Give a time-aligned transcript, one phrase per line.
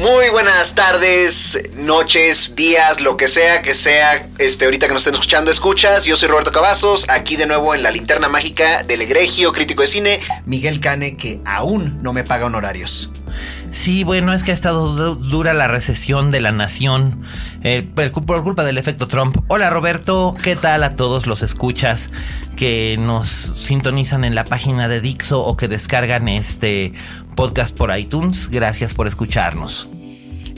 [0.00, 5.12] Muy buenas tardes, noches, días, lo que sea que sea, este, ahorita que nos estén
[5.14, 6.06] escuchando, escuchas.
[6.06, 9.88] Yo soy Roberto Cavazos, aquí de nuevo en la linterna mágica del egregio crítico de
[9.88, 13.10] cine, Miguel Cane, que aún no me paga honorarios.
[13.72, 17.22] Sí, bueno, es que ha estado du- dura la recesión de la nación
[17.62, 19.36] eh, por culpa del efecto Trump.
[19.46, 22.10] Hola Roberto, ¿qué tal a todos los escuchas
[22.56, 26.94] que nos sintonizan en la página de Dixo o que descargan este
[27.36, 28.48] podcast por iTunes?
[28.50, 29.86] Gracias por escucharnos.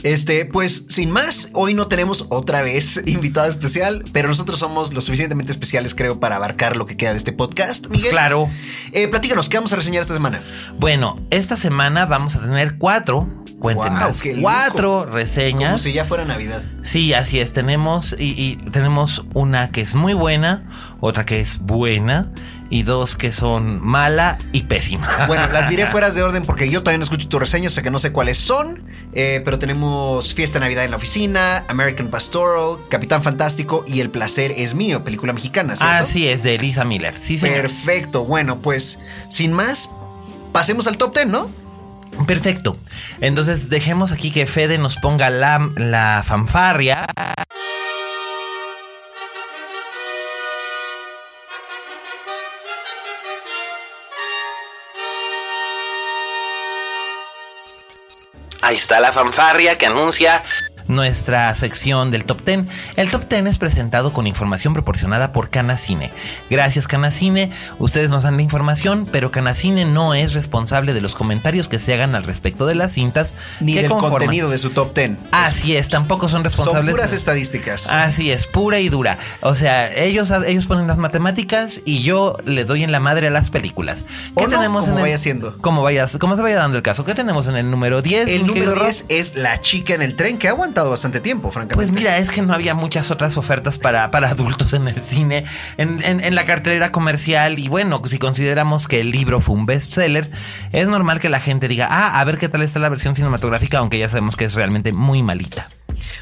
[0.03, 5.01] Este, pues sin más, hoy no tenemos otra vez invitado especial, pero nosotros somos lo
[5.01, 7.87] suficientemente especiales, creo, para abarcar lo que queda de este podcast.
[7.87, 8.49] Pues Miguel, claro.
[8.91, 10.41] Eh, platícanos, ¿qué vamos a reseñar esta semana?
[10.77, 13.27] Bueno, esta semana vamos a tener cuatro,
[13.59, 15.81] cuenten Guau, más, cuatro Como reseñas.
[15.81, 16.63] si ya fuera Navidad.
[16.81, 17.53] Sí, así es.
[17.53, 22.29] Tenemos y, y tenemos una que es muy buena, otra que es buena
[22.73, 25.07] y dos que son mala y pésima.
[25.27, 27.91] Bueno, las diré fuera de orden porque yo no escucho tu reseña, o sea que
[27.91, 28.83] no sé cuáles son.
[29.13, 34.09] eh, pero tenemos Fiesta de Navidad en la oficina, American Pastoral, Capitán Fantástico y El
[34.09, 35.75] placer es mío, película mexicana.
[35.75, 35.93] ¿cierto?
[35.93, 37.13] Así es de Elisa Miller.
[37.15, 37.61] Sí, señor.
[37.61, 38.25] Perfecto.
[38.25, 38.97] Bueno, pues
[39.29, 39.91] sin más,
[40.51, 41.51] pasemos al top 10, ¿no?
[42.25, 42.75] Perfecto.
[43.21, 47.05] Entonces dejemos aquí que Fede nos ponga la, la fanfarria.
[58.73, 60.43] Ahí está la fanfarria que anuncia
[60.87, 62.65] nuestra sección del Top 10.
[62.95, 66.11] El Top 10 es presentado con información proporcionada por Canacine.
[66.49, 71.67] Gracias Canacine, ustedes nos dan la información, pero Canacine no es responsable de los comentarios
[71.69, 74.19] que se hagan al respecto de las cintas Ni del conforman.
[74.19, 75.11] contenido de su top 10.
[75.31, 76.93] Así es, tampoco son Son responsables.
[76.95, 77.89] puras estadísticas.
[77.91, 79.17] Así es, pura y dura.
[79.41, 83.31] O sea, ellos, ellos ponen las matemáticas y yo le doy en la madre a
[83.31, 84.05] las películas.
[84.35, 85.57] O no, como en el- vaya siendo.
[85.59, 87.05] Como se vaya dando el caso.
[87.05, 88.27] ¿Qué tenemos en el número 10?
[88.29, 90.47] El número querido 10 es La chica en el tren, que
[90.89, 91.75] bastante tiempo, francamente.
[91.75, 95.45] Pues mira, es que no había muchas otras ofertas para, para adultos en el cine,
[95.77, 97.59] en, en- en la cartelera comercial.
[97.59, 100.31] Y bueno, si consideramos que el libro fue un bestseller,
[100.71, 103.77] es normal que la gente diga, ah, a ver qué tal está la versión cinematográfica,
[103.79, 105.67] aunque ya sabemos que es realmente muy malita.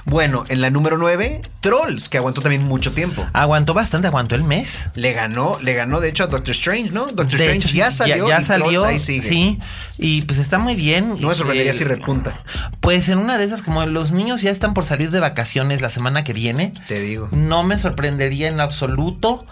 [0.06, 3.26] Bueno, en la número 9, Trolls, que aguantó también mucho tiempo.
[3.34, 4.90] Aguantó bastante, aguantó el mes.
[4.96, 7.06] Le ganó, le ganó de hecho a Doctor Strange, ¿no?
[7.08, 8.28] Doctor De Strange hecho, ya salió.
[8.28, 8.86] Ya, y salió.
[8.86, 9.22] Ahí sigue.
[9.28, 9.60] Sí.
[9.98, 11.16] Y pues está muy bien.
[11.20, 12.44] No me sorprendería Eh, si repunta.
[12.80, 15.90] Pues en una de esas, como los niños ya están por salir de vacaciones la
[15.90, 17.30] semana que viene, Te digo.
[17.32, 19.46] no me sorprendería en absoluto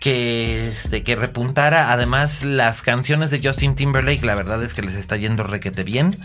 [0.00, 1.92] que, este, que repuntara.
[1.92, 6.18] Además, las canciones de Justin Timberlake, la verdad es que les está yendo requete bien.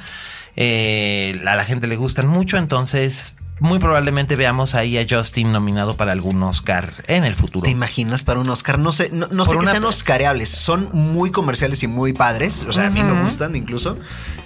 [0.55, 5.95] Eh, a la gente le gustan mucho, entonces muy probablemente veamos ahí a Justin nominado
[5.95, 7.63] para algún Oscar en el futuro.
[7.63, 8.77] ¿Te imaginas para un Oscar?
[8.79, 10.49] No sé, no, no sé que una- sean oscareables.
[10.49, 12.65] Son muy comerciales y muy padres.
[12.69, 13.97] O sea, a mí me gustan incluso.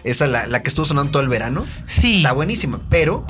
[0.04, 1.66] Esa, la, la que estuvo sonando todo el verano.
[1.86, 2.18] Sí.
[2.18, 2.80] Está buenísima.
[2.90, 3.26] Pero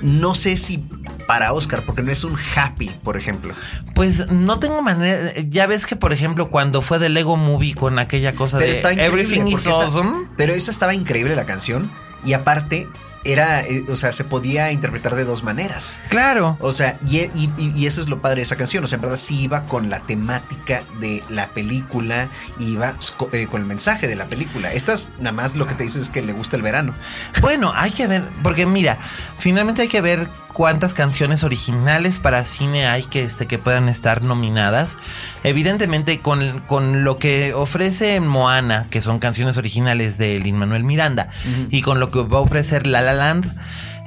[0.00, 0.84] no sé si
[1.26, 3.54] para Oscar, porque no es un happy, por ejemplo.
[3.94, 5.32] Pues no tengo manera.
[5.48, 8.76] Ya ves que, por ejemplo, cuando fue de Lego Movie con aquella cosa Pero de
[8.76, 8.92] está.
[8.92, 10.28] Everything is esa- awesome.
[10.36, 11.90] pero esa estaba increíble la canción.
[12.24, 12.88] Y aparte,
[13.24, 15.92] era, eh, o sea, se podía interpretar de dos maneras.
[16.10, 16.56] Claro.
[16.60, 18.84] O sea, y, y- y- y eso es lo padre de esa canción.
[18.84, 22.94] O sea, en verdad sí iba con la temática de la película, iba
[23.32, 24.72] eh, con el mensaje de la película.
[24.72, 26.94] Estas nada más lo que te dice es que le gusta el verano.
[27.40, 28.98] Bueno, hay que ver, porque mira,
[29.38, 34.22] finalmente hay que ver cuántas canciones originales para cine hay que, este, que puedan estar
[34.24, 34.96] nominadas.
[35.42, 41.28] Evidentemente, con, con lo que ofrece Moana, que son canciones originales de Lin Manuel Miranda,
[41.70, 43.54] y con lo que va a ofrecer La La Land.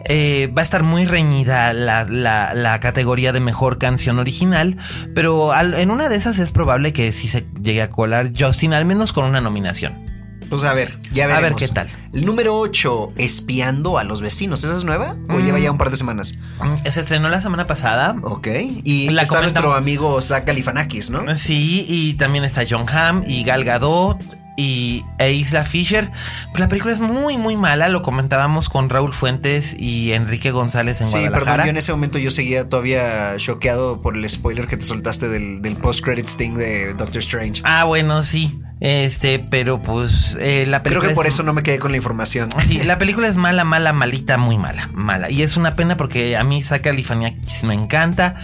[0.10, 4.78] eh, va a estar muy reñida la, la- la categoría de mejor canción original,
[5.14, 8.74] pero al- en una de esas es probable que sí se llegue a colar Justin,
[8.74, 10.07] al menos con una nominación.
[10.50, 11.52] Pues a ver, ya veremos.
[11.52, 11.88] A ver qué tal.
[12.14, 14.64] El número 8, Espiando a los vecinos.
[14.64, 15.16] ¿Esa es nueva?
[15.30, 15.46] ¿O Mm.
[15.46, 16.34] lleva ya un par de semanas?
[16.62, 18.16] Mm, Se estrenó la semana pasada.
[18.24, 18.48] Ok.
[18.84, 21.36] Y La está nuestro amigo Zach Galifianakis, ¿no?
[21.36, 24.18] Sí, y también está John Hamm y Gal Gadot
[24.60, 26.10] y e Isla Fisher.
[26.50, 27.90] Pues la película es muy, muy mala.
[27.90, 31.66] Lo comentábamos con Raúl Fuentes y Enrique González en Sí, perdón, Guadalajara.
[31.66, 35.62] yo en ese momento yo seguía todavía choqueado por el spoiler que te soltaste del,
[35.62, 37.62] del post-credit sting de Doctor Strange.
[37.66, 38.60] Ah, bueno, sí.
[38.80, 41.10] Este, pero pues eh, la Creo película.
[41.10, 42.50] que por es- eso no me quedé con la información.
[42.68, 45.32] Sí, la película es mala, mala, malita, muy mala, mala.
[45.32, 48.36] Y es una pena porque a mí Zach Galifianakis me encanta.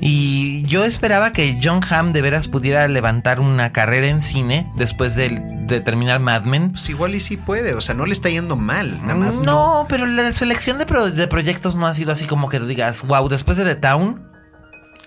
[0.00, 5.14] Y yo esperaba que John Hamm de veras pudiera levantar una carrera en cine después
[5.14, 6.70] de, de terminar Mad Men.
[6.72, 9.82] Pues igual y sí puede, o sea, no le está yendo mal, nada más no.
[9.82, 13.02] no, pero la selección de, pro- de proyectos no ha sido así como que digas,
[13.06, 14.26] wow, después de The Town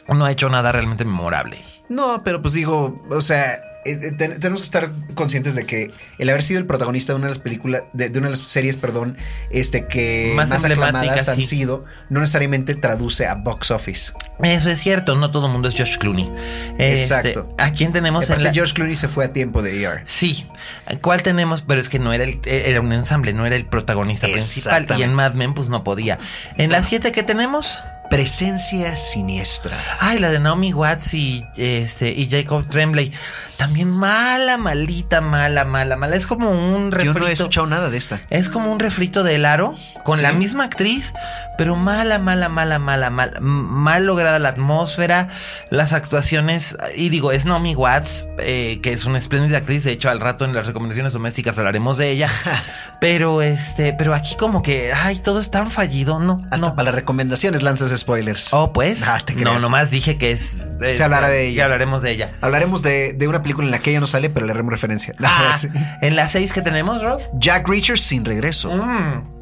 [0.07, 1.57] no ha hecho nada realmente memorable.
[1.89, 5.91] No, pero pues digo, o sea, eh, eh, ten- tenemos que estar conscientes de que
[6.17, 8.39] el haber sido el protagonista de una de las películas, de, de una de las
[8.47, 9.17] series, perdón,
[9.49, 14.11] este que Más más, aclamadas han sido, no necesariamente traduce a box office.
[14.43, 16.31] Eso es cierto, no todo el mundo es Josh Clooney.
[16.77, 17.53] Este, Exacto.
[17.57, 18.51] ¿A quién tenemos en la...
[18.53, 20.01] George Clooney se fue a tiempo de ER.
[20.05, 20.47] Sí.
[21.01, 21.61] ¿Cuál tenemos?
[21.61, 24.85] Pero es que no era el, era un ensamble, no era el protagonista principal.
[24.97, 25.13] Y en.
[25.13, 26.19] Mad Men, pues no podía.
[26.57, 27.79] En las siete que tenemos.
[28.09, 29.75] Presencia siniestra.
[29.99, 33.11] Ay, la de Naomi Watts y este y Jacob Tremblay.
[33.57, 36.15] También mala, malita, mala, mala, mala.
[36.15, 37.19] Es como un Yo refrito.
[37.19, 38.19] no he escuchado nada de esta.
[38.29, 40.23] Es como un refrito de El Aro con Sí.
[40.23, 41.13] la misma actriz,
[41.57, 43.37] pero mala, mala, mala, mala, mala.
[43.37, 43.45] m-
[43.85, 45.29] Mal lograda la atmósfera,
[45.71, 46.75] las actuaciones.
[46.97, 49.83] Y digo, es Naomi Watts, eh, que es una espléndida actriz.
[49.83, 52.29] De hecho, al rato en las recomendaciones domésticas hablaremos de ella.
[52.99, 56.19] pero este, pero aquí como que, ay, todo es tan fallido.
[56.19, 56.75] No, Hasta no.
[56.75, 58.53] para las recomendaciones lanzas spoilers.
[58.53, 59.03] Oh, pues.
[59.07, 60.75] Ah, te no, nomás dije que es.
[60.81, 61.55] es- hablará de ella.
[61.57, 62.35] Ya hablaremos de ella.
[62.41, 65.13] Hablaremos de, de una película en la que ella no sale, pero le haremos referencia.
[65.23, 65.67] Ah, Sí.
[66.01, 67.19] en las seis que tenemos, Rob.
[67.39, 68.73] Jack Reacher sin regreso.
[68.75, 69.35] Mm.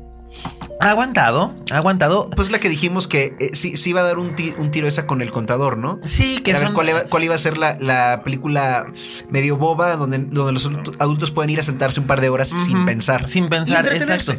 [0.81, 2.29] Ha aguantado, ha aguantado.
[2.31, 4.87] Pues la que dijimos que eh, sí, sí iba a dar un, ti- un tiro
[4.87, 5.99] esa con el contador, ¿no?
[6.03, 6.73] Sí, que a ver son.
[6.73, 8.87] cuál, iba, cuál iba a ser la, la película
[9.29, 10.65] medio boba donde, donde los
[10.99, 13.29] adultos- pueden ir a sentarse un par de horas sin pensar.
[13.29, 14.35] Sin pensar, exacto.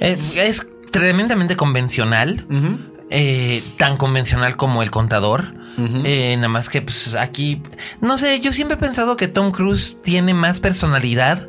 [0.00, 2.46] Eh, es tremendamente convencional.
[3.10, 5.54] Eh, tan convencional como el contador.
[5.78, 7.62] Eh, nada más que pues, aquí.
[8.00, 11.48] No sé, yo siempre he pensado que Tom Cruise tiene más personalidad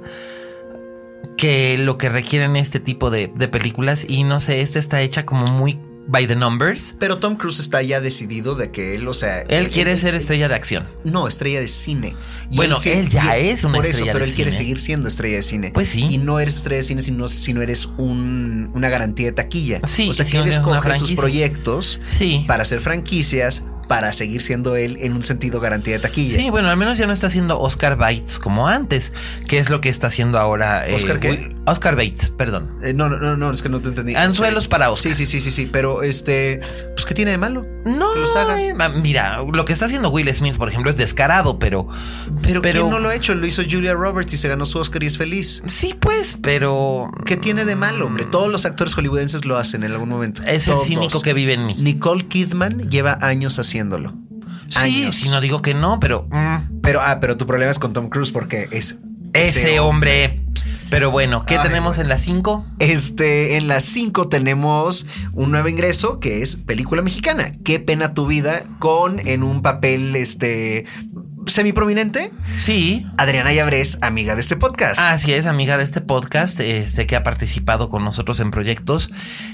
[1.37, 4.05] que lo que requieren este tipo de, de películas.
[4.07, 5.79] Y no sé, esta está hecha como muy
[6.09, 6.95] by the numbers.
[6.99, 9.41] Pero Tom Cruise está ya decidido de que él, o sea.
[9.41, 10.85] Él quiere ser estrella de acción.
[11.03, 12.15] No, estrella de cine.
[12.49, 15.35] Y Bueno, él ya es una por estrella eso, pero él quiere seguir siendo estrella
[15.35, 15.71] de cine.
[15.73, 16.07] Pues sí.
[16.09, 19.81] Y no eres estrella de cine sino, sino eres un- una garantía de taquilla.
[19.85, 22.45] Sí, o sea, que si él no escoge sus proyectos Sí.
[22.47, 26.37] para hacer franquicias, para seguir siendo él en un sentido garantía de taquilla.
[26.37, 29.13] Sí, bueno, al menos ya no está haciendo Oscar Bates como antes,
[29.47, 30.87] que es lo que está haciendo ahora.
[30.87, 31.55] eh, ¿Oscar qué?
[31.65, 32.77] Oscar Bates, perdón.
[32.83, 34.15] Eh, no, no, no, no, es que no te entendí.
[34.15, 35.13] Anzuelos Este, para Oscar.
[35.13, 35.69] Sí, sí, sí, sí, sí.
[35.71, 36.61] Pero este,
[36.93, 37.65] pues, ¿qué tiene de malo?
[37.85, 38.07] No,
[38.57, 41.87] eh, mira, lo que está haciendo Will Smith, por ejemplo, es descarado, pero.
[42.41, 43.33] Pero, ¿quién no lo ha hecho?
[43.35, 45.63] Lo hizo Julia Roberts y se ganó su Oscar y es feliz.
[45.65, 47.09] Sí, pues, pero.
[47.25, 48.25] ¿Qué tiene de malo, hombre?
[48.25, 50.41] Todos los actores hollywoodenses lo hacen en algún momento.
[50.43, 51.75] Es el cínico que vive en mí.
[51.79, 54.13] Nicole Kidman lleva años haciéndolo.
[54.69, 56.27] Sí, si no digo que no, pero.
[56.29, 58.99] mm, Pero, ah, pero tu problema es con Tom Cruise porque es
[59.33, 60.43] ese hombre.
[60.89, 62.03] Pero bueno, ¿qué Ay, tenemos bueno.
[62.03, 62.65] en las 5?
[62.79, 67.51] Este, en las 5 tenemos un nuevo ingreso que es película mexicana.
[67.65, 70.85] Qué pena tu vida con en un papel este
[71.49, 73.05] semiprominente Sí.
[73.17, 74.99] Adriana Llabrés, amiga de este podcast.
[74.99, 79.09] Así es, amiga de este podcast, este que ha participado con nosotros en proyectos,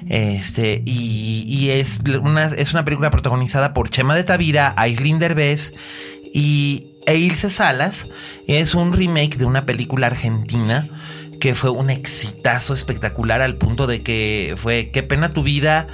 [0.10, 5.74] este y, y es una es una película protagonizada por Chema de Tavira, Aislinn Derbez
[6.34, 8.08] y e Ilse Salas.
[8.48, 10.88] Es un remake de una película argentina
[11.40, 15.88] que fue un exitazo espectacular al punto de que fue Qué pena tu vida.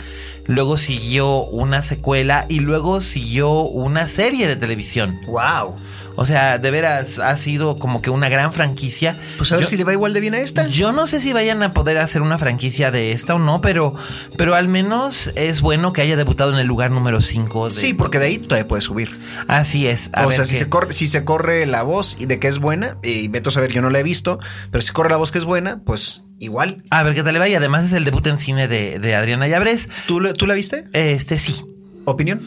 [0.46, 5.20] Luego siguió una secuela y luego siguió una serie de televisión.
[5.28, 5.78] wow.
[6.22, 9.18] O sea, de veras ha sido como que una gran franquicia.
[9.38, 10.68] Pues a ver Yo- si le va igual de bien a esta.
[10.68, 13.96] yo no sé si vayan a poder hacer una franquicia de esta o no, pero,
[14.38, 17.72] pero al menos es bueno que haya debutado en el lugar número 5.
[17.72, 19.18] Sí, porque de ahí todavía puede subir.
[19.48, 20.12] Así es.
[20.14, 22.50] A o ver sea, si se, corre, si se corre la voz y de que
[22.50, 24.40] es buena, y Beto a saber, yo no la he visto,
[24.72, 26.84] pero si corre la voz que es buena, pues igual.
[26.90, 27.60] A ver qué tal le vaya.
[27.60, 29.88] Además es el debut en cine de, de Adriana Llabrés.
[30.06, 30.84] ¿Tú, ¿Tú la viste?
[30.92, 31.64] Este sí.
[32.04, 32.46] ¿Opinión?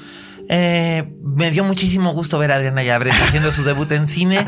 [0.54, 4.44] Eh, me dio muchísimo gusto ver a Adriana Llabrés haciendo su debut en cine.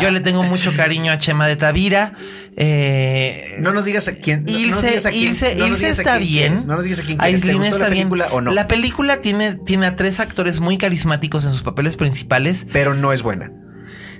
[0.00, 2.14] Yo le tengo mucho cariño a Chema de Tavira.
[2.56, 4.44] Eh, No nos digas a quién.
[4.44, 6.54] no- no nos Ilse, está bien.
[6.66, 7.40] No nos digas a quién quieres.
[7.42, 8.38] ¿Te gustó está la película bien.
[8.38, 8.52] o no?
[8.52, 12.66] La película tiene, tiene a tres actores muy carismáticos en sus papeles principales.
[12.72, 13.50] Pero no es buena.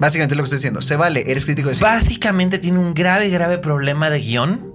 [0.01, 0.83] Básicamente lo que estoy diciendo.
[0.83, 1.89] Se vale, eres crítico de cine.
[1.89, 4.72] Básicamente tiene un grave, grave problema de guion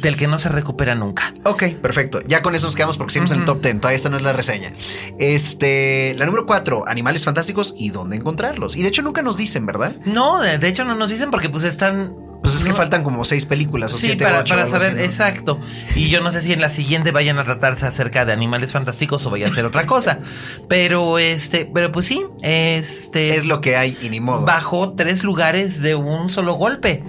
[0.00, 1.34] del que no se recupera nunca.
[1.44, 2.20] Ok, perfecto.
[2.26, 3.80] Ya con eso nos quedamos porque seguimos en el top 10.
[3.80, 4.74] Todavía esta no es la reseña.
[5.18, 8.76] Este, la número 4, animales fantásticos y dónde encontrarlos.
[8.76, 9.96] Y de hecho nunca nos dicen, ¿verdad?
[10.04, 12.14] No, de hecho no nos dicen porque pues están
[12.46, 15.60] pues es que faltan como seis películas o sí, siete, para, para saber, exacto.
[15.96, 19.26] Y yo no sé si en la siguiente vayan a tratarse acerca de animales fantásticos
[19.26, 20.20] o vaya a ser otra cosa.
[20.68, 23.34] Pero este, pero pues sí, este.
[23.34, 24.44] Es lo que hay y ni modo.
[24.44, 27.02] Bajó tres lugares de un solo golpe.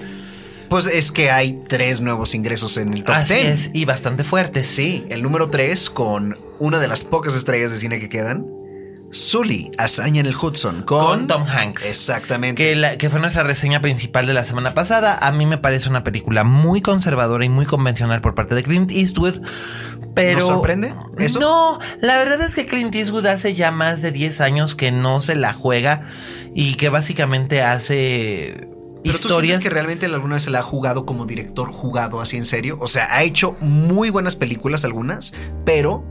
[0.69, 4.67] Pues es que hay tres nuevos ingresos en el top Así es, y bastante fuertes.
[4.67, 8.45] Sí, el número tres con una de las pocas estrellas de cine que quedan.
[9.11, 11.85] Sully, Hazaña en el Hudson, con, Tom Hanks.
[11.85, 12.61] Exactamente.
[12.61, 15.17] Que, que, fue nuestra reseña principal de la semana pasada.
[15.21, 18.91] A mí me parece una película muy conservadora y muy convencional por parte de Clint
[18.91, 19.41] Eastwood.
[20.13, 20.39] Pero.
[20.39, 20.93] ¿No sorprende?
[21.19, 21.39] ¿Eso?
[21.39, 25.21] No, la verdad es que Clint Eastwood hace ya más de 10 años que no
[25.21, 26.05] se la juega
[26.53, 28.67] y que básicamente hace
[29.03, 29.63] historias.
[29.63, 32.77] que realmente alguna vez se la ha jugado como director jugado así en serio?
[32.79, 35.33] O sea, ha hecho muy buenas películas algunas,
[35.65, 36.03] pero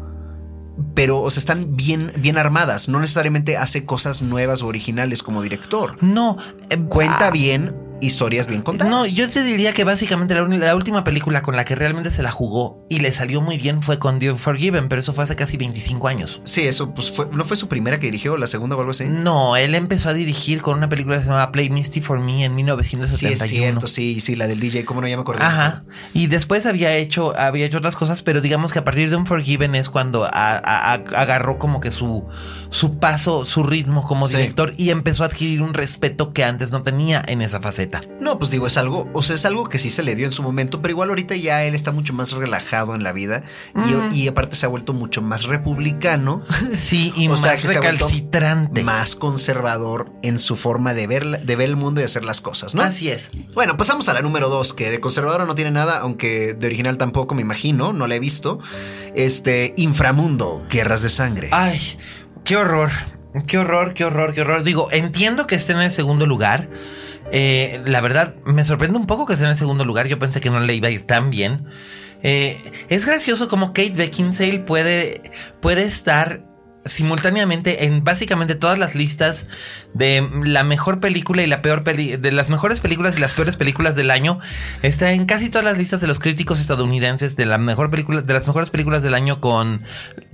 [0.94, 2.88] pero o sea, están bien, bien armadas.
[2.88, 5.96] No necesariamente hace cosas nuevas o originales como director.
[6.02, 6.36] No.
[6.68, 8.90] Eh, Cuenta ah, bien historias bien contadas.
[8.90, 12.30] No, yo te diría que básicamente la, última película con la que realmente se la
[12.30, 15.56] jugó y le salió muy bien fue con The Forgiven, pero eso fue hace casi
[15.56, 16.40] 25 años.
[16.44, 19.04] Sí, eso pues fue, ¿no fue su primera que dirigió, la segunda o algo así?
[19.04, 22.44] No, él empezó a dirigir con una película que se llamaba Play Misty for Me
[22.44, 23.36] en 1971.
[23.36, 25.42] Sí, es cierto, sí, sí, la del DJ, ¿cómo no ya me acuerdo?
[25.42, 25.84] Ajá.
[26.12, 29.74] Y después había hecho, había hecho otras cosas, pero digamos que a partir de Unforgiven
[29.74, 32.24] es cuando agarró como que su,
[32.70, 36.82] su paso, su ritmo como director y empezó a adquirir un respeto que antes no
[36.82, 37.85] tenía en esa faceta.
[38.20, 40.32] No, pues digo, es algo, o sea, es algo que sí se le dio en
[40.32, 43.44] su momento, pero igual ahorita ya él está mucho más relajado en la vida
[44.12, 46.42] y, aparte se ha vuelto mucho más republicano.
[46.76, 48.82] Sí, y más recalcitrante.
[48.82, 52.74] más conservador en su forma de ver, de ver el mundo y hacer las cosas,
[52.74, 52.82] ¿no?
[52.82, 53.30] Así es.
[53.54, 56.98] Bueno, pasamos a la número dos, que de conservadora no tiene nada, aunque de original
[56.98, 58.58] tampoco, me imagino, no la he visto.
[59.14, 61.48] Este, Inframundo, Guerras de Sangre.
[61.52, 61.80] Ay,
[62.44, 62.90] qué horror.
[63.46, 64.62] Qué horror, qué horror, qué horror.
[64.62, 66.68] Digo, entiendo que esté en el segundo lugar.
[67.32, 70.06] Eh, la verdad, me sorprende un poco que esté en el segundo lugar.
[70.06, 71.66] Yo pensé que no le iba a ir tan bien.
[72.22, 76.42] Eh, es gracioso como Kate Beckinsale puede, puede estar
[76.86, 79.46] simultáneamente en básicamente todas las listas
[79.94, 83.56] de la mejor película y la peor peli de las mejores películas y las peores
[83.56, 84.38] películas del año
[84.82, 88.32] está en casi todas las listas de los críticos estadounidenses de la mejor película de
[88.32, 89.82] las mejores películas del año con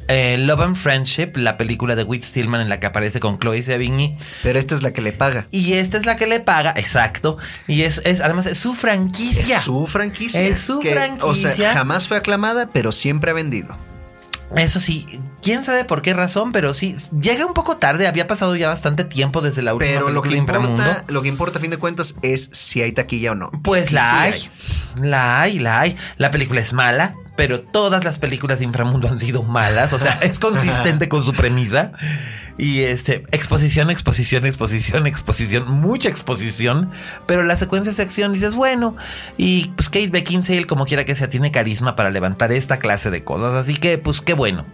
[0.08, 3.62] eh, Love and Friendship, la película de Whit Stillman en la que aparece con Chloe
[3.62, 4.16] Sevigny.
[4.42, 5.46] Pero esta es la que le paga.
[5.50, 7.38] Y esta es la que le paga, exacto.
[7.66, 9.58] Y es, es además es su franquicia.
[9.58, 10.40] Es su franquicia.
[10.40, 11.50] Es su franquicia.
[11.50, 13.76] O sea, jamás fue aclamada, pero siempre ha vendido.
[14.56, 15.06] Eso sí,
[15.42, 19.04] quién sabe por qué razón, pero sí, llega un poco tarde, había pasado ya bastante
[19.04, 22.16] tiempo desde la última pero lo que importa, lo que importa a fin de cuentas
[22.22, 23.50] es si hay taquilla o no.
[23.62, 24.34] Pues la hay.
[25.00, 25.96] La hay, la hay.
[26.18, 30.18] La película es mala, pero todas las películas de inframundo han sido malas, o sea,
[30.22, 31.92] es consistente con su premisa.
[32.58, 36.90] Y este, exposición, exposición, exposición, exposición, mucha exposición,
[37.26, 38.94] pero las secuencias de acción dices, bueno,
[39.38, 43.24] y pues Kate Beckinsale, como quiera que sea, tiene carisma para levantar esta clase de
[43.24, 44.66] cosas, así que pues qué bueno.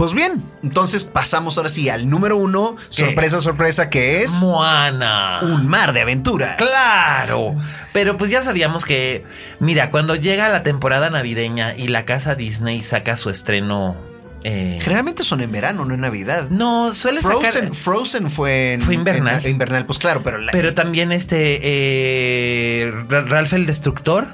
[0.00, 2.76] Pues bien, entonces pasamos ahora sí al número uno.
[2.88, 4.30] Sorpresa, sorpresa, que es.
[4.40, 5.40] Moana.
[5.42, 6.56] Un mar de aventuras.
[6.56, 7.54] Claro.
[7.92, 9.26] Pero pues ya sabíamos que,
[9.58, 13.94] mira, cuando llega la temporada navideña y la casa Disney saca su estreno
[14.42, 16.48] eh, Generalmente son en verano, no en Navidad.
[16.48, 19.46] No, suele Frozen, Frozen fue en, fue invernal.
[19.46, 24.28] invernal, pues claro, pero pero también este eh, Ralph el Destructor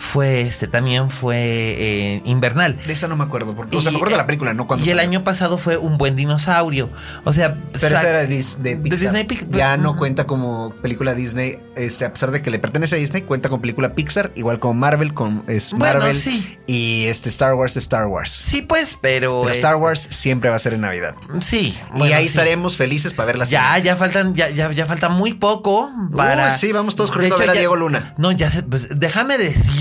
[0.00, 2.78] fue este también fue eh, invernal.
[2.84, 4.84] De esa no me acuerdo, porque, o sea, me acuerdo de la película, no cuando.
[4.84, 6.88] Y el año pasado fue un buen dinosaurio.
[7.24, 12.12] O sea, pero esa era de, Disney Ya no cuenta como película Disney, este, a
[12.12, 15.44] pesar de que le pertenece a Disney, cuenta con película Pixar, igual como Marvel, con
[15.46, 16.14] es Marvel.
[16.14, 16.58] sí.
[16.66, 18.32] Y este Star Wars, Star Wars.
[18.32, 19.48] Sí, pues, pero.
[19.50, 21.14] Star Wars siempre va a ser en Navidad.
[21.40, 21.78] Sí.
[21.94, 23.44] y ahí estaremos felices para verla.
[23.44, 26.56] Ya, ya faltan, ya, ya, ya falta muy poco para.
[26.56, 28.14] sí, vamos todos corriendo a ver a Diego Luna.
[28.16, 29.36] No, ya pues, déjame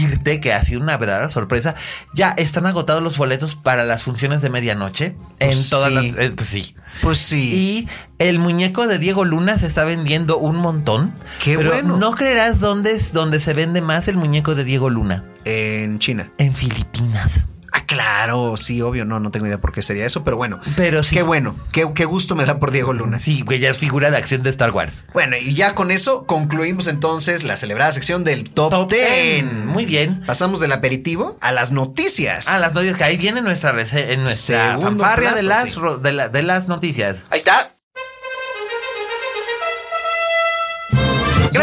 [0.09, 1.75] decirte que ha sido una verdadera sorpresa.
[2.13, 5.15] Ya están agotados los boletos para las funciones de medianoche.
[5.39, 6.05] en pues todas las.
[6.17, 6.75] Eh, pues sí.
[7.01, 7.51] Pues sí.
[7.53, 7.87] Y
[8.17, 11.13] el muñeco de Diego Luna se está vendiendo un montón.
[11.43, 11.97] Qué pero bueno.
[11.97, 15.25] No creerás dónde es donde se vende más el muñeco de Diego Luna.
[15.45, 16.31] En China.
[16.37, 17.41] En Filipinas.
[17.79, 20.59] Ah, claro, sí, obvio, no, no tengo idea por qué sería eso, pero bueno.
[20.75, 21.15] Pero sí.
[21.15, 23.19] Qué bueno, qué, gusto me da por Diego Luna.
[23.19, 25.05] Sí, güey, ya es figura de acción de Star Wars.
[25.13, 29.43] Bueno, y ya con eso concluimos entonces la celebrada sección del Top, 10.
[29.65, 30.23] Muy bien.
[30.25, 32.47] Pasamos del aperitivo a las noticias.
[32.47, 37.25] A las noticias, que ahí viene nuestra, en nuestra fanfarria de, las, de las noticias.
[37.29, 37.78] Ahí está.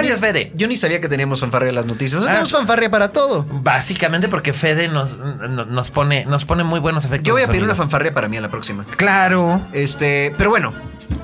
[0.07, 0.53] Gracias, Fede.
[0.55, 2.23] Yo ni sabía que teníamos fanfarria en las noticias.
[2.23, 3.45] Ah, tenemos fanfarria para todo.
[3.49, 7.27] Básicamente porque Fede nos, nos, pone, nos pone muy buenos efectos.
[7.27, 8.85] Yo voy a pedir una fanfarria para mí a la próxima.
[8.97, 9.61] Claro.
[9.73, 10.73] Este, pero bueno,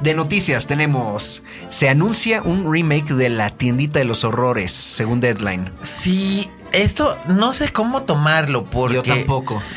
[0.02, 1.42] de noticias tenemos.
[1.68, 5.70] Se anuncia un remake de La tiendita de los horrores, según Deadline.
[5.80, 8.96] Sí, esto no sé cómo tomarlo porque...
[8.96, 9.62] Yo tampoco.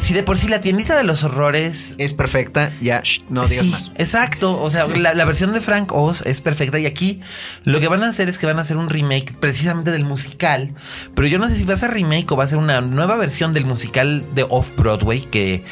[0.00, 1.94] Si de por sí la tiendita de los horrores...
[1.98, 3.92] Es perfecta, ya, no digas más.
[3.96, 7.20] Exacto, o sea, la, versión de Frank Oz es perfecta y aquí
[7.64, 10.74] lo que van a hacer es que van a hacer un remake precisamente del musical,
[11.14, 13.16] pero yo no sé si va a ser remake o va a ser una nueva
[13.16, 15.64] versión del musical de Off-Broadway que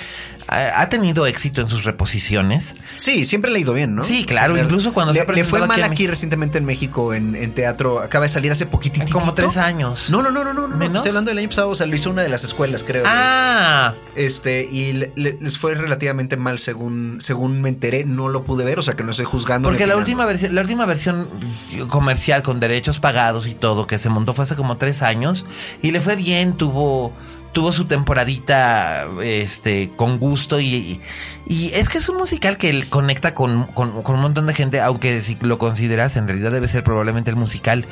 [0.52, 2.74] ha tenido éxito en sus reposiciones.
[2.96, 4.04] Sí, siempre le ha ido bien, ¿no?
[4.04, 8.00] Sí, claro, incluso cuando le, le fue mal aquí, recientemente en México en, teatro.
[8.00, 9.12] Acaba de salir hace poquitito.
[9.12, 10.10] Como tres años.
[10.10, 10.84] No, no, no, no, no, no.
[10.84, 13.04] Estoy hablando del año pasado, o sea, lo hizo una de las escuelas, creo.
[13.06, 13.94] Ah.
[14.16, 18.82] este, y les fue relativamente mal según, según me enteré, no lo pude ver, o
[18.82, 19.68] sea que no estoy juzgando.
[19.68, 21.28] Porque la última versión, la última versión
[21.88, 25.44] comercial con derechos pagados y todo que se montó fue hace como tres años
[25.80, 27.12] y le fue bien, tuvo
[27.52, 31.00] tuvo su temporadita este, con gusto y,
[31.46, 35.36] y, es que es un musical que conecta con, un montón de gente, aunque si
[35.40, 37.84] lo consideras, en realidad debe ser probablemente el musical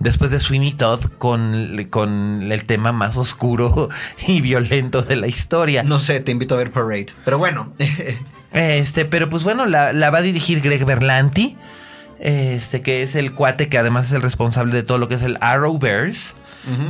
[0.00, 3.88] después de Sweeney Todd con, con el tema más oscuro
[4.26, 5.82] y violento de la historia.
[5.82, 7.72] No sé, te invito a ver Parade, pero bueno.
[8.52, 11.56] este, pero pues bueno, la, la va a dirigir Greg Berlanti.
[12.20, 15.22] Este, que es el cuate que además es el responsable de todo lo que es
[15.22, 16.34] el Arrowverse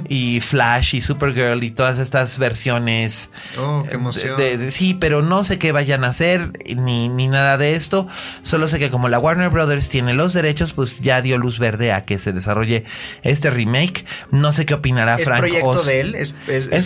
[0.08, 3.30] y Flash y Supergirl y todas estas versiones.
[3.58, 4.36] Oh, qué emoción.
[4.68, 8.06] sí, pero no sé qué vayan a hacer ni, ni nada de esto.
[8.42, 11.92] Solo sé que como la Warner Brothers tiene los derechos, pues ya dio luz verde
[11.92, 12.84] a que se desarrolle
[13.22, 14.04] este remake.
[14.30, 16.14] No sé qué opinará Frank ¿Es proyecto de él?
[16.14, 16.32] Es,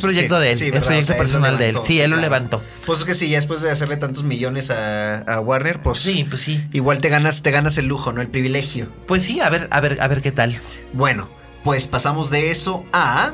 [0.01, 0.63] proyecto de él.
[0.63, 1.77] es proyecto personal de él.
[1.83, 2.63] Sí, él lo levantó.
[2.87, 5.99] Pues es que sí, después de hacerle tantos millones a, Warner, pues.
[5.99, 6.67] Sí, pues sí.
[6.73, 8.21] Igual te ganas, te ganas el lujo, ¿no?
[8.21, 8.89] El privilegio.
[9.07, 10.57] Pues sí, a ver, a ver, a ver qué tal.
[10.93, 11.29] Bueno,
[11.65, 13.33] pues pasamos de eso a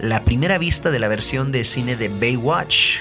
[0.00, 2.98] la primera vista de la versión de cine de Baywatch.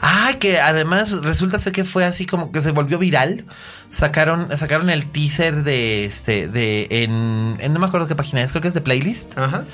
[0.00, 3.46] Ah, que además resulta ser que fue así como que se volvió viral.
[3.88, 8.62] Sacaron, sacaron el teaser de este, de en, no me acuerdo qué página es, creo
[8.62, 9.36] que es de playlist.
[9.36, 9.64] Ajá.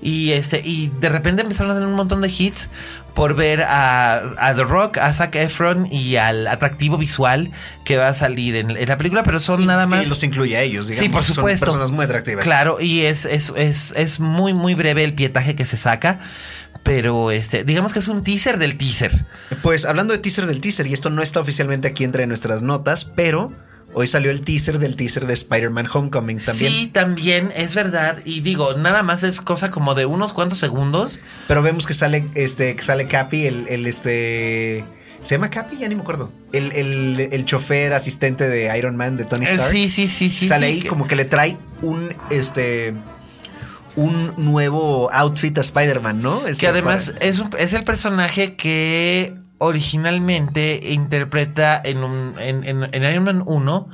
[0.00, 2.70] Y este, y de repente empezaron a tener un montón de hits
[3.14, 4.22] por ver a,
[4.54, 7.50] The Rock, a Zac Efron y al atractivo visual
[7.84, 10.06] que va a salir en, la película, pero son nada más.
[10.06, 11.04] Y los incluye a ellos, digamos.
[11.04, 11.66] Sí, por supuesto.
[11.66, 12.44] Son personas muy atractivas.
[12.44, 16.20] Claro, y es, es, es, es muy, muy breve el pietaje que se saca
[16.88, 19.26] pero este, digamos que es un teaser del teaser.
[19.62, 23.04] Pues hablando de teaser del teaser, y esto no está oficialmente aquí entre nuestras notas,
[23.04, 23.52] pero
[23.94, 26.70] Hoy salió el teaser del teaser de Spider-Man Homecoming también.
[26.70, 28.18] Sí, también, es verdad.
[28.24, 31.20] Y digo, nada más es cosa como de unos cuantos segundos.
[31.48, 34.84] Pero vemos que sale, este, que sale Cappy, el, el este.
[35.22, 35.78] ¿Se llama Cappy?
[35.78, 36.30] Ya ni me acuerdo.
[36.52, 39.70] El, el, el, chofer asistente de Iron Man, de Tony Stark.
[39.70, 40.46] Sí, sí, sí, sí.
[40.46, 42.94] Sale ahí como que le trae un, este
[43.98, 46.42] un nuevo outfit a Spider-Man, ¿no?
[46.58, 53.42] que además es, es el personaje que originalmente interpreta en, un, en, en, Iron Man
[53.44, 53.88] 1.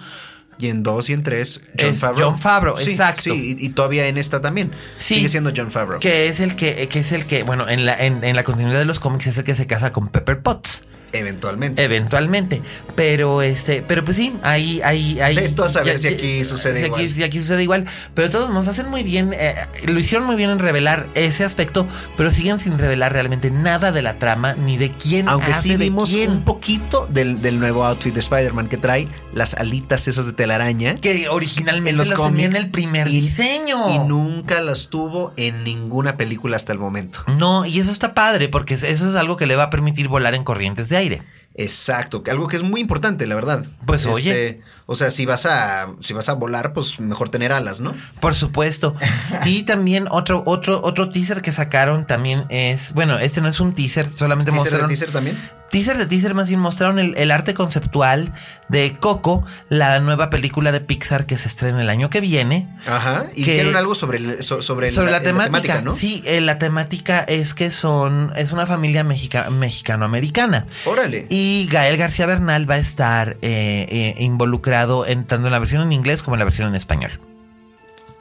[0.56, 2.30] Y en 2 y en 3, John Favreau.
[2.30, 3.22] John Favreau, exacto.
[3.22, 4.70] Sí, y, todavía en esta también.
[4.96, 5.98] Sigue siendo John Favreau.
[5.98, 8.78] Que es el que, que es el que, bueno, en la, en, en la continuidad
[8.78, 10.86] de los cómics es el que se casa con Pepper Potts.
[11.14, 11.82] Eventualmente.
[11.82, 12.62] Eventualmente.
[12.94, 15.38] Pero este, pero pues sí, ahí, ahí, ahí.
[15.38, 17.00] Esto a saber si aquí sucede si igual.
[17.00, 17.86] Aquí, si aquí sucede igual.
[18.14, 21.86] Pero todos nos hacen muy bien, eh, lo hicieron muy bien en revelar ese aspecto,
[22.16, 25.76] pero siguen sin revelar realmente nada de la trama ni de quién Aunque hace sí
[25.76, 26.30] vimos de quién.
[26.30, 30.96] un poquito del, del nuevo outfit de Spider-Man que trae las alitas esas de telaraña.
[30.96, 33.90] Que originalmente en los las tenía en el primer diseño.
[33.90, 37.20] Y nunca las tuvo en ninguna película hasta el momento.
[37.38, 40.34] No, y eso está padre, porque eso es algo que le va a permitir volar
[40.34, 41.22] en corrientes de aire.
[41.56, 43.66] Exacto, algo que es muy importante, la verdad.
[43.86, 44.62] Pues oye.
[44.86, 47.94] O sea, si vas a, si vas a volar, pues mejor tener alas, ¿no?
[48.20, 48.94] Por supuesto.
[49.44, 53.74] y también otro, otro, otro teaser que sacaron también es, bueno, este no es un
[53.74, 54.88] teaser, solamente ¿Teaser mostraron.
[54.88, 55.38] De teaser también?
[55.74, 58.32] teaser de teaser más bien mostraron el, arte conceptual
[58.68, 62.68] de Coco, la nueva película de Pixar que se estrena el año que viene.
[62.86, 63.26] Ajá.
[63.34, 65.90] Y que, algo sobre, sobre, la, temática, ¿no?
[65.90, 70.66] Sí, eh, la temática es que son, es una familia mexicano-americana.
[70.84, 71.26] Órale.
[71.28, 74.73] Y Gael García Bernal va a estar eh, eh, involucrado
[75.06, 77.20] en, tanto en la versión en inglés como en la versión en español.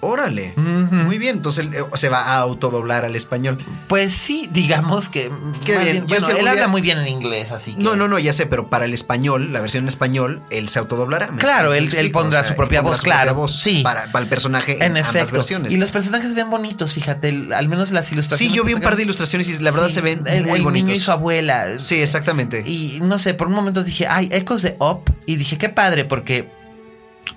[0.04, 0.54] Órale.
[0.58, 1.38] Muy bien.
[1.38, 3.64] Entonces eh, se va a autodoblar al español.
[3.88, 5.32] Pues sí, digamos que.
[5.66, 6.06] Qué bien.
[6.08, 7.82] bueno, él habla muy bien en inglés, así que.
[7.82, 10.80] No, no, no, ya sé, pero para el español, la versión en español, él se
[10.80, 11.28] autodoblará.
[11.38, 13.48] Claro, él, pondrá su propia voz, claro.
[13.48, 13.82] sí.
[13.84, 15.74] Para, el personaje en, ambas versiones.
[15.74, 18.52] Y los personajes se ven bonitos, fíjate, al menos las ilustraciones.
[18.52, 20.74] Sí, yo vi un par de ilustraciones y la verdad se ven el, muy el
[20.74, 21.80] niño y su abuela.
[21.80, 22.64] Sí, exactamente.
[22.66, 25.04] Y no sé, por un momento dije, ay, ecos de Up.
[25.26, 26.50] Y dije, qué padre, porque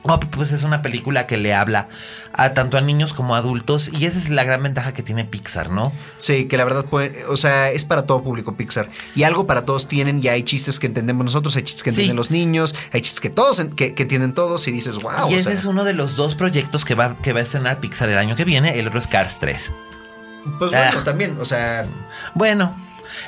[0.08, 1.88] Oh, pues es una película que le habla
[2.32, 5.24] a tanto a niños como a adultos y esa es la gran ventaja que tiene
[5.24, 5.92] Pixar, ¿no?
[6.16, 9.64] Sí, que la verdad puede, o sea, es para todo público Pixar y algo para
[9.64, 13.00] todos tienen y hay chistes que entendemos nosotros, hay chistes que entienden los niños, hay
[13.00, 15.30] chistes que todos que, tienen todos y dices, wow.
[15.30, 18.08] Y ese es uno de los dos proyectos que va, que va a estrenar Pixar
[18.08, 19.72] el año que viene, el otro es Cars 3.
[20.58, 21.04] Pues bueno, ah.
[21.04, 21.88] también, o sea...
[22.34, 22.76] Bueno,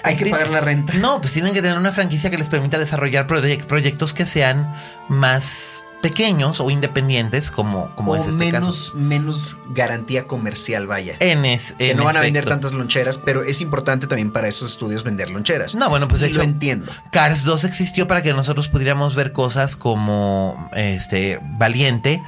[0.02, 0.94] hay que pagar la renta.
[0.94, 4.72] No, pues tienen que tener una franquicia que les permita desarrollar proyectos que sean
[5.08, 8.96] más pequeños o independientes, como, como es este menos, caso.
[8.96, 11.16] Menos garantía comercial, vaya.
[11.20, 14.70] En es, que no van a vender tantas loncheras, pero es importante también para esos
[14.70, 15.74] estudios vender loncheras.
[15.74, 16.92] No, bueno, pues de hecho, lo entiendo.
[17.10, 22.22] Cars 2 existió para que nosotros pudiéramos ver cosas como este Valiente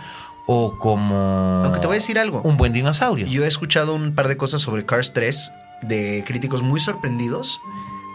[0.46, 1.62] o como.
[1.64, 2.42] Aunque te voy a decir algo.
[2.42, 3.26] Un buen dinosaurio.
[3.26, 5.52] Yo he escuchado un par de cosas sobre Cars 3
[5.82, 7.60] de críticos muy sorprendidos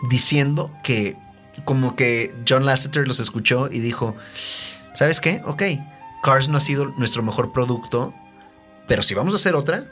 [0.10, 1.18] diciendo que
[1.64, 4.16] como que John Lasseter los escuchó y dijo
[4.96, 5.42] ¿sabes qué?
[5.46, 5.64] Ok,
[6.24, 8.14] Cars no ha sido nuestro mejor producto,
[8.88, 9.86] pero si vamos a hacer otra,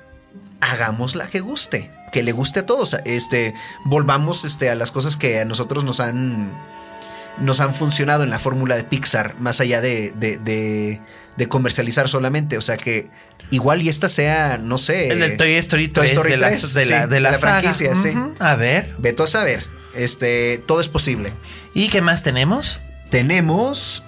[0.61, 2.95] hagámosla que guste, que le guste a todos.
[3.05, 3.53] Este,
[3.85, 6.51] volvamos este, a las cosas que a nosotros nos han,
[7.39, 10.37] nos han funcionado en la fórmula de Pixar, más allá de, de,
[11.37, 12.57] de, comercializar solamente.
[12.57, 13.09] O sea que
[13.51, 15.09] igual y esta sea, no sé.
[15.09, 16.37] El del Toy Story 3 de,
[16.85, 18.13] la, de, la, franquicia, sí.
[18.39, 18.95] A ver.
[18.99, 19.65] Veto a saber.
[19.95, 21.33] Este, todo es posible.
[21.73, 22.79] ¿Y qué más tenemos?
[23.11, 24.03] Tenemos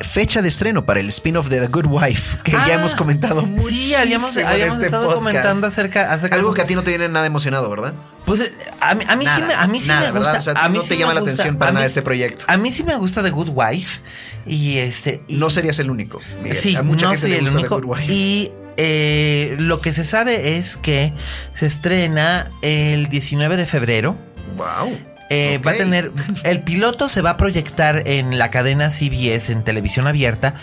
[0.00, 3.46] fecha de estreno para el spin-off de The Good Wife, que ya ah, hemos comentado.
[3.68, 7.08] Sí, habíamos, habíamos este estado comentando acerca, acerca Algo que a ti no te tiene
[7.08, 7.94] nada emocionado, ¿verdad?
[8.24, 10.40] Pues eh, a, mí, a mí sí me, a mí sí me gusta.
[10.54, 12.44] a mí no te llama la atención para nada este proyecto.
[12.48, 14.00] A mí sí me gusta The Good Wife.
[14.46, 15.22] Y este.
[15.28, 16.20] no serías el único.
[16.52, 17.80] sí, no sería el único.
[18.08, 21.12] Y eh, lo que se sabe es que
[21.54, 24.16] se estrena el 19 de febrero.
[24.56, 25.17] Wow.
[25.30, 26.12] Eh, va a tener.
[26.44, 30.54] El piloto se va a proyectar en la cadena CBS en televisión abierta,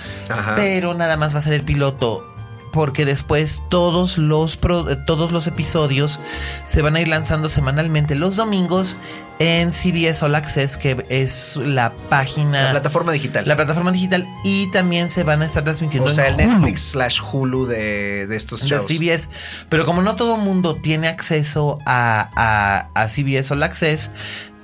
[0.55, 2.31] pero nada más va a ser el piloto.
[2.71, 6.19] Porque después todos los, todos los episodios
[6.65, 8.97] se van a ir lanzando semanalmente los domingos
[9.39, 12.63] en CBS All Access, que es la página.
[12.63, 13.47] La plataforma digital.
[13.47, 14.27] La plataforma digital.
[14.43, 16.09] Y también se van a estar transmitiendo.
[16.09, 18.89] O sea, el Netflix slash Hulu de, de estos shows.
[18.89, 19.29] De CBS.
[19.69, 24.11] Pero como no todo mundo tiene acceso a, a, a CBS All Access,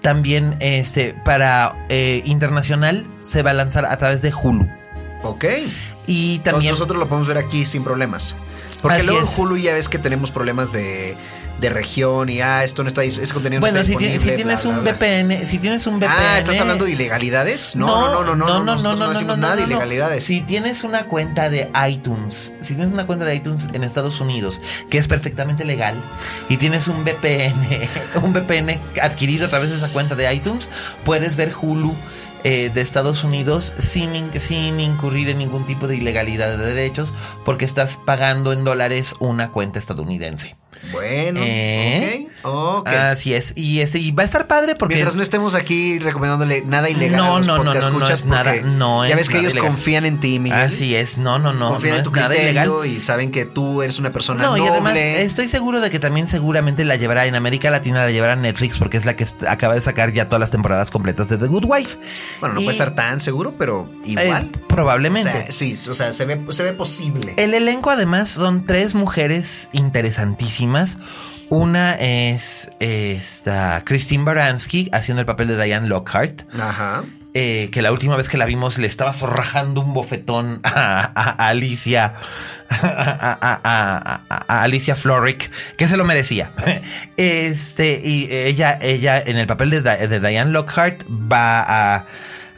[0.02, 4.68] también este, para eh, internacional se va a lanzar a través de Hulu.
[5.24, 5.46] Ok.
[6.08, 6.72] Y también.
[6.72, 8.36] nosotros lo podemos ver aquí sin problemas.
[8.82, 11.16] Porque luego en Hulu ya ves que tenemos problemas de
[11.62, 14.66] de región y ah, esto no está es contenido Bueno, está si, tienes, si tienes
[14.66, 17.76] un VPN, si tienes un VPN Ah, estás hablando de ilegalidades?
[17.76, 20.24] No, no, no, no, no, no, no, no, decimos nada de ilegalidades.
[20.24, 24.60] Si tienes una cuenta de iTunes, si tienes una cuenta de iTunes en Estados Unidos
[24.90, 25.96] que es perfectamente legal
[26.50, 27.54] y tienes un VPN,
[28.24, 30.68] un VPN adquirido a través de esa cuenta de iTunes,
[31.06, 31.96] puedes ver Hulu
[32.44, 37.14] eh, de Estados Unidos sin, sin incurrir en ningún tipo de ilegalidad de derechos
[37.46, 40.56] porque estás pagando en dólares una cuenta estadounidense.
[40.92, 42.28] Bueno, eh,
[42.86, 43.54] Así es.
[43.56, 47.18] Y este y va a estar padre porque mientras no estemos aquí recomendándole nada ilegal.
[47.18, 48.56] No, no, no, no, no es nada.
[48.62, 50.60] No ya ves que ellos confían en ti, Miguel.
[50.60, 51.18] Así es.
[51.18, 51.70] No, no, no.
[51.74, 54.96] Confían en tu nada ilegal y saben que tú eres una persona no, y además
[54.96, 58.98] estoy seguro de que también seguramente la llevará en América Latina la llevará Netflix porque
[58.98, 62.00] es la que acaba de sacar ya todas las temporadas completas de The Good Wife.
[62.40, 64.52] Bueno, no puede estar tan seguro, pero igual.
[64.54, 65.52] Eh, probablemente.
[65.52, 67.34] sí, o sea, se ve se ve posible.
[67.38, 70.71] El elenco además son tres mujeres interesantísimas.
[71.50, 76.44] Una es esta Christine Baranski haciendo el papel de Diane Lockhart.
[76.58, 77.04] Ajá.
[77.34, 82.14] Eh, que la última vez que la vimos le estaba zorrajando un bofetón a, Alicia.
[82.70, 86.52] A, Alicia Florrick, que se lo merecía.
[87.18, 92.06] Este, y ella, ella en el papel de, de Diane Lockhart va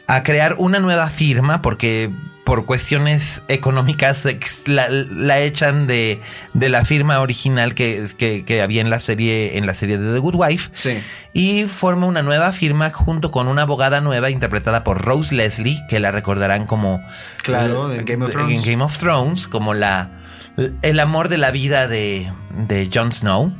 [0.06, 2.10] a crear una nueva firma porque
[2.54, 4.28] por cuestiones económicas
[4.66, 6.20] la, echan de,
[6.52, 10.14] de, la firma original que, que, que, había en la serie en la serie de
[10.14, 10.70] The Good Wife.
[10.74, 11.00] Sí.
[11.32, 15.98] y forma una nueva firma junto con una abogada nueva interpretada por Rose Leslie que
[15.98, 17.04] la recordarán como
[17.42, 20.12] claro en Game of Thrones, en Game of Thrones como la
[20.82, 22.30] el amor de la vida de,
[22.68, 23.52] de Jon Snow.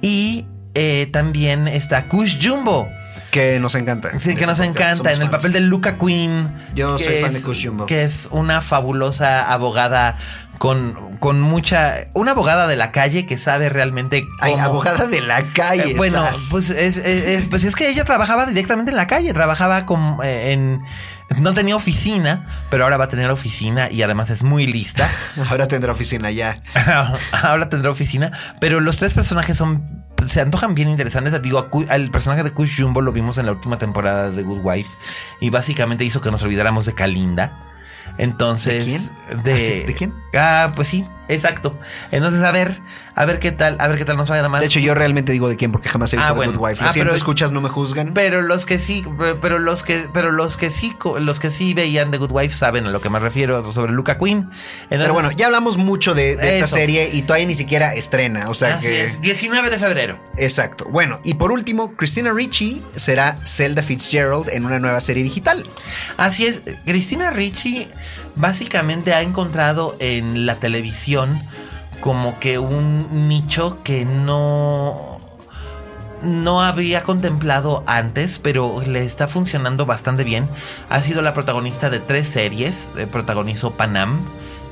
[0.00, 2.88] Y eh, también está Kush Jumbo
[3.30, 4.18] que nos encanta.
[4.18, 5.12] Sí, que nos encanta.
[5.12, 6.54] En el papel de Luca Quinn.
[6.74, 7.86] Yo soy fan de Kushumbo.
[7.86, 10.16] Que es una fabulosa abogada
[10.58, 12.08] con, con mucha.
[12.14, 14.22] Una abogada de la calle que sabe realmente.
[14.22, 15.92] Cómo, Ay, abogada de la calle.
[15.92, 17.00] Eh, bueno, pues es,
[17.50, 19.32] pues es que ella trabajaba directamente en la calle.
[19.32, 20.80] Trabajaba con, eh, en.
[21.42, 25.10] No tenía oficina, pero ahora va a tener oficina y además es muy lista.
[25.50, 26.62] ahora tendrá oficina ya.
[27.42, 31.40] ahora tendrá oficina, pero los tres personajes son se antojan bien interesantes.
[31.42, 34.96] Digo, al personaje de Kush Jumbo lo vimos en la última temporada de Good Wife
[35.40, 37.52] y básicamente hizo que nos olvidáramos de Kalinda.
[38.16, 39.44] Entonces, ¿De quién?
[39.44, 39.86] De, ¿Ah, sí?
[39.86, 40.14] ¿De quién?
[40.34, 41.78] Ah, pues sí, exacto.
[42.10, 42.80] Entonces, a ver,
[43.14, 44.60] a ver qué tal, a ver qué tal nos va nada más.
[44.60, 46.46] De hecho, yo realmente digo de quién porque jamás he visto Ah, The.
[46.46, 46.82] Good Wife.
[46.82, 48.12] Lo Ah, siento, pero- escuchas, no me juzgan.
[48.14, 49.04] Pero los que sí,
[49.40, 52.86] pero los que, pero los que sí, los que sí veían The Good Wife saben
[52.86, 54.38] a lo que me refiero sobre Luca Quinn.
[54.40, 58.48] Entonces, Pero bueno, ya hablamos mucho de, de esta serie y todavía ni siquiera estrena.
[58.50, 59.04] O sea así que.
[59.04, 60.20] es, 19 de febrero.
[60.36, 60.86] Exacto.
[60.90, 65.66] Bueno, y por último, Christina Ricci será Zelda Fitzgerald en una nueva serie digital.
[66.16, 67.88] Así es, Cristina Ricci
[68.38, 71.42] básicamente ha encontrado en la televisión
[72.00, 75.18] como que un nicho que no
[76.22, 80.48] no había contemplado antes, pero le está funcionando bastante bien.
[80.88, 82.90] Ha sido la protagonista de tres series.
[82.96, 84.20] Eh, protagonizó Panam,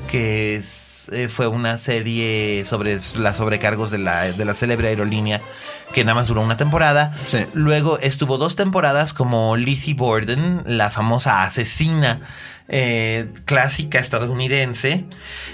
[0.09, 5.41] que es, eh, fue una serie sobre las sobrecargos de la, de la célebre aerolínea
[5.93, 7.13] que nada más duró una temporada.
[7.23, 7.45] Sí.
[7.53, 12.19] Luego estuvo dos temporadas como Lizzie Borden, la famosa asesina
[12.69, 15.05] eh, clásica estadounidense,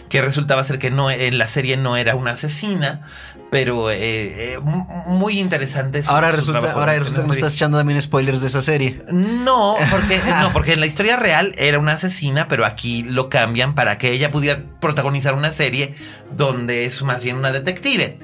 [0.10, 3.08] que resultaba ser que no en la serie no era una asesina,
[3.54, 4.60] pero eh, eh,
[5.06, 6.02] muy interesante.
[6.04, 8.62] su- Ahora su resulta, trabajo ahora resulta que nos estás echando también spoilers de esa
[8.64, 9.04] serie.
[9.12, 13.76] No, porque no, porque en la historia real era una asesina, pero aquí lo cambian
[13.76, 15.94] para que ella pudiera protagonizar una serie
[16.36, 18.18] donde es más bien una detective.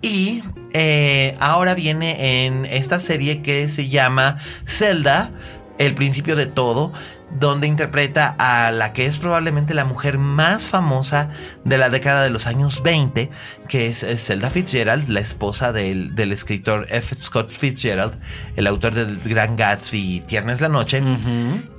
[0.00, 5.32] Y eh, ahora viene en esta serie que se llama Zelda,
[5.78, 6.92] el principio de todo,
[7.30, 11.30] donde interpreta a la que es probablemente la mujer más famosa
[11.64, 13.30] de la década de los años 20,
[13.68, 17.14] que es Zelda Fitzgerald, la esposa del, del escritor F.
[17.18, 18.18] Scott Fitzgerald,
[18.56, 21.02] el autor del Gran Gatsby y Tierna es la Noche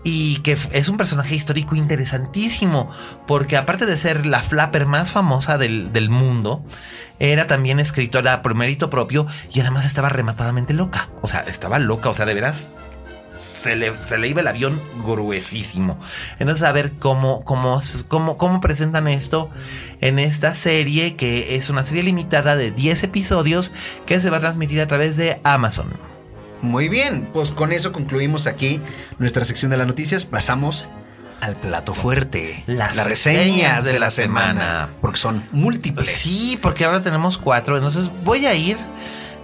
[0.04, 2.92] y que es un personaje histórico interesantísimo,
[3.28, 6.64] porque aparte de ser la flapper más famosa del, del mundo,
[7.20, 11.10] era también escritora por mérito propio y además estaba rematadamente loca.
[11.22, 12.72] O sea, estaba loca, o sea, de veras.
[13.40, 16.00] Se le, se le iba el avión gruesísimo.
[16.40, 19.50] Entonces, a ver cómo, cómo, cómo, cómo presentan esto
[20.02, 23.72] en esta serie, que es una serie limitada de 10 episodios
[24.06, 25.90] que se va a transmitir a través de Amazon.
[26.62, 28.82] Muy bien, pues con eso concluimos aquí
[29.18, 30.26] nuestra sección de las noticias.
[30.26, 30.86] Pasamos
[31.42, 32.64] al plato fuerte.
[32.68, 34.90] Las reseñas de la semana.
[35.02, 36.10] Porque son múltiples.
[36.10, 37.78] Sí, porque ahora tenemos cuatro.
[37.78, 38.78] Entonces voy a ir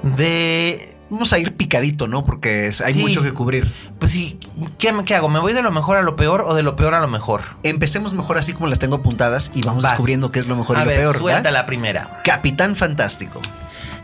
[0.03, 0.94] de.
[1.15, 2.25] Vamos a ir picadito, ¿no?
[2.25, 2.99] Porque hay Sí.
[2.99, 3.71] mucho que cubrir.
[3.99, 4.38] Pues sí,
[4.78, 5.30] ¿qué, hago?
[5.30, 7.41] ¿Me voy de lo mejor a lo peor o de lo peor a lo mejor?
[7.63, 9.93] Empecemos mejor así como las tengo apuntadas y vamos Vas.
[9.93, 11.17] descubriendo qué es lo mejor a y lo peor.
[11.17, 12.19] suelta la primera.
[12.25, 13.39] Capitán Fantástico.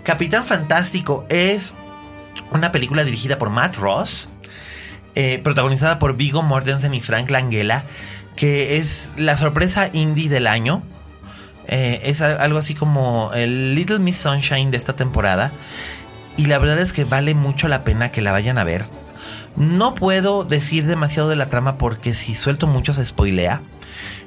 [0.06, 1.76] Capitán Fantástico es
[2.54, 4.30] una película dirigida por Matt Ross,
[5.16, 7.84] eh, protagonizada por Vigo Mortensen y Frank Langella,
[8.38, 10.82] que es la sorpresa indie del año.
[11.68, 15.52] Eh, es algo así como el Little Miss Sunshine de esta temporada.
[16.38, 18.86] Y la verdad es que vale mucho la pena que la vayan a ver.
[19.56, 23.62] No puedo decir demasiado de la trama porque si suelto mucho se spoilea.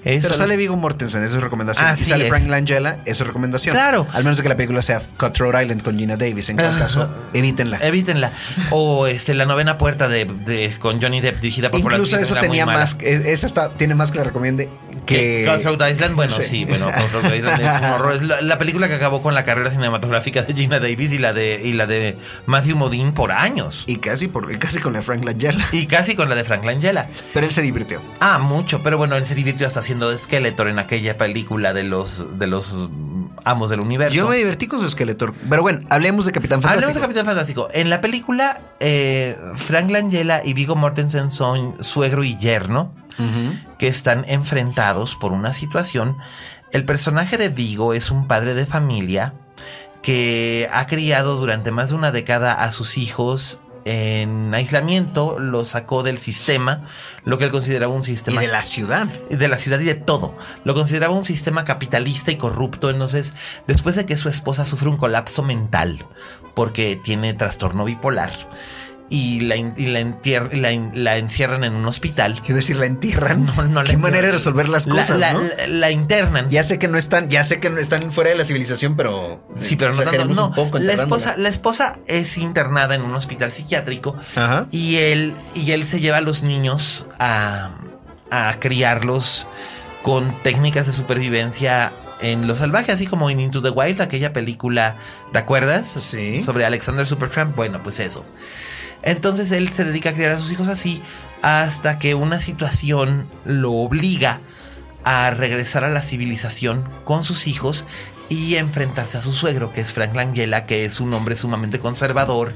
[0.05, 1.87] Pero sale Vigo Mortensen, eso es recomendación.
[1.87, 2.31] Así y sale es.
[2.31, 3.75] Frank Langella, eso es recomendación.
[3.75, 4.07] Claro.
[4.13, 6.49] Al menos de que la película sea Cutthroat Island con Gina Davis.
[6.51, 7.79] En cualquier caso, evítenla.
[7.81, 8.33] Evítenla.
[8.71, 12.67] O este, la novena puerta de, de- con Johnny Depp dirigida por Incluso eso tenía
[12.67, 12.97] más.
[13.01, 14.69] eh, Esa está, tiene más que la recomiende
[15.07, 15.49] que.
[15.51, 16.43] Cutthroat Island, bueno, Sí.
[16.43, 18.13] sí, bueno, Cutthroat Island es un horror.
[18.15, 21.33] Es la, la película que acabó con la carrera cinematográfica de Gina Davis y la
[21.33, 23.85] de, y la de Matthew Modine por años.
[23.87, 25.67] Y casi, por, y casi con la Frank Langella.
[25.73, 27.09] Y casi con la de Frank Langella.
[27.33, 28.01] Pero él se divirtió.
[28.21, 31.85] Ah, mucho, pero bueno, él se divirtió hasta haciendo de Skeletor en aquella película de
[31.85, 32.89] los, de los
[33.45, 34.17] amos del universo.
[34.17, 35.33] Yo me divertí con su Skeletor.
[35.49, 36.89] Pero bueno, hablemos de Capitán Fantástico.
[36.89, 37.69] Hablemos de Capitán Fantástico.
[37.73, 42.93] En la película, eh, Frank Langella y Vigo Mortensen son suegro y yerno
[43.79, 46.17] que están enfrentados por una situación.
[46.73, 49.35] El personaje de Vigo es un padre de familia
[50.03, 56.03] que ha criado durante más de una década a sus hijos en aislamiento, los sacó
[56.03, 56.87] del sistema,
[57.25, 59.07] lo que él consideraba un Y sistema de la ciudad.
[59.07, 60.37] de la ciudad y de todo.
[60.65, 62.91] Lo consideraba un sistema capitalista y corrupto.
[62.91, 63.35] Entonces,
[63.67, 66.07] después de que su esposa sufre un colapso mental
[66.55, 68.31] porque tiene trastorno bipolar
[69.15, 72.43] y la, y la, entier- la la encierran en un hospital.
[72.49, 73.47] A decir, la entierran.
[73.47, 75.41] No, no la Qué manera de resolver las La- cosas, la, ¿no?
[75.43, 76.51] la- la internan.
[76.51, 79.47] Ya sé que no están, ya sé que no están fuera de la civilización, pero.
[79.55, 80.53] Sí, pero no, no.
[80.53, 84.67] poco la esposa, la esposa es internada en un hospital psiquiátrico Ajá.
[84.71, 87.71] y él, y él se lleva a los niños a,
[88.31, 89.47] a criarlos
[90.03, 94.97] con técnicas de supervivencia en lo salvaje, así como en Into the Wild, aquella película,
[95.33, 95.87] ¿te acuerdas?
[95.89, 96.41] Sí.
[96.41, 97.55] Sobre Alexander Supertramp.
[97.55, 98.25] Bueno, pues eso.
[99.05, 101.03] Entonces él se dedica a criar a sus hijos así
[101.43, 104.41] hasta que una situación lo obliga
[105.05, 107.87] a regresar a la civilización con sus hijos
[108.35, 112.53] y enfrentarse a su suegro, que es Frank Langella, que es un hombre sumamente conservador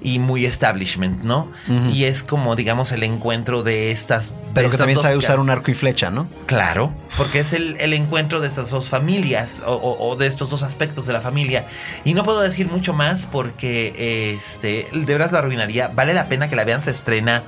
[0.00, 1.52] y muy establishment, ¿no?
[1.92, 4.34] Y es como, digamos, el encuentro de estas.
[4.54, 6.28] Pero que también sabe usar un arco y flecha, ¿no?
[6.46, 11.12] Claro, porque es el, encuentro de estas dos familias o, de estos dos aspectos de
[11.12, 11.66] la familia.
[12.04, 15.88] Y no puedo decir mucho más porque este, de verdad lo arruinaría.
[15.88, 17.42] Vale la pena que la vean, se estrena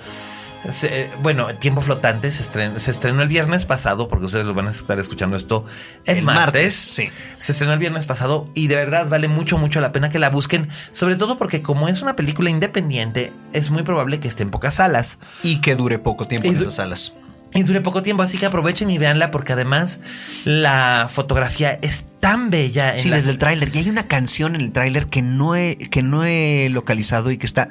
[1.23, 2.43] bueno, Tiempo Flotante se
[2.91, 5.65] estrenó, el viernes pasado, porque ustedes lo van a estar escuchando esto
[6.05, 6.75] el, martes.
[6.75, 7.11] Sí.
[7.39, 10.31] Se estrenó el viernes pasado y de verdad vale mucho, mucho la pena que la
[10.31, 10.69] busquen.
[10.93, 14.75] Sobre todo porque, como es una película independiente, es muy probable que esté en pocas
[14.75, 15.19] salas.
[15.43, 17.15] Y que dure poco tiempo en esas salas.
[17.55, 20.01] Y dure poco tiempo, así que aprovechen y véanla porque además
[20.45, 22.95] la fotografía es tan bella.
[22.95, 23.75] En sí, desde el tráiler.
[23.75, 27.39] Y hay una canción en el tráiler que no he, que no he localizado y
[27.39, 27.71] que está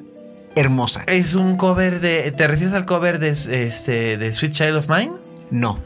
[0.59, 1.03] hermosa.
[1.07, 2.31] Es un cover de.
[2.31, 5.11] ¿Te refieres al cover de, este, de Sweet Child of Mine?
[5.51, 5.79] No.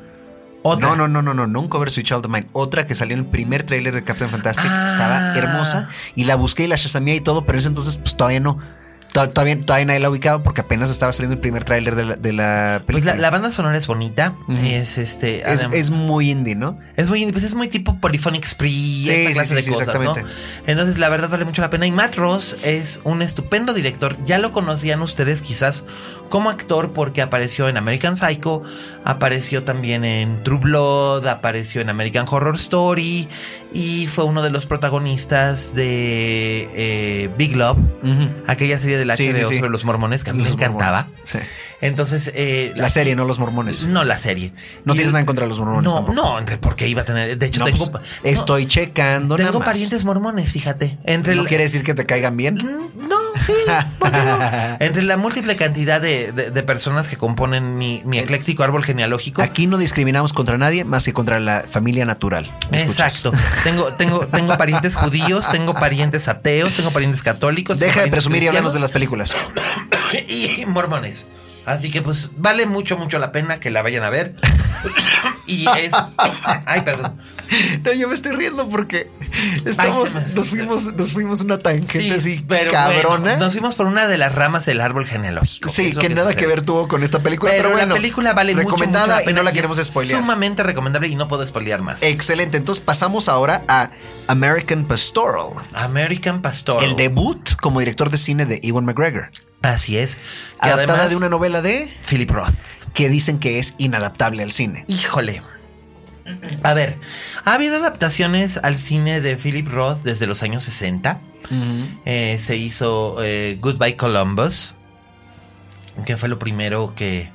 [0.64, 2.48] No, no, no, no, no, no un cover Sweet Child of Mine.
[2.54, 4.66] Otra que salió en el primer tráiler de Captain Fantastic.
[4.66, 5.38] Estaba ah.
[5.38, 5.90] hermosa.
[6.16, 8.60] Y la busqué y la shazameé y todo, pero en ese entonces pues todavía no.
[9.14, 12.34] Todavía, todavía nadie la ubicaba porque apenas estaba saliendo el primer tráiler de la, de
[12.34, 13.14] la pues película.
[13.14, 14.34] Pues la, banda sonora es bonita.
[14.64, 15.44] Es este.
[15.52, 16.80] Es, muy indie, ¿no?
[16.96, 20.16] Es muy indie, pues es muy tipo Polyphonic Spree, sí, esta clase de cosas, ¿no?
[20.66, 21.86] Entonces, la verdad vale mucho la pena.
[21.86, 24.18] Y Matt Ross es un estupendo director.
[24.26, 25.86] Ya lo conocían ustedes quizás
[26.30, 28.64] como actor porque apareció en American Psycho,
[29.04, 33.28] apareció también en True Blood, apareció en American Horror Story
[33.72, 37.78] y fue uno de los protagonistas de eh, Big Love,
[38.48, 41.08] aquella serie de la HBO sobre los mormones que a mí me encantaba.
[41.82, 43.84] Entonces, eh, la, serie, no los mormones.
[43.84, 44.54] No, la serie.
[44.86, 45.84] No tienes nada en contra de los mormones.
[45.84, 47.38] No, no, porque iba a tener.
[47.38, 47.92] De hecho, tengo.
[47.92, 49.36] Pues, estoy checando.
[49.36, 50.98] Tengo parientes mormones, fíjate.
[51.04, 52.56] Entre ¿No quiere decir que te caigan bien?
[52.56, 53.54] Mm, no, sí.
[54.80, 59.42] Entre la múltiple cantidad de, personas que componen mi, mi, ecléctico árbol genealógico.
[59.42, 62.50] Aquí no discriminamos contra nadie más que contra la familia natural.
[62.72, 63.32] Exacto.
[63.64, 67.80] tengo, tengo, tengo parientes judíos, tengo parientes ateos, tengo parientes católicos.
[67.80, 69.36] Deja de presumir y hablamos de las películas.
[70.28, 71.28] y mormones.
[71.66, 74.36] Así que pues vale mucho, mucho la pena que la vayan a ver.
[75.48, 75.92] y es...
[76.66, 77.18] Ay, perdón.
[77.84, 79.10] No, yo me estoy riendo porque
[79.66, 83.38] estamos, nos fuimos, nos fuimos una tangente así pero cabrona.
[83.38, 85.70] nos fuimos por una de las ramas del árbol genealógico.
[85.70, 87.52] Sí, que, nada que ver tuvo con esta película.
[87.56, 90.20] Pero, bueno, la película vale recomendada mucho, y no la queremos spoilear.
[90.20, 92.04] Sumamente recomendable y no puedo spoilear más.
[92.04, 92.58] Excelente.
[92.58, 93.92] Entonces pasamos ahora a
[94.28, 95.54] American Pastoral.
[95.74, 96.84] American Pastoral.
[96.84, 99.30] El debut como director de cine de Ewan McGregor.
[99.64, 100.20] Así es.
[100.60, 102.54] Adaptada de una novela de Philip Roth.
[102.94, 104.86] Que dicen que es inadaptable al cine.
[104.88, 105.42] Híjole.
[106.62, 107.00] A ver,
[107.44, 111.20] ha habido adaptaciones al cine de Philip Roth desde los años 60.
[112.06, 114.76] Eh, se hizo eh, Goodbye Columbus,
[116.06, 117.32] que fue lo primero que,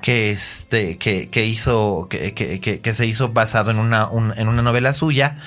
[0.00, 5.38] que, este, que, hizo, que, que, se hizo basado en una, en una novela suya.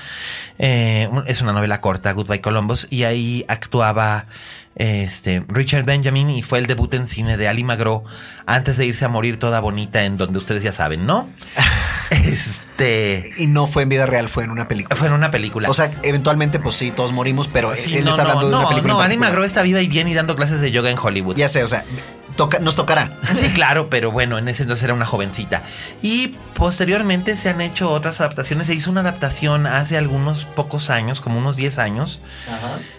[0.59, 4.27] Eh, es una novela corta, Goodbye Columbus, y ahí actuaba
[4.75, 8.03] este, Richard Benjamin y fue el debut en cine de Ali Magro
[8.45, 11.29] antes de irse a morir toda bonita en donde ustedes ya saben, ¿no?
[12.09, 13.33] este.
[13.37, 14.95] Y no fue en vida real, fue en una película.
[14.95, 15.69] Fue en una película.
[15.69, 18.93] O sea, eventualmente, pues sí, todos morimos, pero él está hablando de una película.
[18.93, 21.35] No, Ali Magro está viva y bien y dando clases de yoga en Hollywood.
[21.35, 21.85] Ya sé, o sea,
[22.61, 23.17] nos tocará.
[23.33, 25.63] Sí, claro, pero bueno, en ese entonces era una jovencita.
[26.01, 28.67] Y posteriormente se han hecho otras adaptaciones.
[28.67, 32.19] Se hizo una adaptación hace algunos pocos años, como unos 10 años,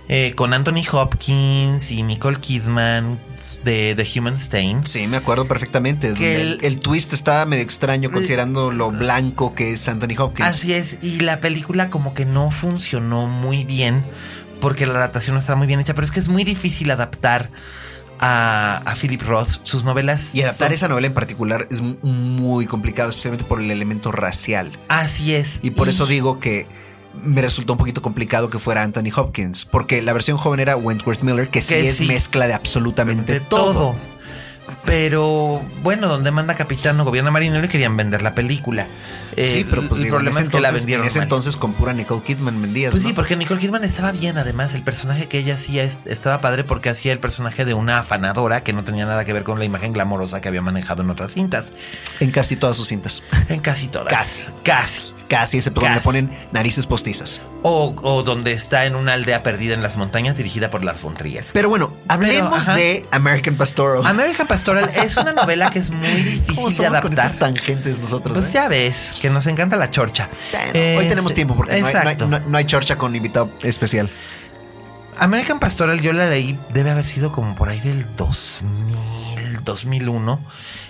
[0.09, 3.19] eh, con Anthony Hopkins y Nicole Kidman
[3.65, 4.87] de The Human Stain.
[4.87, 6.13] Sí, me acuerdo perfectamente.
[6.15, 10.49] Que el, twist estaba medio extraño considerando lo blanco que es Anthony Hopkins.
[10.49, 14.05] Así es, y la película como que no funcionó muy bien
[14.61, 17.51] porque la adaptación no estaba muy bien hecha, pero es que es muy difícil adaptar
[18.23, 20.35] a, Philip Roth, sus novelas.
[20.35, 24.79] Y adaptar esa novela en particular es muy complicado, especialmente por el elemento racial.
[24.89, 25.59] Así es.
[25.63, 26.67] Y por eso digo que
[27.23, 31.23] me resultó un poquito complicado que fuera Anthony Hopkins, porque la versión joven era Wentworth
[31.23, 33.95] Miller, que, sí es mezcla de absolutamente todo.
[34.85, 38.87] Pero bueno, donde manda capitán o gobierna marino le querían vender la película.
[39.31, 41.05] sí, eh, pero pues el problema es que la vendieron.
[41.05, 42.93] En ese entonces con pura Nicole Kidman vendías.
[42.93, 44.39] Pues sí, porque Nicole Kidman estaba bien.
[44.39, 48.63] Además, el personaje que ella hacía estaba padre porque hacía el personaje de una afanadora
[48.63, 51.33] que no tenía nada que ver con la imagen glamorosa que había manejado en otras
[51.33, 51.71] cintas.
[52.21, 53.23] En casi todas sus cintas.
[53.49, 54.13] En casi todas.
[54.13, 54.43] Casi.
[54.63, 55.15] Casi.
[55.33, 57.41] Casi, ese donde ponen narices postizas.
[57.63, 61.45] O, donde está en una aldea perdida en las montañas dirigida por Lars von Trier.
[61.55, 64.05] Pero bueno, hablemos de American Pastoral.
[64.05, 67.03] American Pastoral es una novela que es muy difícil de adaptar.
[67.05, 68.37] Con estas tangentes nosotros.
[68.37, 68.53] Pues ¿eh?
[68.53, 70.29] ya ves, que nos encanta la chorcha.
[70.75, 74.11] hoy tenemos tiempo porque no hay, no hay, chorcha con invitado especial.
[75.17, 79.32] American Pastoral yo la leí, debe haber sido como por ahí del 2000
[79.65, 80.41] 2001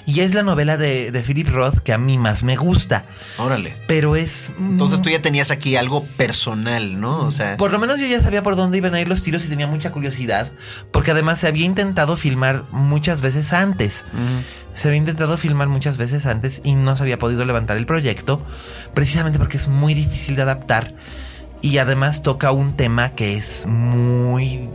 [0.07, 3.05] y es la novela de, Philip Roth que a mí más me gusta.
[3.39, 3.77] Órale.
[3.87, 4.53] Pero es...
[4.59, 7.20] Entonces tú ya tenías aquí algo personal, ¿no?
[7.20, 7.57] O sea...
[7.57, 9.66] Por lo menos yo ya sabía por dónde iban a ir los tiros y tenía
[9.66, 10.51] mucha curiosidad,
[10.91, 14.05] porque además se había intentado filmar muchas veces antes.
[14.73, 18.45] Se había intentado filmar muchas veces antes y no se había podido levantar el proyecto,
[18.95, 20.95] precisamente porque es muy difícil de adaptar
[21.62, 24.68] y además toca un tema que es muy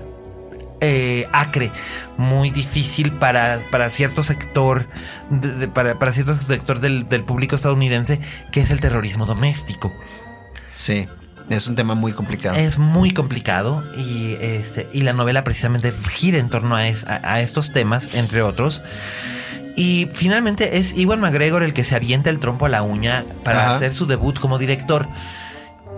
[0.82, 1.72] eh, acre,
[2.18, 4.88] muy difícil para, para cierto sector,
[5.74, 8.20] para, cierto sector del, público estadounidense,
[8.52, 9.92] que es el terrorismo doméstico.
[10.74, 11.08] Sí.
[11.50, 12.58] Es un tema muy complicado.
[12.58, 17.72] Es muy complicado y, este, y la novela precisamente gira en torno a, a, estos
[17.72, 18.84] temas, entre otros.
[19.78, 23.72] Y finalmente es Iwan McGregor el que se avienta el trompo a la uña para
[23.72, 25.08] hacer su debut como director.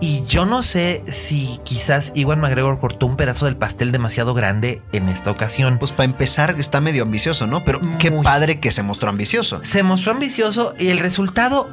[0.00, 4.80] Y yo no sé si quizás Iwan McGregor cortó un pedazo del pastel demasiado grande
[4.92, 5.78] en esta ocasión.
[5.78, 7.64] Pues para empezar está medio ambicioso, ¿no?
[7.64, 9.60] Pero qué padre que se mostró ambicioso.
[9.62, 11.68] Se mostró ambicioso y el resultado...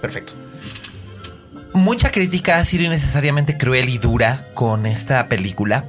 [0.00, 0.34] Perfecto.
[1.72, 5.86] Mucha crítica ha sido innecesariamente cruel y dura con esta película.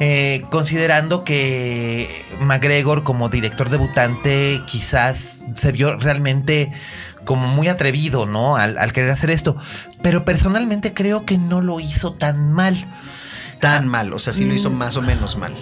[0.00, 6.72] Eh, considerando que McGregor como director debutante quizás se vio realmente
[7.24, 8.56] como muy atrevido, ¿no?
[8.56, 9.56] Al, querer hacer esto.
[10.02, 12.86] Pero personalmente creo que no lo hizo tan mal.
[13.60, 14.74] Tan mal, o sea, sí lo hizo mm.
[14.74, 15.54] más o menos mal.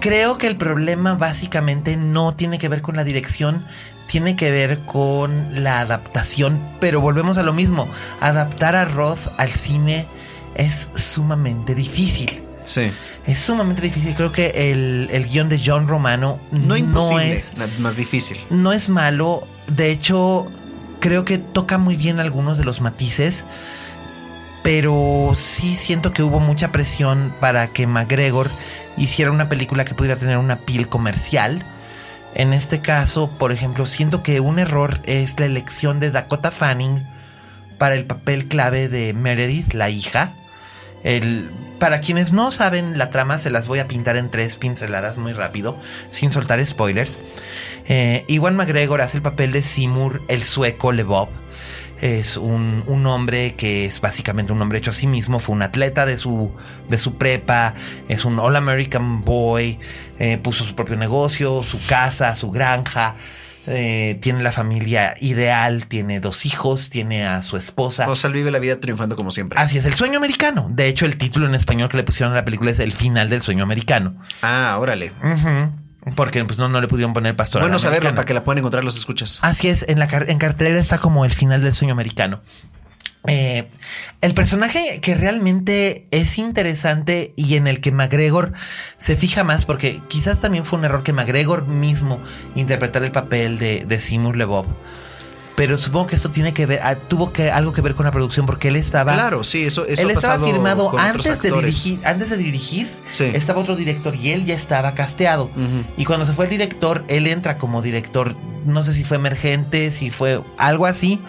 [0.00, 3.64] Creo que el problema básicamente no tiene que ver con la dirección,
[4.06, 7.88] tiene que ver con la adaptación, pero volvemos a lo mismo,
[8.20, 10.06] adaptar a Roth al cine
[10.54, 12.45] es sumamente difícil.
[12.66, 12.90] Sí.
[13.26, 14.14] Es sumamente difícil.
[14.14, 18.38] Creo que el, el guion de John Romano no, no es más difícil.
[18.50, 19.46] No es malo.
[19.68, 20.46] De hecho,
[21.00, 23.46] creo que toca muy bien algunos de los matices.
[24.62, 28.50] Pero sí siento que hubo mucha presión para que McGregor
[28.96, 31.64] hiciera una película que pudiera tener una piel comercial.
[32.34, 37.06] En este caso, por ejemplo, siento que un error es la elección de Dakota Fanning
[37.78, 40.32] para el papel clave de Meredith, la hija.
[41.78, 45.32] Para quienes no saben la trama, se las voy a pintar en tres pinceladas muy
[45.32, 45.76] rápido,
[46.10, 47.18] sin soltar spoilers.
[47.86, 51.28] Eh, Iwan McGregor hace el papel de Seymour, el sueco Lebob.
[52.00, 55.38] Es un, hombre que es básicamente un hombre hecho a sí mismo.
[55.38, 56.50] Fue un atleta de su,
[56.88, 57.74] de su prepa.
[58.08, 59.78] Es un All American Boy.
[60.18, 63.16] Eh, puso su propio negocio, su casa, su granja.
[63.66, 68.08] Eh, tiene la familia ideal, tiene dos hijos, tiene a su esposa.
[68.08, 69.58] O sea, vive la vida triunfando como siempre.
[69.60, 70.68] Así es, el sueño americano.
[70.70, 73.28] De hecho, el título en español que le pusieron a la película es El final
[73.28, 74.16] del sueño americano.
[74.42, 75.12] Ah, órale.
[76.14, 77.62] Porque pues no, no le pudieron poner pastor.
[77.62, 79.40] Bueno saberlo para que la puedan encontrar los escuchas.
[79.42, 82.42] Así es, en la en cartelera está como el final del sueño americano.
[83.28, 83.68] Eh,
[84.20, 88.52] el personaje que realmente es interesante y en el que McGregor
[88.98, 92.20] se fija más, porque quizás también fue un error que McGregor mismo
[92.54, 94.66] interpretar el papel de, de Seymour Lebob.
[95.56, 98.12] Pero supongo que esto tiene que ver, ah, tuvo que algo que ver con la
[98.12, 99.14] producción porque él estaba.
[99.14, 102.90] Claro, sí, eso, Él estaba firmado antes de dirigir, antes de dirigir.
[103.18, 105.50] Estaba otro director y él ya estaba casteado.
[105.96, 108.36] Y cuando se fue el director, él entra como director.
[108.66, 111.20] No sé si fue emergente, si fue algo así.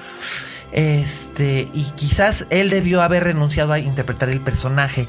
[0.71, 5.07] Este, y quizás él debió haber renunciado a interpretar el personaje.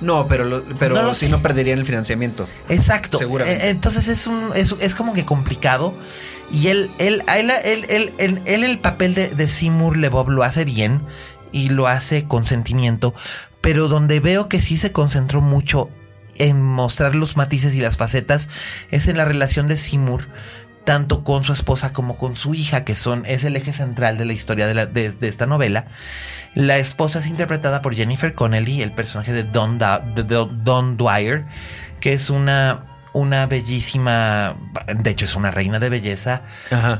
[0.00, 2.48] No, pero, pero si no perderían el financiamiento.
[2.68, 3.18] Exacto.
[3.18, 3.66] Seguramente.
[3.66, 5.94] E, entonces es un, es, como que complicado.
[6.52, 7.52] Y él, él, él,
[8.18, 11.00] él, él, el papel de, de Seymour Lebob lo hace bien
[11.52, 13.14] y lo hace con sentimiento.
[13.60, 15.88] Pero donde veo que sí se concentró mucho
[16.38, 18.48] en mostrar los matices y las facetas
[18.90, 20.26] es en la relación de Seymour
[20.84, 24.24] tanto con su esposa como con su hija, que son, es el eje central de
[24.24, 25.86] la historia de, esta novela.
[26.54, 31.44] La esposa es interpretada por Jennifer Connelly, el personaje de Don, Don Dwyer,
[32.00, 34.56] que es una, una bellísima,
[34.86, 36.42] de hecho es una reina de belleza,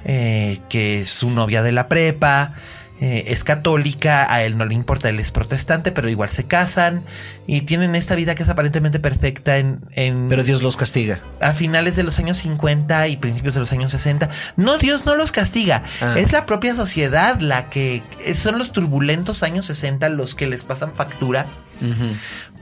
[0.04, 2.54] eh, que es su novia de la prepa.
[3.00, 7.04] Eh, es católica, a él no le importa, él es protestante, pero igual se casan
[7.44, 9.80] y tienen esta vida que es aparentemente perfecta en...
[10.28, 11.20] pero Dios los castiga.
[11.40, 14.30] A finales de los años 50 y principios de los años 60.
[14.56, 15.82] No, Dios no los castiga.
[16.00, 16.14] Ah.
[16.16, 18.02] Es la propia sociedad la que...
[18.36, 21.46] Son los turbulentos años 60 los que les pasan factura.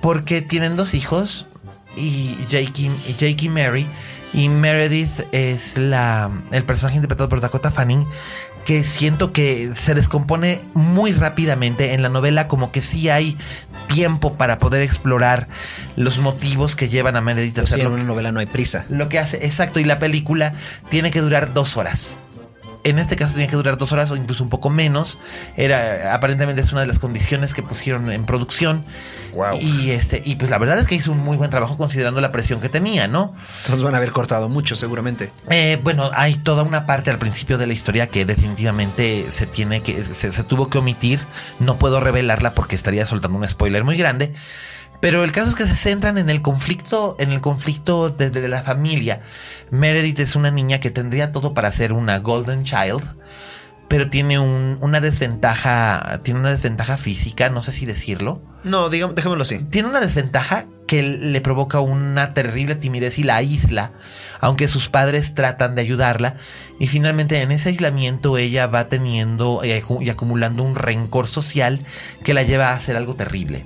[0.01, 1.47] Porque tienen dos hijos
[1.97, 3.87] y Jake y, Jake y Mary.
[4.35, 8.07] Y Meredith es la, el personaje interpretado por Dakota Fanning,
[8.65, 13.37] que siento que se descompone muy rápidamente en la novela, como que sí hay
[13.89, 15.49] tiempo para poder explorar
[15.97, 17.89] los motivos que llevan a Meredith a hacerlo.
[17.89, 18.87] en una novela no hay prisa.
[18.89, 20.53] Lo que hace, exacto, y la película
[20.89, 22.21] tiene que durar dos horas.
[22.85, 25.19] En este caso tiene que durar dos horas o incluso un poco menos.
[25.57, 28.85] Era, aparentemente es una de las condiciones que pusieron en producción.
[29.35, 29.59] Wow.
[29.61, 32.33] Y este, y pues la verdad es que hizo un muy buen trabajo considerando la
[32.33, 33.35] presión que tenía, ¿no?
[33.63, 35.33] Entonces van a haber cortado mucho, seguramente.
[35.49, 39.83] Eh, bueno, hay toda una parte al principio de la historia que definitivamente se tiene
[39.83, 41.21] que, se, tuvo que omitir.
[41.61, 44.35] No puedo revelarla porque estaría soltando un spoiler muy grande.
[45.01, 48.49] Pero el caso es que se centran en el conflicto, en el conflicto de, de,
[48.49, 49.23] la familia.
[49.71, 53.03] Meredith es una niña que tendría todo para ser una golden child,
[53.89, 58.43] pero tiene una desventaja, tiene una desventaja física, no sé si decirlo.
[58.65, 59.59] No, digamos, dejémoslo así.
[59.71, 63.93] Tiene una desventaja que le provoca una terrible timidez y la aísla,
[64.41, 66.37] aunque sus padres tratan de ayudarla.
[66.79, 71.81] Y finalmente en ese aislamiento ella va teniendo y acumulando un rencor social
[72.25, 73.65] que la lleva a hacer algo terrible.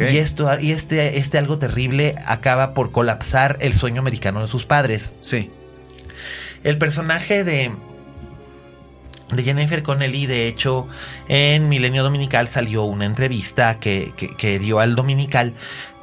[0.00, 4.66] Y esto, y este, este algo terrible acaba por colapsar el sueño americano de sus
[4.66, 5.12] padres.
[5.20, 5.50] Sí.
[6.64, 7.72] El personaje de,
[9.30, 10.26] de Jennifer Connelly.
[10.26, 10.86] De hecho,
[11.28, 15.54] en Milenio Dominical salió una entrevista que, dio al Dominical,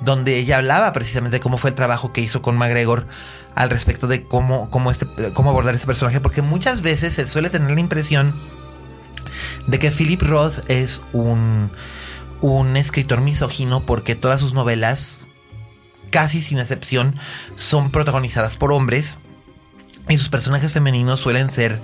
[0.02, 3.08] donde ella hablaba precisamente de cómo fue el trabajo que hizo con McGregor
[3.56, 7.50] al respecto de cómo, cómo, este, cómo abordar este personaje, porque muchas veces se suele
[7.50, 8.36] tener la impresión
[9.68, 11.72] de que Philip Roth es un,
[12.42, 15.30] un escritor misógino porque todas sus novelas,
[16.10, 17.16] casi sin excepción,
[17.56, 19.18] son protagonizadas por hombres
[20.10, 21.82] y sus personajes femeninos suelen ser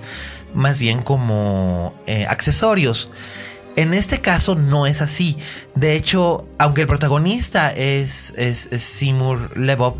[0.54, 3.10] más bien como eh, accesorios.
[3.76, 5.38] En este caso no es así.
[5.74, 9.96] De hecho, aunque el protagonista es, es, Seymour Lebov,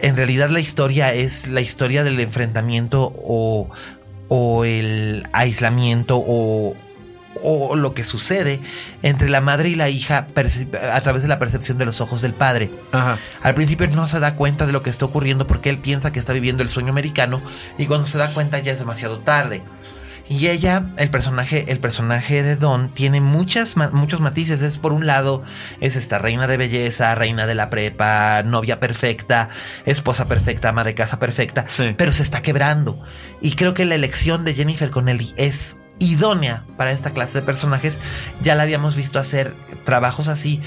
[0.00, 3.68] en realidad la historia es la historia del enfrentamiento o,
[4.28, 6.74] o el aislamiento o,
[7.42, 8.60] o lo que sucede
[9.02, 10.26] entre la madre y la hija
[10.92, 12.70] a través de la percepción de los ojos del padre.
[13.42, 16.18] Al principio no se da cuenta de lo que está ocurriendo porque él piensa que
[16.18, 17.42] está viviendo el sueño americano
[17.78, 19.62] y cuando se da cuenta ya es demasiado tarde.
[20.26, 24.62] Y ella, el personaje, el personaje de Don, tiene muchas, muchos matices.
[24.62, 25.42] Es por un lado,
[25.80, 29.50] es esta reina de belleza, reina de la prepa, novia perfecta,
[29.84, 31.66] esposa perfecta, ama de casa perfecta,
[31.98, 32.98] pero se está quebrando.
[33.42, 35.76] Y creo que la elección de Jennifer Connelly es
[36.12, 38.00] idónea para esta clase de personajes.
[38.42, 40.60] Ya la habíamos visto hacer trabajos así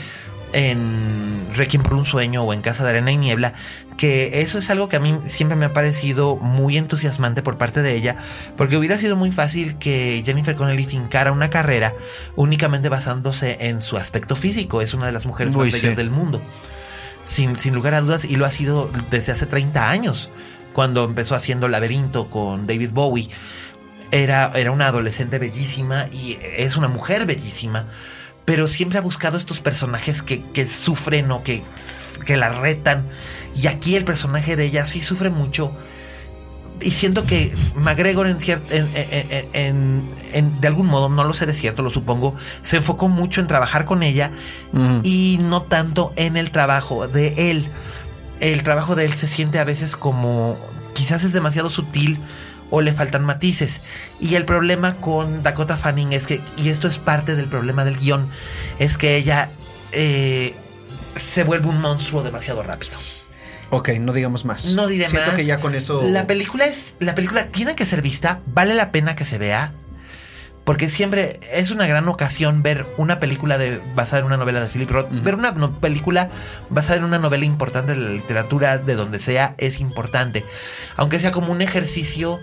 [0.54, 3.54] en Requiem por un sueño o en Casa de Arena y Niebla,
[3.98, 7.82] que eso es algo que a mí siempre me ha parecido muy entusiasmante por parte
[7.82, 8.18] de ella,
[8.56, 11.94] porque hubiera sido muy fácil que Jennifer Connelly fincara una carrera
[12.36, 14.82] únicamente basándose en su aspecto físico.
[14.82, 16.42] Es una de las mujeres más bellas del mundo,
[17.24, 20.30] sin, sin lugar a dudas, y lo ha sido desde hace 30 años,
[20.74, 23.30] cuando empezó haciendo Laberinto con David Bowie
[24.12, 27.88] era, era una adolescente bellísima y es una mujer bellísima,
[28.46, 31.64] pero siempre ha buscado estos personajes que, sufren o que,
[32.26, 33.08] que la retan.
[33.56, 35.72] Y aquí el personaje de ella sí sufre mucho.
[36.80, 38.38] Y siento que McGregor en,
[38.70, 43.42] en, en, de algún modo, no lo sé de cierto, lo supongo, se enfocó mucho
[43.42, 44.32] en trabajar con ella
[45.02, 47.70] y no tanto en el trabajo de él.
[48.40, 50.60] El trabajo de él se siente a veces como
[50.94, 52.20] quizás es demasiado sutil
[52.70, 53.82] o le faltan matices.
[54.20, 57.98] Y el problema con Dakota Fanning es que, y esto es parte del problema del
[57.98, 58.30] guion,
[58.80, 59.52] es que ella
[59.92, 60.56] eh,
[61.16, 62.98] se vuelve un monstruo demasiado rápido.
[63.70, 64.74] Ok, no digamos más.
[64.74, 66.02] No diré Siento que ya con eso.
[66.04, 66.96] La película es.
[67.00, 68.42] La película tiene que ser vista.
[68.48, 69.74] Vale la pena que se vea.
[70.64, 74.68] Porque siempre es una gran ocasión ver una película de, basada en una novela de
[74.68, 75.08] Philip Roth.
[75.10, 76.30] Ver una película
[76.70, 80.46] basada en una novela importante de la literatura, de donde sea, es importante.
[80.98, 82.42] Aunque sea como un ejercicio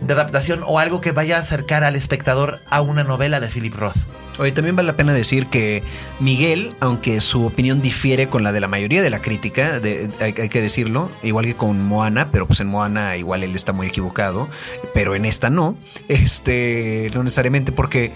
[0.00, 3.74] de adaptación o algo que vaya a acercar al espectador a una novela de Philip
[3.74, 3.96] Roth.
[4.38, 5.82] Oye, también vale la pena decir que
[6.18, 9.80] Miguel, aunque su opinión difiere con la de la mayoría de la crítica,
[10.20, 13.86] hay, que decirlo, igual que con Moana, pero pues en Moana igual él está muy
[13.86, 14.48] equivocado,
[14.94, 15.76] pero en esta no,
[16.08, 18.12] este, no necesariamente porque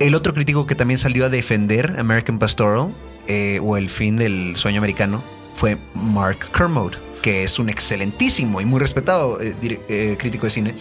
[0.00, 2.92] el otro crítico que también salió a defender American Pastoral
[3.26, 5.22] eh, o El fin del sueño americano
[5.54, 10.74] fue Mark Kermode que es un excelentísimo y muy respetado eh, eh, crítico de cine.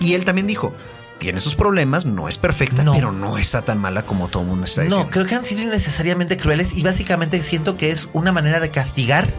[0.00, 0.74] Y él también dijo,
[1.16, 4.66] tiene sus problemas, no es perfecta, pero no está tan mala como todo el mundo
[4.66, 5.06] está diciendo.
[5.06, 8.68] No, creo que han sido innecesariamente crueles y básicamente siento que es una manera de
[8.70, 9.30] castigar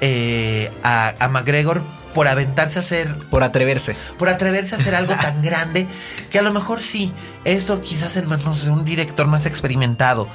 [0.00, 1.82] eh, a, a McGregor
[2.14, 3.16] por aventarse a hacer.
[3.30, 3.94] Por atreverse.
[4.18, 5.86] Por atreverse a hacer algo tan grande
[6.32, 7.12] que a lo mejor sí,
[7.44, 10.26] esto quizás en manos de un director más experimentado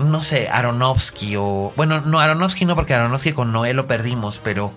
[0.00, 1.72] no sé, Aronofsky o...
[1.76, 4.72] Bueno, no, Aronofsky no, porque Aronofsky con Noé lo perdimos, pero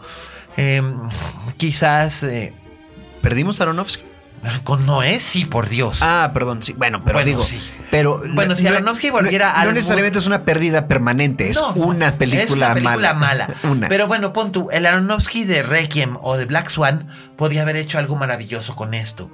[0.57, 0.99] em,
[1.57, 2.23] quizás...
[2.23, 2.53] Eh,
[3.21, 4.03] ¿Perdimos Aronofsky?
[4.63, 5.99] Con Noé, sí, por Dios.
[6.01, 6.73] Ah, perdón, sí.
[6.73, 7.43] Bueno, pero digo.
[7.43, 7.59] Sí.
[7.91, 8.21] Pero.
[8.33, 9.65] Bueno, si Aronofsky volviera a.
[9.65, 13.49] No necesariamente es una pérdida permanente, es una película, es una película mala.
[13.89, 17.07] Pero bueno, pon tú, el Aronofsky de Requiem o de Black Swan
[17.37, 19.29] podía haber hecho algo maravilloso con esto.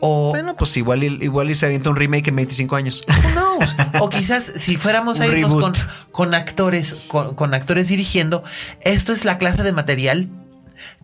[0.00, 3.04] O, bueno, pues igual, igual y se avienta un remake en 25 años.
[3.34, 3.58] No,
[4.00, 5.74] o quizás si fuéramos a irnos con,
[6.10, 8.42] con, actores, con, actores dirigiendo,
[8.80, 10.28] esto es la clase de material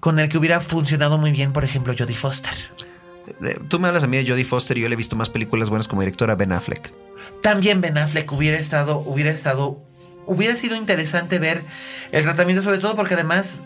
[0.00, 2.54] con el que hubiera funcionado muy bien, por ejemplo, Jodie Foster.
[3.68, 5.68] Tú me hablas a mí de Jodie Foster y yo le he visto más películas
[5.68, 6.92] buenas como directora Ben Affleck.
[7.42, 9.78] También Ben Affleck hubiera estado, hubiera estado,
[10.26, 11.62] hubiera sido interesante ver
[12.12, 13.60] el tratamiento, sobre todo porque además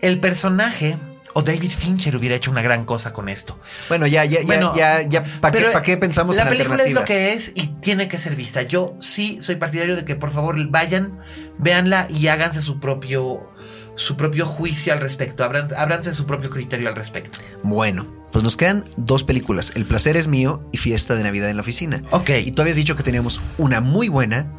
[0.00, 0.96] el personaje
[1.38, 3.60] o David Fincher hubiera hecho una gran cosa con esto.
[3.88, 7.52] Bueno, ya, ya, ya, ya, ya ¿para qué, pensamos la película es lo que es
[7.54, 8.62] y tiene que ser vista.
[8.62, 11.20] Yo sí soy partidario de que por favor vayan,
[11.56, 13.52] véanla y háganse su propio
[13.94, 17.38] su propio juicio al respecto, ábranse su propio criterio al respecto.
[17.62, 21.56] Bueno, pues nos quedan dos películas, El placer es mío y Fiesta de Navidad en
[21.56, 22.02] la oficina.
[22.10, 22.30] Ok.
[22.44, 24.52] Y tú habías dicho que teníamos una muy buena,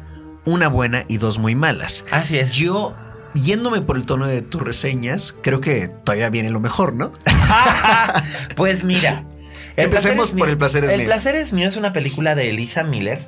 [0.46, 2.04] una buena y dos muy malas.
[2.10, 2.52] Así es.
[2.52, 2.96] Yo
[3.34, 7.12] yéndome por el tono de tus reseñas, creo que todavía viene lo mejor, ¿no?
[8.56, 9.24] pues mira.
[9.76, 11.00] Empecemos por El placer es mío.
[11.00, 13.26] El placer es mío es una película de Elisa Miller.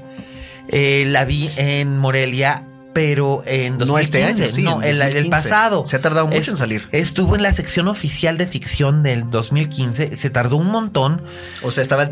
[0.68, 5.86] Eh, la vi en Morelia pero en 2015, no este año, no, el, pasado.
[5.86, 6.88] Se ha tardado mucho en salir.
[6.92, 11.22] Estuvo en la sección oficial de ficción del 2015, se tardó un montón.
[11.62, 12.10] O sea, estaba,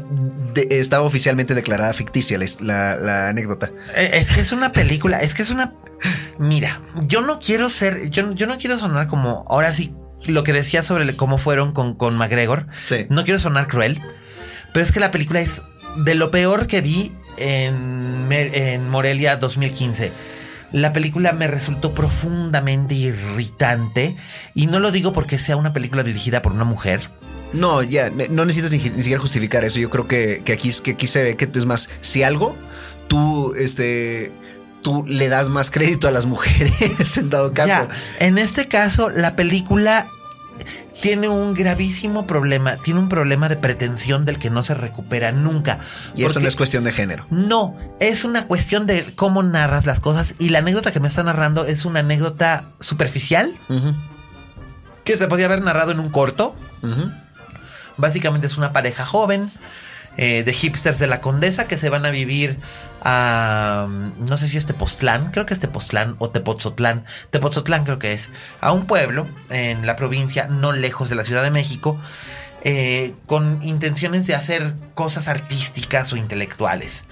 [0.54, 3.70] estaba oficialmente declarada ficticia la, anécdota.
[3.94, 5.74] Eh, es que es una película, es que es una...
[6.38, 9.94] Mira, yo no quiero ser, yo, yo no quiero sonar como, ahora sí,
[10.26, 12.66] lo que decía sobre cómo fueron con, con McGregor.
[12.84, 13.06] Sí.
[13.08, 14.00] No quiero sonar cruel,
[14.72, 15.62] pero es que la película es
[15.96, 20.12] de lo peor que vi en, en Morelia 2015
[20.72, 24.16] la película me resultó profundamente irritante
[24.54, 27.10] y no lo digo porque sea una película dirigida por una mujer.
[27.52, 29.80] No, ya, no necesitas ni, siquiera justificar eso.
[29.80, 32.54] Yo creo que, aquí, que aquí se ve que es más, si algo,
[33.08, 34.30] tú, este,
[34.82, 37.88] tú le das más crédito a las mujeres en dado caso.
[38.18, 40.08] en este caso, la película
[41.00, 45.80] tiene un gravísimo problema, tiene un problema de pretensión del que no se recupera nunca.
[46.14, 47.26] Y eso no es cuestión de género.
[47.30, 51.22] No, es una cuestión de cómo narras las cosas y la anécdota que me está
[51.22, 53.54] narrando es una anécdota superficial
[55.04, 56.54] que se podía haber narrado en un corto.
[57.96, 59.50] Básicamente es una pareja joven
[60.16, 62.58] eh, de hipsters de la Condesa que se van a vivir
[63.02, 63.88] a,
[64.18, 68.30] no sé si es Tepoztlán, creo que es Tepoztlán o Tepoztlán, Tepoztlán creo que es,
[68.60, 71.98] a un pueblo en la provincia no lejos de la Ciudad de México,
[72.62, 77.06] eh, con intenciones de hacer cosas artísticas o intelectuales.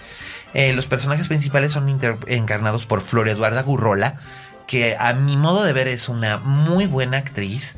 [0.54, 4.18] Eh, los personajes principales son encarnados por Flor Eduarda Gurrola,
[4.66, 7.76] que a mi modo de ver es una muy buena actriz,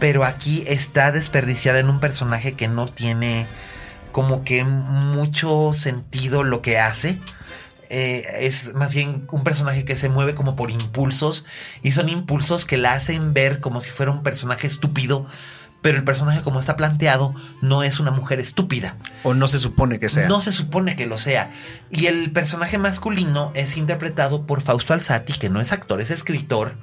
[0.00, 3.46] pero aquí está desperdiciada en un personaje que no tiene
[4.12, 7.18] como que mucho sentido lo que hace.
[7.92, 11.44] Eh, es más bien un personaje que se mueve como por impulsos
[11.82, 15.26] y son impulsos que la hacen ver como si fuera un personaje estúpido,
[15.82, 18.96] pero el personaje como está planteado no es una mujer estúpida.
[19.24, 20.28] O no se supone que sea.
[20.28, 21.50] No se supone que lo sea.
[21.90, 26.76] Y el personaje masculino es interpretado por Fausto Alzati, que no es actor, es escritor,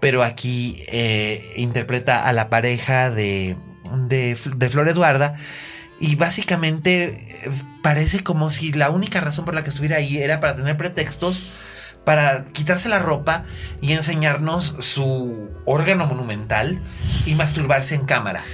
[0.00, 3.56] pero aquí eh, interpreta a la pareja de,
[4.08, 5.36] de, de Flor Eduarda
[6.00, 7.04] y básicamente
[7.44, 7.50] eh,
[7.82, 11.50] parece como si la única razón por la que estuviera ahí era para tener pretextos
[12.04, 13.44] para quitarse la ropa
[13.80, 16.82] y enseñarnos su órgano monumental
[17.26, 18.44] y masturbarse en cámara.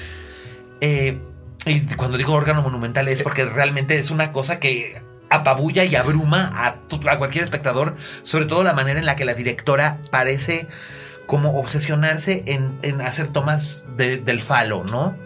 [0.80, 1.20] Eh,
[1.64, 6.50] y cuando digo órgano monumental es porque realmente es una cosa que apabulla y abruma
[6.54, 6.76] a,
[7.10, 10.68] a cualquier espectador, sobre todo la manera en la que la directora parece
[11.26, 15.16] como obsesionarse en, hacer tomas del falo, ¿no?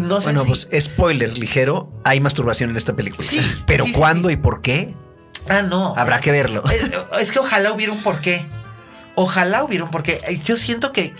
[0.00, 3.26] Bueno, pues spoiler ligero, hay masturbación en esta película.
[3.26, 4.94] Sí, Pero ¿cuándo y por qué?
[5.48, 5.94] Ah, no.
[5.96, 6.62] Habrá que verlo.
[7.18, 8.46] Es, que ojalá hubiera un porqué.
[9.14, 10.20] Ojalá hubiera un porqué.
[10.44, 11.14] Yo siento que.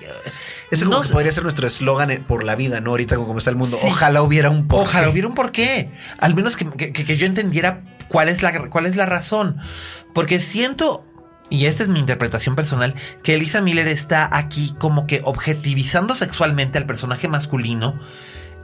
[0.71, 2.91] Eso no, podría ser nuestro eslogan por la vida, ¿no?
[2.91, 3.79] Ahorita como está el mundo.
[3.85, 4.89] Ojalá hubiera un porqué.
[4.89, 5.93] Ojalá hubiera un porqué.
[6.19, 9.59] Al menos que, que, yo entendiera cuál es, la, cuál es la razón.
[10.13, 11.05] Porque siento
[11.49, 16.79] y esta es mi interpretación personal, que Elisa Miller está aquí como que objetivizando sexualmente
[16.79, 18.01] al personaje masculino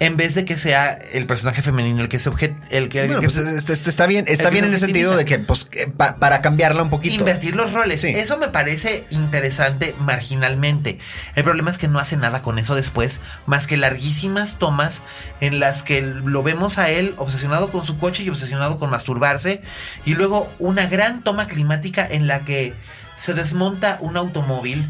[0.02, 2.60] en vez de que sea el personaje femenino el que se objeto.
[2.70, 5.68] El que, pues, este, este está bien, está bien en el sentido de que, pues,
[5.96, 7.14] para cambiarla un poquito.
[7.14, 8.02] Invertir los roles.
[8.02, 10.98] Eso me parece interesante marginalmente.
[11.36, 15.02] El problema es que no hace nada con eso después, más que larguísimas tomas
[15.40, 19.62] en las que lo vemos a él obsesionado con su coche y obsesionado con masturbarse.
[20.04, 22.74] Y luego una gran toma climática en la que
[23.14, 24.84] se desmonta un automóvil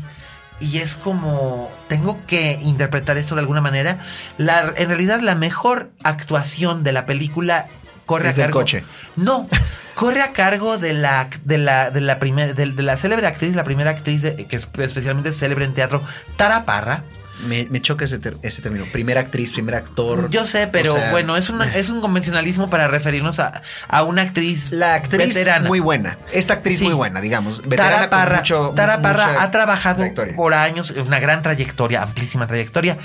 [0.62, 3.98] y es como tengo que interpretar esto de alguna manera.
[4.38, 7.66] La, en realidad la mejor actuación de la película
[8.06, 8.60] corre a cargo.
[8.60, 8.84] coche.
[9.16, 9.48] No,
[9.94, 13.64] corre a cargo de la de la de la primera de, la célebre actriz, la
[13.64, 16.02] primera actriz que es especialmente célebre en teatro,
[16.36, 17.04] Tara Parra.
[17.43, 18.84] Me, choca ese, ese, término.
[18.86, 20.30] Primera actriz, primer actor.
[20.30, 24.70] Yo sé, pero bueno, es, una, es un convencionalismo para referirnos a, a una actriz.
[24.72, 25.68] La actriz veterana.
[25.68, 26.18] muy buena.
[26.32, 27.62] Esta actriz muy buena, digamos.
[27.62, 28.43] Tara Parra,
[28.74, 30.05] Tara Parra ha trabajado
[30.36, 32.99] por años, una gran trayectoria, amplísima trayectoria.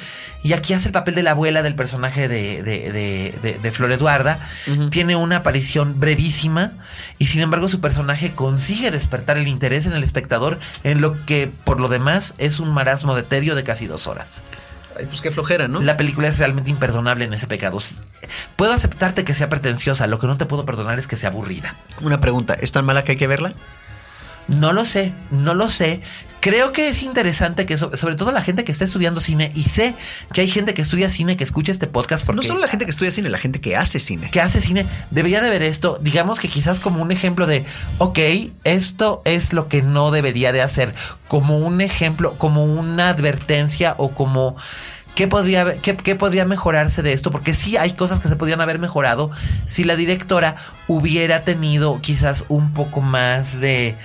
[0.48, 4.40] Y aquí hace el papel de la abuela del personaje de, de, de, Flor Eduarda.
[4.92, 6.72] Tiene una aparición brevísima
[7.18, 11.52] y sin embargo su personaje consigue despertar el interés en el espectador en lo que
[11.66, 14.46] por lo demás es un marasmo de tedio de casi dos horas.
[14.98, 15.82] Ay, pues qué flojera, ¿no?
[15.82, 17.80] La película es realmente imperdonable en ese pecado.
[18.56, 21.76] Puedo aceptarte que sea pretenciosa, lo que no te puedo perdonar es que sea aburrida.
[22.00, 23.54] Una pregunta, ¿es tan mala que hay que verla?
[24.48, 26.02] No lo sé, no lo sé.
[26.40, 29.96] Creo que es interesante que sobre todo la gente que está estudiando cine y sé
[30.34, 32.86] que hay gente que estudia cine que escucha este podcast porque no solo la gente
[32.86, 34.30] que estudia cine, la gente que hace cine.
[34.30, 37.66] Que hace cine debería de ver esto, digamos que quizás como un ejemplo de,
[37.98, 38.20] ok,
[38.64, 40.94] esto es lo que no debería de hacer,
[41.28, 44.56] como un ejemplo, como una advertencia o como
[45.18, 47.32] ¿Qué podría, qué, podría mejorarse de esto?
[47.32, 49.32] Porque sí hay cosas que se podrían haber mejorado
[49.66, 50.58] si la directora
[50.88, 53.98] hubiera tenido quizás un poco más de,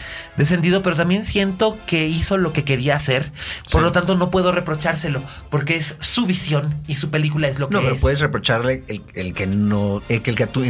[0.47, 3.33] sentido, pero también siento que hizo lo que quería hacer.
[3.71, 7.69] Por lo tanto, no puedo reprochárselo, porque es su visión y su película es lo
[7.69, 7.83] que es.
[7.83, 10.65] No, pero puedes reprocharle el, que no, el, que a tu,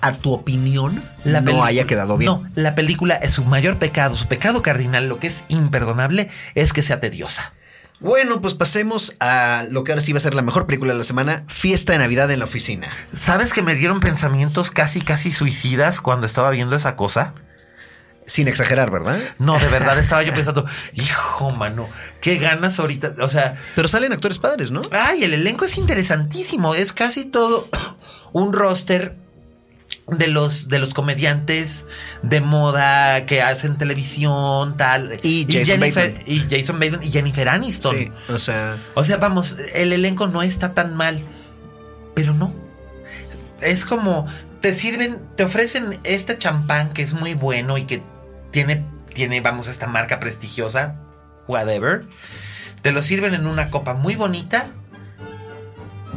[0.00, 2.30] a tu opinión la no haya quedado bien.
[2.30, 6.72] No, la película es su mayor pecado, su pecado cardinal, lo que es imperdonable es
[6.72, 7.54] que sea tediosa.
[8.00, 10.98] Bueno, pues pasemos a lo que ahora sí va a ser la mejor película de
[10.98, 12.92] la semana, Fiesta de Navidad en la oficina.
[13.16, 17.34] ¿Sabes que me dieron pensamientos casi, casi suicidas cuando estaba viendo esa cosa?
[18.34, 19.16] Sin exagerar, ¿verdad?
[19.38, 21.88] No, de verdad estaba yo pensando, hijo, mano,
[22.20, 23.14] qué ganas ahorita.
[23.20, 23.56] O sea.
[23.76, 24.80] Pero salen actores padres, ¿no?
[24.90, 26.74] Ay, el elenco es interesantísimo.
[26.74, 27.68] Es casi todo
[28.32, 29.14] un roster
[30.08, 31.86] de los de los comediantes
[32.24, 37.96] de moda que hacen televisión tal y, Jason Jennifer y Jason Bateman y Jennifer Aniston
[37.96, 41.24] sí, o sea o sea vamos el elenco no está tan mal
[42.14, 42.52] pero no
[43.60, 44.26] es como
[44.60, 48.02] te sirven te ofrecen este champán que es muy bueno y que
[48.54, 50.96] tiene tiene vamos esta marca prestigiosa
[51.46, 52.06] whatever
[52.80, 54.68] te lo sirven en una copa muy bonita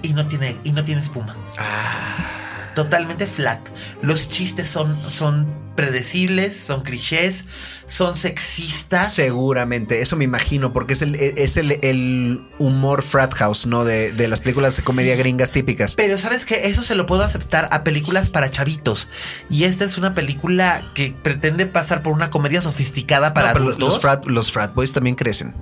[0.02, 2.38] y no tiene y no tiene espuma ah
[2.78, 3.60] totalmente flat.
[4.04, 5.48] Los chistes son, son
[5.78, 7.46] predecibles, son clichés,
[7.86, 9.14] son sexistas.
[9.14, 13.86] Seguramente, eso me imagino, porque es el, es el, humor frat house, ¿no?
[13.86, 15.96] De, las películas de comedia gringas típicas.
[15.96, 19.08] Pero sabes que eso se lo puedo aceptar a películas para chavitos.
[19.50, 23.80] Y esta es una película que pretende pasar por una comedia sofisticada para adultos.
[23.80, 25.56] Los frat, los frat boys también crecen.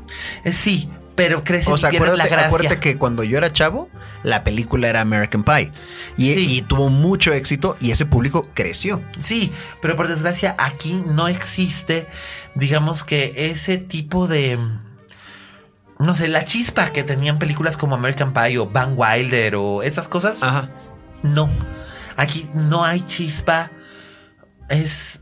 [0.45, 2.47] Eh, sí, pero crecen o sea, y acuérdate, la gracia.
[2.47, 3.89] acuérdate que cuando yo era chavo,
[4.25, 5.71] la película era American Pie.
[6.17, 9.01] Y, tuvo mucho éxito y ese público creció.
[9.19, 9.51] Sí,
[9.81, 12.07] pero por desgracia aquí no existe,
[12.55, 14.57] digamos que ese tipo de...
[15.99, 20.09] No sé, la chispa que tenían películas como American Pie o Van Wilder o esas
[20.09, 20.43] cosas.
[20.43, 20.69] Ajá.
[21.23, 21.49] No.
[22.17, 23.71] Aquí no hay chispa.
[24.69, 25.21] Es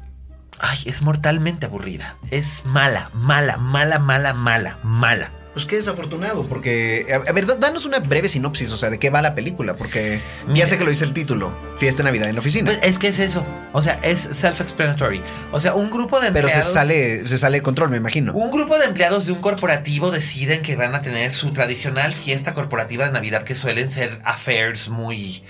[0.60, 2.16] ay, es mortalmente aburrida.
[2.32, 5.43] Es mala, mala, mala, mala, mala, mala.
[5.54, 9.22] Pues qué desafortunado, porque, a, ver, danos una breve sinopsis, o sea, de qué va
[9.22, 10.20] la película, porque
[10.52, 12.72] ya sé que lo dice el título, Fiesta de Navidad en la oficina.
[12.72, 15.22] Pues es que es eso, o sea, es self-explanatory.
[15.52, 16.52] O sea, un grupo de empleados...
[16.54, 18.34] Pero se sale, se sale de control, me imagino.
[18.34, 22.56] Un grupo de empleados de un corporativo deciden que van a tener su tradicional fiesta
[22.56, 25.44] corporativa de Navidad, que suelen ser affairs muy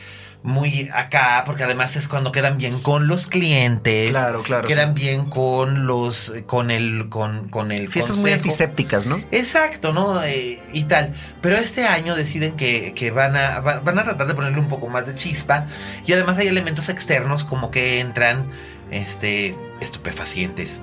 [0.44, 4.12] muy acá, porque además es cuando quedan bien con los clientes.
[4.12, 4.68] Claro, claro.
[4.68, 7.90] Quedan bien con los, con el, con, con el.
[7.90, 9.22] Fiestas muy antisépticas, ¿no?
[9.32, 10.22] Exacto, ¿no?
[10.22, 11.14] Eh, y tal.
[11.42, 14.90] Pero este año deciden que, que van, a, van a tratar de ponerle un poco
[14.90, 15.68] más de chispa.
[16.06, 18.52] Y además hay elementos externos como que entran,
[18.92, 20.82] este, estupefacientes.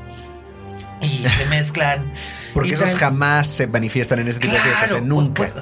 [1.03, 2.11] Y se mezclan.
[2.55, 5.53] Porque esos jamás se manifiestan en ese tipo de fiestas, nunca.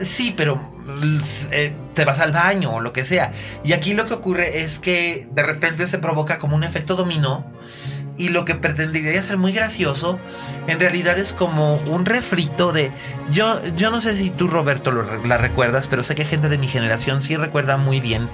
[0.00, 0.73] Sí, pero
[1.50, 3.32] eh, te vas al baño o lo que sea.
[3.64, 7.44] Y aquí lo que ocurre es que de repente se provoca como un efecto dominó.
[8.16, 10.20] Y lo que pretendería ser muy gracioso,
[10.68, 12.92] en realidad es como un refrito de.
[13.30, 16.68] Yo, yo no sé si tú, Roberto, la recuerdas, pero sé que gente de mi
[16.68, 18.28] generación sí recuerda muy bien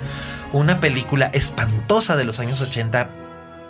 [0.52, 3.08] una película espantosa de los años 80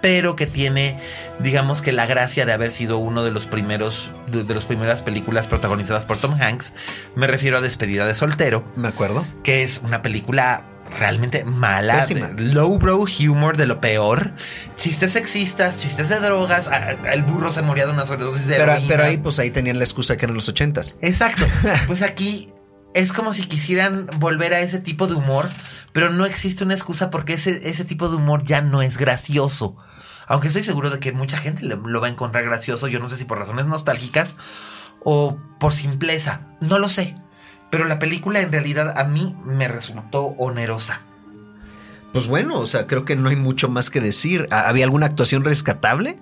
[0.00, 0.98] pero que tiene,
[1.38, 5.46] digamos que la gracia de haber sido uno de los primeros, de, las primeras películas
[5.46, 6.74] protagonizadas por Tom Hanks.
[7.14, 8.64] Me refiero a Despedida de Soltero.
[8.76, 9.26] Me acuerdo.
[9.42, 10.64] Que es una película
[10.98, 12.04] realmente mala,
[12.36, 14.32] low bro humor de lo peor,
[14.74, 16.68] chistes sexistas, chistes de drogas,
[17.12, 19.84] el burro se moría de una sobredosis de pero, pero ahí pues ahí tenían la
[19.84, 20.96] excusa que eran los ochentas.
[21.00, 21.46] Exacto.
[21.86, 22.52] pues aquí
[22.94, 25.48] es como si quisieran volver a ese tipo de humor,
[25.92, 29.76] pero no existe una excusa porque ese, ese tipo de humor ya no es gracioso.
[30.30, 32.86] Aunque estoy seguro de que mucha gente lo, va a encontrar gracioso.
[32.86, 34.36] Yo no sé si por razones nostálgicas
[35.02, 36.42] o por simpleza.
[36.60, 37.16] No lo sé.
[37.68, 41.00] pero la película en realidad a mí me resultó onerosa.
[42.12, 44.46] Pues bueno, o sea, creo que no hay mucho más que decir.
[44.52, 46.16] ¿Había alguna actuación rescatable?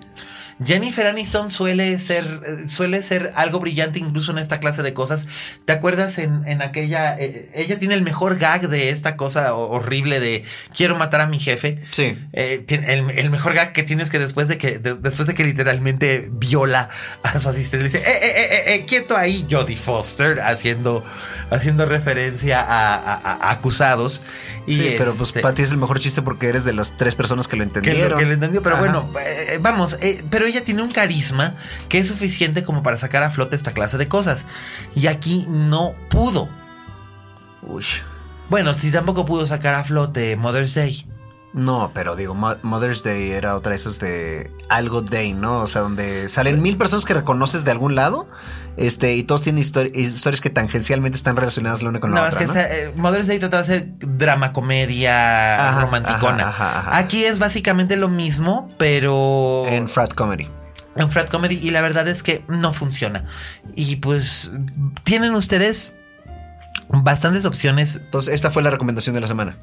[0.63, 5.27] Jennifer Aniston suele ser, eh, suele ser algo brillante incluso en esta clase de cosas.
[5.65, 7.17] ¿Te acuerdas en, aquella?
[7.17, 10.43] Eh, ella tiene el mejor gag de esta cosa horrible de
[10.73, 11.81] quiero matar a mi jefe.
[11.91, 12.17] Sí.
[12.33, 16.89] Eh, el, mejor gag que tienes que después de que después de que literalmente viola
[17.23, 21.03] a su asistente le dice eh, eh, eh, quieto ahí Jodie Foster haciendo
[21.49, 24.21] haciendo referencia a, acusados.
[24.67, 26.97] Y sí, pero pues este para ti es el mejor chiste porque eres de las
[26.97, 28.19] tres personas que lo entendieron.
[28.19, 29.09] Que lo, entendió, pero bueno,
[29.61, 29.97] vamos,
[30.29, 31.55] pero ella tiene un carisma
[31.87, 34.45] que es suficiente como para sacar a flote esta clase de cosas.
[34.95, 36.49] Y aquí no pudo.
[37.61, 37.85] Uy.
[38.49, 41.05] Bueno, si tampoco pudo sacar a flote Mother's Day.
[41.51, 45.61] No, pero digo, Mother's Day era otra de esas de algo day, ¿no?
[45.61, 48.27] O sea, donde salen mil personas que reconoces de algún lado,
[48.77, 52.45] este, y todos tienen historias que tangencialmente están relacionadas la una con la otra.
[52.45, 52.53] ¿no?
[52.55, 56.53] Eh, Mother's Day trataba de ser drama, comedia, romanticona.
[56.91, 59.65] Aquí es básicamente lo mismo, pero.
[59.67, 60.47] En frat comedy
[60.95, 63.25] en frat comedy y la verdad es que no funciona.
[63.75, 64.51] Y pues
[65.03, 65.93] tienen ustedes
[66.89, 67.97] bastantes opciones.
[67.97, 69.57] Entonces, esta fue la recomendación de la semana.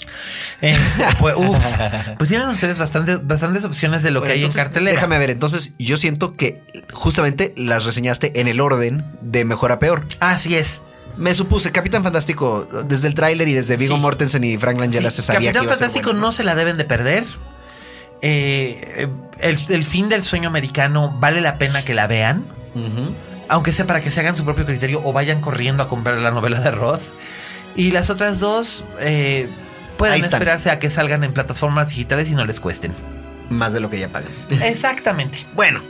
[0.60, 1.04] Este,
[2.16, 4.94] pues tienen ustedes bastantes, bastantes opciones de lo que hay en cartelera.
[4.94, 6.62] Déjame ver, entonces yo siento que
[6.92, 10.04] justamente las reseñaste en el orden de mejor a peor.
[10.20, 10.82] Así es.
[11.16, 15.22] Me supuse, Capitán Fantástico, desde el tráiler y desde Vigo Mortensen y Frank Langella se
[15.22, 17.24] sabía Capitán Fantástico no se la deben de perder.
[18.22, 19.08] Eh,
[19.40, 22.44] el, fin del sueño americano vale la pena que la vean.
[23.48, 26.30] Aunque sea para que se hagan su propio criterio o vayan corriendo a comprar la
[26.30, 27.02] novela de Roth.
[27.76, 29.48] Y las otras dos eh,
[29.96, 32.92] pueden esperarse a que salgan en plataformas digitales y no les cuesten.
[33.50, 34.30] Más de lo que ya pagan.
[34.50, 35.46] Exactamente.
[35.54, 35.80] bueno,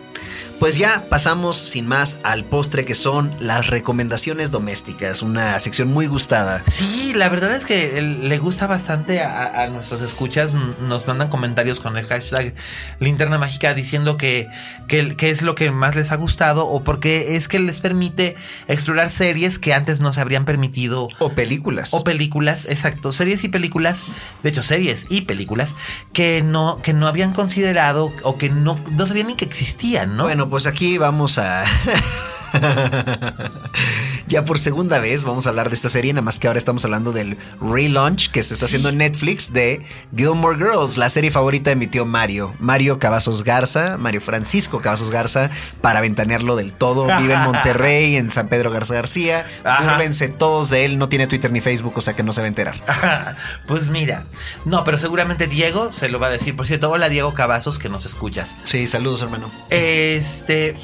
[0.59, 6.07] pues ya pasamos sin más al postre que son las recomendaciones domésticas, una sección muy
[6.07, 6.63] gustada.
[6.69, 11.97] Sí, la verdad es que le gusta bastante a, nuestros escuchas, nos mandan comentarios con
[11.97, 12.55] el hashtag
[13.01, 14.49] linterna mágica diciendo que,
[14.89, 18.37] que, es lo que más les ha gustado o porque es que les permite
[18.69, 21.09] explorar series que antes no se habrían permitido.
[21.19, 21.93] O películas.
[21.93, 24.05] O películas, exacto, series y películas,
[24.43, 25.77] de hecho series y películas
[26.13, 30.25] que no, que no habían considerado o que no, no sabían ni que existían, ¿no?
[30.25, 31.65] Bueno, pues aquí vamos a...
[34.29, 36.85] ya por segunda vez vamos a hablar de esta serie, nada más que ahora estamos
[36.85, 41.71] hablando del relaunch que se está haciendo en Netflix de Gilmore Girls, la serie favorita
[41.71, 42.55] de mi tío Mario.
[42.59, 47.07] Mario Cavazos Garza, Mario Francisco Cavazos Garza, para ventanearlo del todo.
[47.19, 49.47] Vive en Monterrey, en San Pedro Garza García.
[49.83, 52.47] Búrlense todos de él, no tiene Twitter ni Facebook, o sea que no se va
[52.47, 52.77] a enterar.
[53.67, 54.25] Pues mira,
[54.65, 56.55] no, pero seguramente Diego se lo va a decir.
[56.57, 58.57] Por cierto, hola Diego Cavazos, que nos escuchas.
[58.65, 59.51] Sí, saludos hermano.
[59.71, 60.77] Este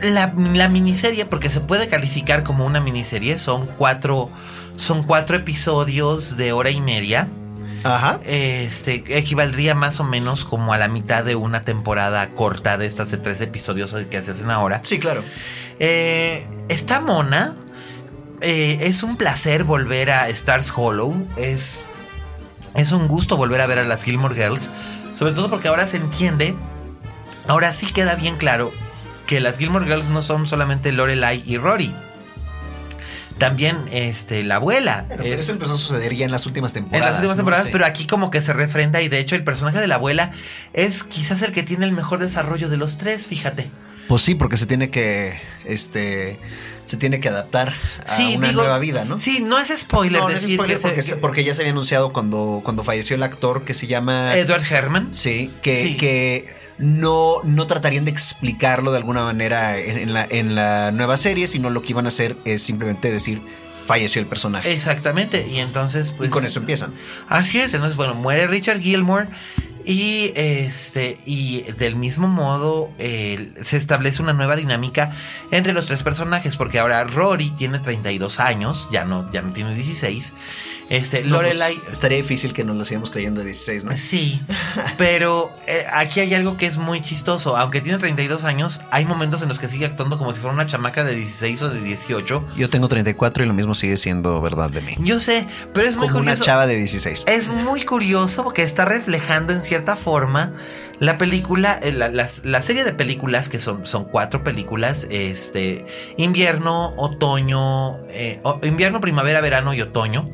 [0.00, 4.30] la, miniserie, porque se puede calificar como una miniserie, son cuatro,
[4.76, 7.28] son cuatro episodios de hora y media.
[7.82, 8.20] Ajá.
[8.24, 13.10] Este equivaldría más o menos como a la mitad de una temporada corta de estas
[13.10, 14.80] de tres episodios que se hacen ahora.
[14.84, 15.24] Sí, claro.
[15.78, 17.54] Eh, está mona.
[18.42, 21.26] Eh, es un placer volver a Stars Hollow.
[21.36, 21.86] Es,
[22.74, 24.70] es un gusto volver a ver a las Gilmore Girls.
[25.12, 26.54] Sobre todo porque ahora se entiende.
[27.48, 28.72] Ahora sí queda bien claro
[29.30, 31.94] que las Gilmore Girls no son solamente Lorelai y Rory.
[33.38, 35.06] También este, la abuela.
[35.22, 37.00] eso empezó a suceder ya en las últimas temporadas.
[37.00, 39.78] En las últimas temporadas, pero aquí como que se refrenda y de hecho el personaje
[39.78, 40.32] de la abuela
[40.72, 43.70] es quizás el que tiene el mejor desarrollo de los tres, fíjate.
[44.08, 46.40] Pues sí, porque se tiene que, este,
[46.86, 47.72] se tiene que adaptar
[48.08, 49.20] a una nueva vida, ¿no?
[49.20, 50.58] Sí, no es spoiler decir
[51.20, 55.14] porque, ya se había anunciado cuando, cuando falleció el actor que se llama Edward Herman.
[55.14, 60.90] Sí, que, que no, no tratarían de explicarlo de alguna manera en, la, en la
[60.90, 63.40] nueva serie, sino lo que iban a hacer es simplemente decir
[63.86, 64.72] falleció el personaje.
[64.72, 66.28] Exactamente, y entonces pues...
[66.28, 66.94] Y con eso empiezan.
[67.28, 69.28] Así es, entonces bueno, muere Richard Gilmore
[69.84, 75.12] y este y del mismo modo se establece una nueva dinámica
[75.50, 79.74] entre los tres personajes porque ahora Rory tiene 32 años, ya no ya no tiene
[79.74, 80.34] 16
[80.90, 81.76] este, Lorelai.
[81.76, 83.92] Pues, estaría difícil que nos lo sigamos creyendo de 16, ¿no?
[83.92, 84.42] Sí.
[84.98, 87.56] pero eh, aquí hay algo que es muy chistoso.
[87.56, 90.66] Aunque tiene 32 años, hay momentos en los que sigue actuando como si fuera una
[90.66, 92.48] chamaca de 16 o de 18.
[92.56, 94.96] Yo tengo 34 y lo mismo sigue siendo verdad de mí.
[94.98, 96.42] Yo sé, pero es muy como curioso.
[96.42, 97.24] una chava de 16.
[97.28, 100.52] Es muy curioso porque está reflejando en cierta forma
[100.98, 107.96] la película, eh, la, serie de películas, que son, son cuatro películas, este, invierno, otoño,
[108.08, 110.28] eh, invierno, primavera, verano y otoño.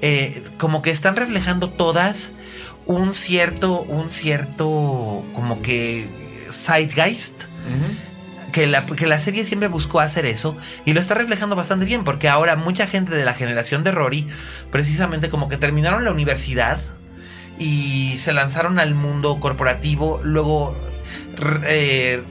[0.00, 2.32] Eh, como que están reflejando todas
[2.86, 6.08] un cierto, un cierto, como que
[6.50, 7.44] zeitgeist.
[8.52, 12.04] que la, que la serie siempre buscó hacer eso y lo está reflejando bastante bien
[12.04, 14.28] porque ahora mucha gente de la generación de Rory
[14.70, 16.78] precisamente como que terminaron la universidad
[17.58, 20.76] y se lanzaron al mundo corporativo, luego
[21.66, 22.22] eh,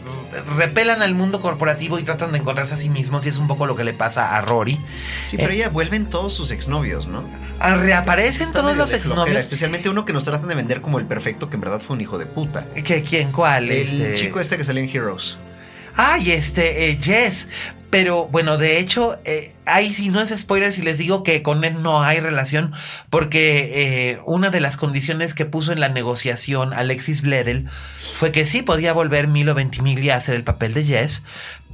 [0.57, 3.65] repelan al mundo corporativo y tratan de encontrarse a sí mismos y es un poco
[3.65, 4.79] lo que le pasa a Rory.
[5.23, 7.23] Sí, pero ya vuelven todos sus exnovios, ¿no?
[7.59, 9.37] Ah, reaparecen todos los exnovios.
[9.37, 12.01] Especialmente uno que nos tratan de vender como el perfecto, que en verdad fue un
[12.01, 12.67] hijo de puta.
[12.83, 13.31] ¿Qué, ¿Quién?
[13.31, 13.71] ¿Cuál?
[13.71, 14.13] El este...
[14.15, 15.37] chico este que salió en Heroes.
[15.95, 17.47] Ay, este, eh, Jess.
[17.95, 21.63] Pero bueno, de hecho, eh, ahí sí no es spoiler si les digo que con
[21.63, 22.73] él no hay relación,
[23.09, 27.69] porque eh, una de las condiciones que puso en la negociación Alexis Bledel
[28.13, 31.23] fue que sí podía volver Milo Ventimiglia a hacer el papel de Jess,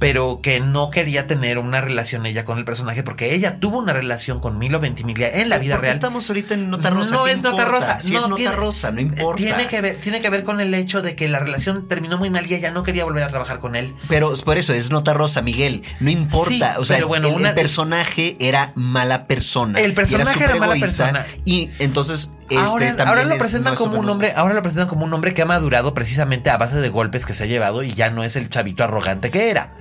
[0.02, 3.92] pero que no quería tener una relación ella con el personaje porque ella tuvo una
[3.92, 5.94] relación con Milo Ventimiglia en la vida real.
[5.94, 7.14] estamos ahorita en Nota Rosa?
[7.14, 7.98] No es Nota Rosa.
[8.10, 9.40] no, es Nota Rosa, no importa.
[9.40, 12.30] Tiene que, ver, tiene que ver con el hecho de que la relación terminó muy
[12.30, 13.94] mal y ella no quería volver a trabajar con él.
[14.08, 15.84] Pero por eso es Nota Rosa, Miguel.
[16.00, 16.76] No importa.
[16.80, 19.78] o sea, pero bueno, el, personaje era mala persona.
[19.78, 21.26] El personaje era, mala persona.
[21.44, 25.12] Y entonces este, ahora, ahora lo presentan como un hombre, ahora lo presentan como un
[25.12, 28.10] hombre que ha madurado precisamente a base de golpes que se ha llevado y ya
[28.10, 29.74] no es el chavito arrogante que era.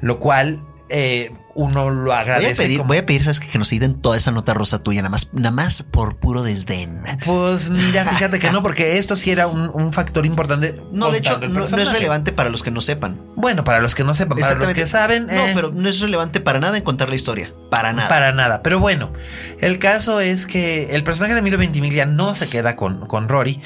[0.00, 2.78] Lo cual eh, uno lo agradece.
[2.78, 5.50] Voy a pedir, ¿sabes Que nos den toda esa nota rosa tuya, nada más, nada
[5.50, 7.02] más por puro desdén.
[7.24, 10.82] Pues mira, fíjate que no, porque esto sí era un, factor importante.
[10.92, 13.20] No, de hecho, no, es relevante para los que no sepan.
[13.36, 15.26] Bueno, para los que no sepan, para los que saben.
[15.26, 17.52] No, eh, pero no es relevante para nada en contar la historia.
[17.70, 18.08] Para nada.
[18.08, 18.62] Para nada.
[18.62, 19.12] Pero bueno,
[19.60, 23.60] el caso es que el personaje de Milo Ventimiglia no se queda con, con Rory.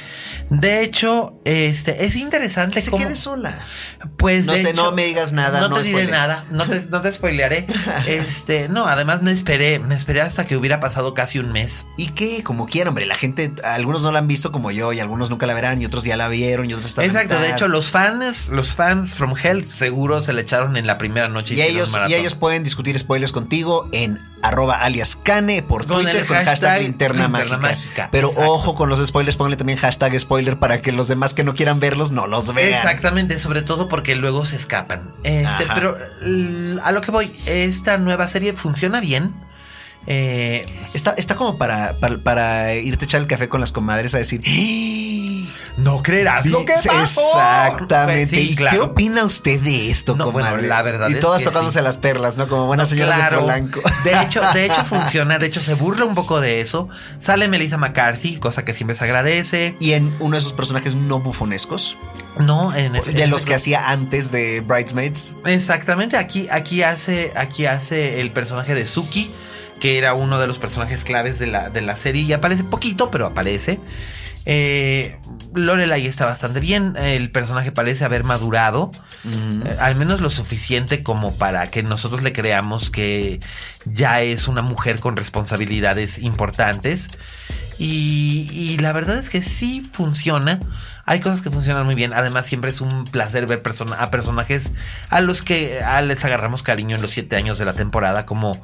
[0.51, 2.77] De hecho, este es interesante.
[2.77, 3.67] Que se quede sola.
[4.17, 5.69] Pues no sé, no me digas nada.
[5.69, 6.45] No, te diré nada.
[6.51, 7.67] No te, no te spoilearé.
[8.07, 11.87] este, no, además me esperé, me esperé hasta que hubiera pasado casi un mes.
[11.97, 12.43] ¿Y qué?
[12.43, 13.07] Como quiera, hombre.
[13.07, 15.87] La gente, algunos no la han visto como yo y algunos nunca la verán y
[15.87, 17.05] otros ya la vieron y otros están.
[17.05, 20.99] Exacto, de hecho, los fans, los fans from Hell seguro se le echaron en la
[20.99, 21.55] primera noche.
[21.55, 26.37] Y, ellos, y ellos pueden discutir spoilers contigo en arroba alias Cane por Twitter con,
[26.37, 28.09] hashtag, linterna, mágica.
[28.13, 31.55] Pero ojo con los spoilers, pónganle también hashtag spoiler para que los demás que no
[31.55, 32.69] quieran verlos no los vean.
[32.69, 35.11] Exactamente, sobre todo porque luego se escapan.
[35.25, 35.97] Este, pero
[36.83, 39.35] a lo que voy, esta nueva serie funciona bien.
[40.09, 40.65] Eh,
[40.95, 44.41] está, está como para, para, irte a echar el café con las comadres a decir.
[45.77, 47.21] No creerás lo que pasó.
[47.21, 48.55] Exactamente.
[48.57, 51.11] Pues ¿Qué opina usted de esto, no, Bueno, la verdad.
[51.11, 52.49] Y todas tocándose las perlas, ¿no?
[52.49, 53.83] Como buenas señoras de Polanco.
[54.05, 55.39] De hecho, de hecho funciona.
[55.39, 56.89] De hecho, se burla un poco de eso.
[57.19, 59.77] Sale Melissa McCarthy, cosa que siempre se agradece.
[59.79, 61.97] Y en uno de sus personajes no bufonescos.
[62.39, 65.35] No, en de los que hacía antes de Bridesmaids.
[65.45, 66.17] Exactamente.
[66.17, 69.31] Aquí, aquí hace, aquí hace el personaje de Suki,
[69.81, 72.23] que era uno de los personajes claves de la, de la serie.
[72.23, 73.79] Y aparece poquito, pero aparece.
[74.47, 75.19] Eh,
[75.55, 76.97] Lorelai está bastante bien.
[76.97, 78.91] El personaje parece haber madurado.
[79.25, 83.41] Eh, al menos lo suficiente como para que nosotros le creamos que
[83.85, 87.11] ya es una mujer con responsabilidades importantes.
[87.79, 90.61] Y, la verdad es que sí funciona.
[91.05, 92.13] Hay cosas que funcionan muy bien.
[92.15, 93.63] Además, siempre es un placer ver
[93.99, 94.73] a personajes
[95.11, 98.61] a los que les agarramos cariño en los siete años de la temporada, como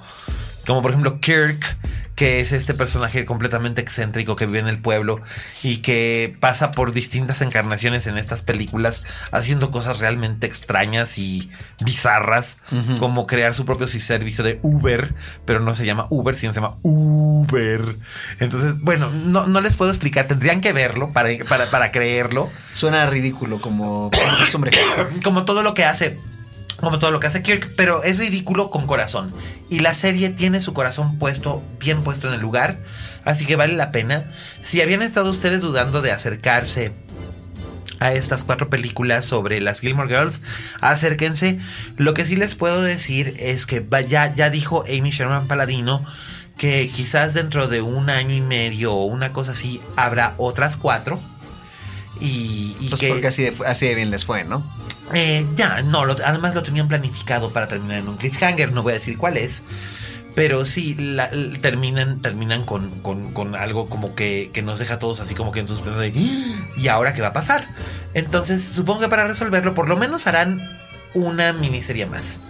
[0.66, 1.76] como por ejemplo Kirk,
[2.14, 5.20] que es este personaje completamente excéntrico que vive en el pueblo
[5.62, 11.50] y que pasa por distintas encarnaciones en estas películas haciendo cosas realmente extrañas y
[11.84, 12.58] bizarras,
[12.98, 15.14] como crear su propio servicio de Uber,
[15.46, 17.96] pero no se llama Uber, sino se llama Uber.
[18.38, 22.50] Entonces, bueno, no, no les puedo explicar, tendrían que verlo para, para, para creerlo.
[22.72, 24.10] Suena ridículo como,
[25.24, 26.18] como todo lo que hace
[26.82, 29.32] como todo lo que hace Kirk, pero es ridículo con corazón.
[29.70, 32.76] Y la serie tiene su corazón puesto, bien puesto en el lugar,
[33.24, 34.24] así que vale la pena.
[34.60, 36.92] Si habían estado ustedes dudando de acercarse
[38.00, 40.40] a estas cuatro películas sobre las Gilmore Girls,
[40.80, 41.60] acérquense.
[41.98, 46.04] Lo que sí les puedo decir es que ya, ya dijo Amy Sherman Paladino
[46.58, 51.20] que quizás dentro de un año y medio o una cosa así habrá otras cuatro.
[52.20, 54.64] Y, pues que, porque así de, así de bien les fue, ¿no?
[55.14, 58.94] Eh, ya, no, además lo tenían planificado para terminar en un cliffhanger, no voy a
[58.94, 59.62] decir cuál es.
[60.34, 60.94] Pero sí,
[61.60, 65.60] terminan, terminan con, con, algo como que, que, nos deja a todos así como que
[65.60, 67.68] en suspenso de ¿y ahora qué va a pasar?
[68.14, 70.58] Entonces, supongo que para resolverlo, por lo menos harán
[71.12, 72.40] una miniserie más.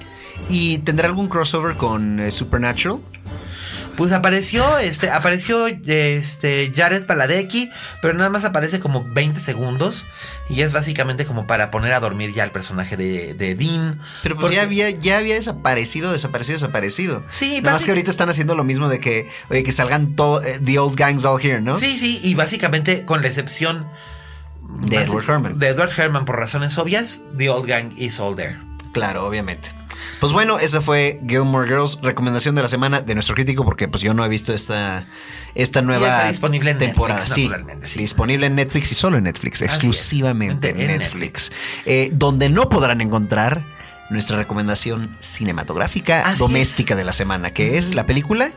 [0.48, 3.00] ¿Y tendrá algún crossover con eh, Supernatural?
[3.96, 7.70] Pues apareció, este, apareció este Jared Paladecki,
[8.00, 10.06] pero nada más aparece como 20 segundos.
[10.48, 14.00] Y es básicamente como para poner a dormir ya al personaje de, Dean.
[14.22, 17.22] Pero pues ya había, ya había desaparecido, desaparecido, desaparecido.
[17.28, 20.58] Sí, Nada más que ahorita están haciendo lo mismo de que, que salgan todo, eh,
[20.62, 21.78] The Old Gangs All Here, ¿no?
[21.78, 23.88] Sí, sí, y básicamente con la excepción
[24.80, 25.58] de Edward Herman.
[25.58, 28.58] De Edward Herman, por razones obvias, The Old Gang is all there.
[28.92, 29.70] Claro, obviamente.
[30.20, 34.02] Pues bueno, esa fue Gilmore Girls, recomendación de la semana de nuestro crítico, porque pues
[34.02, 35.08] yo no he visto esta,
[35.54, 37.20] esta nueva disponible en temporada.
[37.20, 41.52] Netflix, sí, disponible en Netflix y solo en Netflix, exclusivamente en Netflix.
[41.86, 43.62] Eh, donde no podrán encontrar
[44.10, 48.50] nuestra recomendación cinematográfica doméstica de la semana, que es la película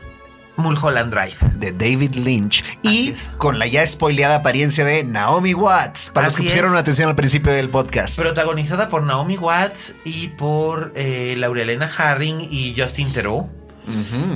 [0.56, 1.36] Mulholland Drive.
[1.56, 2.64] De David Lynch.
[2.82, 6.10] y con la ya spoileada apariencia de Naomi Watts.
[6.10, 8.18] Para los que pusieron atención al principio del podcast.
[8.18, 13.46] Protagonizada por Naomi Watts y por eh, Laurelena Harring y Justin Theroux.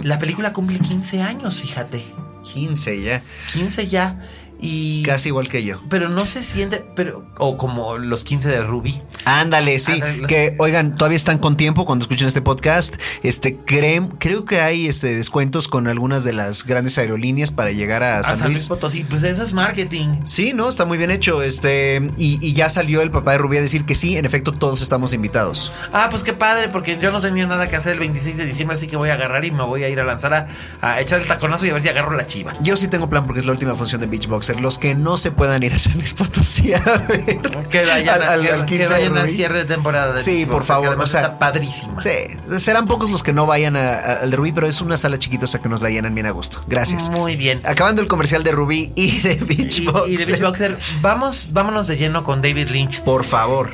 [0.04, 2.04] La película cumple 15 años, fíjate.
[2.52, 3.22] 15 ya.
[3.52, 4.20] 15 ya.
[4.60, 5.80] Y, Casi igual que yo.
[5.88, 9.00] Pero no se siente, pero, o como los 15 de Ruby.
[9.24, 10.00] Ándale, sí.
[10.28, 12.96] que, oigan, todavía están con tiempo cuando escuchen este podcast.
[13.22, 18.02] Este, creo, creo que hay este, descuentos con algunas de las grandes aerolíneas para llegar
[18.02, 18.68] a, San, Luis.
[18.68, 19.04] Potosí.
[19.04, 20.20] Pues eso es marketing.
[20.24, 21.42] Sí, no, está muy bien hecho.
[21.42, 24.82] Este, y, ya salió el papá de Ruby a decir que sí, en efecto, todos
[24.82, 25.72] estamos invitados.
[25.92, 28.76] Ah, pues qué padre, porque yo no tenía nada que hacer el 26 de diciembre,
[28.76, 30.48] así que voy a agarrar y me voy a ir a lanzar a,
[30.80, 32.54] a echar el taconazo y a ver si agarro la chiva.
[32.60, 35.16] Yo sí tengo plan porque es la última función de Beach Box los que no
[35.16, 37.40] se puedan ir a San Luis Potosí a ver.
[37.70, 40.14] Que vayan, al, al, que vayan al cierre de temporada.
[40.14, 40.98] De sí, por favor.
[40.98, 42.00] O sea, está padrísima.
[42.00, 42.10] Sí,
[42.58, 45.48] serán pocos los que no vayan al de Rubí, pero es una sala chiquita, o
[45.48, 46.62] sea que nos la llenan bien a gusto.
[46.66, 47.10] Gracias.
[47.10, 47.60] Muy bien.
[47.64, 51.96] Acabando el comercial de Rubí y de Beach Y, de Beach Boxer, vamos, vámonos de
[51.96, 53.00] lleno con David Lynch.
[53.00, 53.70] Por favor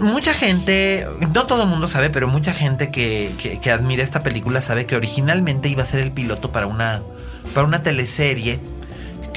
[0.00, 4.22] mucha gente, no todo el mundo sabe, pero mucha gente que, que, que, admira esta
[4.22, 7.02] película sabe que originalmente iba a ser el piloto para una,
[7.54, 8.58] para una teleserie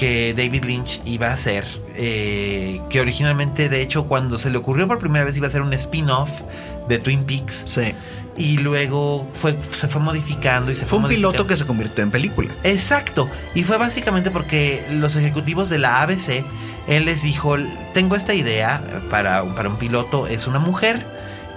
[0.03, 1.65] que David Lynch iba a hacer.
[1.95, 5.61] Eh, que originalmente, de hecho, cuando se le ocurrió por primera vez iba a ser
[5.61, 6.41] un spin-off
[6.89, 7.63] de Twin Peaks.
[7.67, 7.93] Sí.
[8.35, 12.03] Y luego fue, se fue modificando y se fue, fue un piloto que se convirtió
[12.03, 12.53] en película.
[12.63, 13.29] Exacto.
[13.55, 16.43] Y fue básicamente porque los ejecutivos de la ABC,
[16.89, 17.55] él les dijo,
[17.93, 21.05] tengo esta idea para, para un piloto, es una mujer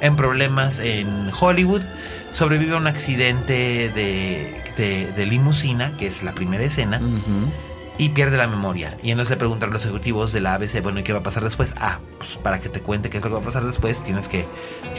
[0.03, 1.82] en problemas en Hollywood,
[2.30, 7.01] sobrevive a un accidente de, de, de limusina, que es la primera escena
[7.99, 8.97] y pierde la memoria.
[9.03, 11.44] Y entonces le preguntaron los ejecutivos de la ABC, bueno, ¿y qué va a pasar
[11.44, 11.74] después?
[11.78, 14.28] Ah, pues para que te cuente qué es lo que va a pasar después, tienes
[14.28, 14.47] que,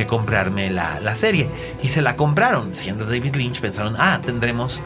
[0.07, 1.49] comprarme la, serie.
[1.81, 2.75] Y se la compraron.
[2.75, 4.81] Siendo David Lynch, pensaron, ah, tendremos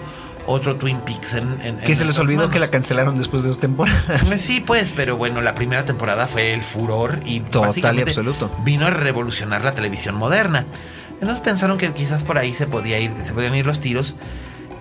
[0.48, 1.80] otro Twin Peaks en...
[1.86, 4.24] que se les olvidó que la cancelaron después de dos temporadas.
[4.26, 8.52] Pues sí, pues, pero bueno, la primera temporada fue el furor y total y absoluto.
[8.64, 10.66] Vino a revolucionar la televisión moderna.
[11.14, 14.16] Entonces pensaron que quizás por ahí se podía ir, se podían ir los tiros.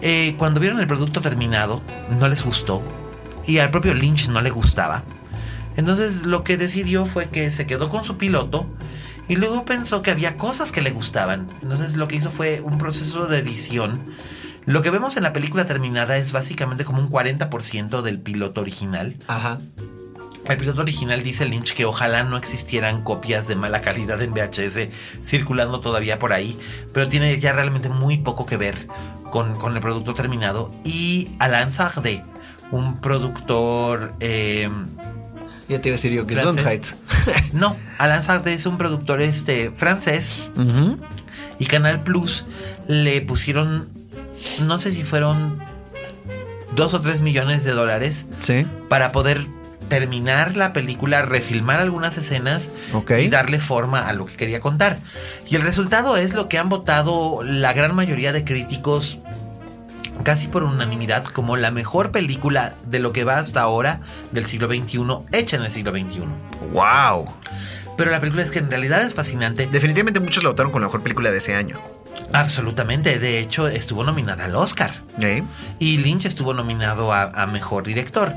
[0.00, 1.82] Eh, cuando vieron el producto terminado,
[2.18, 2.82] no les gustó
[3.46, 5.04] y al propio Lynch no le gustaba.
[5.76, 8.66] Entonces lo que decidió fue que se quedó con su piloto
[9.28, 11.46] y luego pensó que había cosas que le gustaban.
[11.62, 14.14] Entonces lo que hizo fue un proceso de edición.
[14.66, 19.16] Lo que vemos en la película terminada es básicamente como un 40% del piloto original.
[19.26, 19.58] Ajá.
[20.48, 24.88] El piloto original dice Lynch que ojalá no existieran copias de mala calidad en VHS
[25.22, 26.58] circulando todavía por ahí,
[26.92, 28.88] pero tiene ya realmente muy poco que ver
[29.30, 30.74] con, con el producto terminado.
[30.82, 32.24] Y Alain Sardé,
[32.70, 34.14] un productor.
[34.20, 34.68] Eh,
[35.68, 36.94] ya te iba a decir yo que es
[37.52, 40.50] No, Alan Sardé es un productor este, francés.
[41.58, 42.44] Y Canal Plus
[42.88, 43.88] le pusieron,
[44.62, 45.58] no sé si fueron
[46.74, 48.26] dos o tres millones de dólares
[48.88, 49.46] para poder
[49.88, 52.70] terminar la película, refilmar algunas escenas
[53.18, 54.98] y darle forma a lo que quería contar.
[55.48, 59.18] Y el resultado es lo que han votado la gran mayoría de críticos
[60.22, 64.00] casi por unanimidad como la mejor película de lo que va hasta ahora
[64.32, 65.00] del siglo XXI
[65.32, 66.22] hecha en el siglo XXI.
[66.72, 67.26] ¡Wow!
[67.96, 69.66] Pero la película es que en realidad es fascinante.
[69.66, 71.78] Definitivamente muchos la votaron con la mejor película de ese año.
[72.32, 74.90] Absolutamente, de hecho estuvo nominada al Oscar.
[75.20, 75.42] ¿Eh?
[75.78, 78.34] Y Lynch estuvo nominado a, Mejor Director.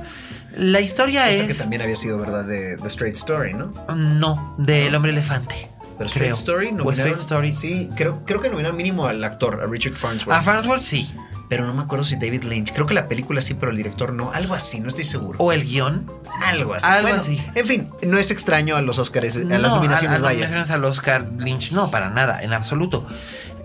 [0.57, 1.47] La historia es...
[1.47, 2.45] que también había sido, ¿verdad?
[2.45, 3.73] De The Straight Story, ¿no?
[3.95, 5.69] No, de El Hombre Elefante.
[5.97, 7.51] Pero Straight Story Straight Story.
[7.51, 10.37] Sí, creo, creo que nominaron mínimo al actor, a Richard Farnsworth.
[10.37, 11.15] A Farnsworth sí
[11.49, 12.73] pero no me acuerdo si David Lynch.
[12.73, 14.31] Creo que la película sí, pero el director no.
[14.31, 15.39] Algo así, no estoy seguro.
[15.39, 16.09] O el guion.
[16.47, 16.87] Algo así.
[16.87, 17.45] Algo así.
[17.55, 20.83] En fin, no es extraño a los Oscars, a las nominaciones, a, a nominaciones al
[20.85, 23.05] Oscar Lynch, no, para nada, en absoluto.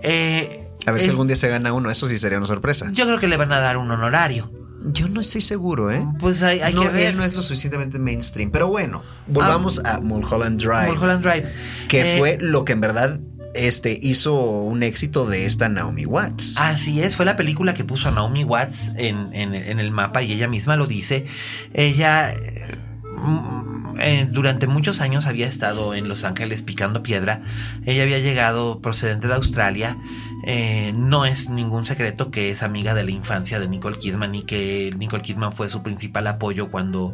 [0.01, 2.89] Eh, a ver si algún día se gana uno, eso sí sería una sorpresa.
[2.91, 4.51] Yo creo que le van a dar un honorario.
[4.85, 6.05] Yo no estoy seguro, ¿eh?
[6.19, 7.07] Pues hay, hay que ver.
[7.07, 8.49] Él no es lo suficientemente mainstream.
[8.49, 10.87] Pero bueno, volvamos ah, a Mulholland Drive.
[10.87, 11.51] Mulholland Drive.
[11.89, 13.19] Que eh, fue lo que en verdad
[13.53, 16.55] este, hizo un éxito de esta Naomi Watts.
[16.57, 20.47] Así es, fue la película que puso a Naomi Watts en, el mapa y ella
[20.47, 21.25] misma lo dice.
[21.73, 22.33] Ella
[23.17, 27.41] mm, eh, durante muchos años había estado en Los Ángeles picando piedra.
[27.85, 29.97] Ella había llegado procedente de Australia
[30.43, 34.43] Eh, no es ningún secreto que es amiga de la infancia de Nicole Kidman y
[34.43, 37.13] que Nicole Kidman fue su principal apoyo cuando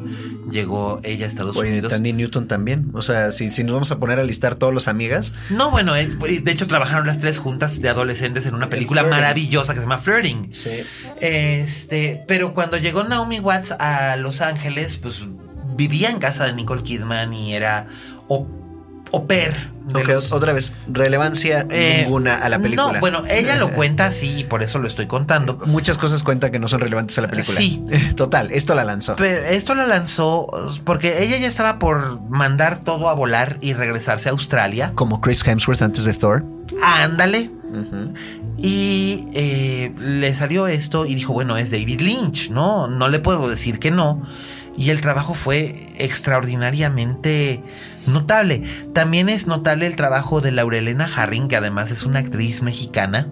[0.52, 1.92] llegó ella a Estados Oye, Unidos.
[1.92, 2.92] Tandy Newton también.
[2.94, 5.34] O sea, si, si nos vamos a poner a listar todos los amigas.
[5.50, 9.80] No, bueno, de hecho trabajaron las tres juntas de adolescentes en una película maravillosa que
[9.80, 10.54] se llama Flirting.
[10.54, 10.84] Sí.
[11.20, 15.24] Este, pero cuando llegó Naomi Watts a Los Ángeles, pues
[15.76, 17.88] vivía en casa de Nicole Kidman y era
[18.28, 18.48] o,
[19.24, 22.94] los- otra vez, relevancia Eh, ninguna a la película.
[22.94, 25.60] No, bueno, ella lo cuenta así y por eso lo estoy contando.
[25.66, 27.60] Muchas cosas cuentan que no son relevantes a la película.
[27.60, 27.84] Sí.
[28.16, 29.16] Total, esto la lanzó.
[29.16, 30.48] Pero esto la lanzó
[30.84, 34.92] porque ella ya estaba por mandar todo a volar y regresarse a Australia.
[34.96, 36.44] Como Chris Hemsworth antes de Thor.
[36.84, 37.52] Ándale.
[38.58, 42.88] Y eh, le salió esto y dijo, bueno, es David Lynch, ¿no?
[42.88, 44.24] No le puedo decir que no.
[44.78, 47.62] Y el trabajo fue extraordinariamente
[48.08, 48.64] notable.
[48.94, 53.30] También es notable el trabajo de Laurelena Harring, que además es una actriz mexicana.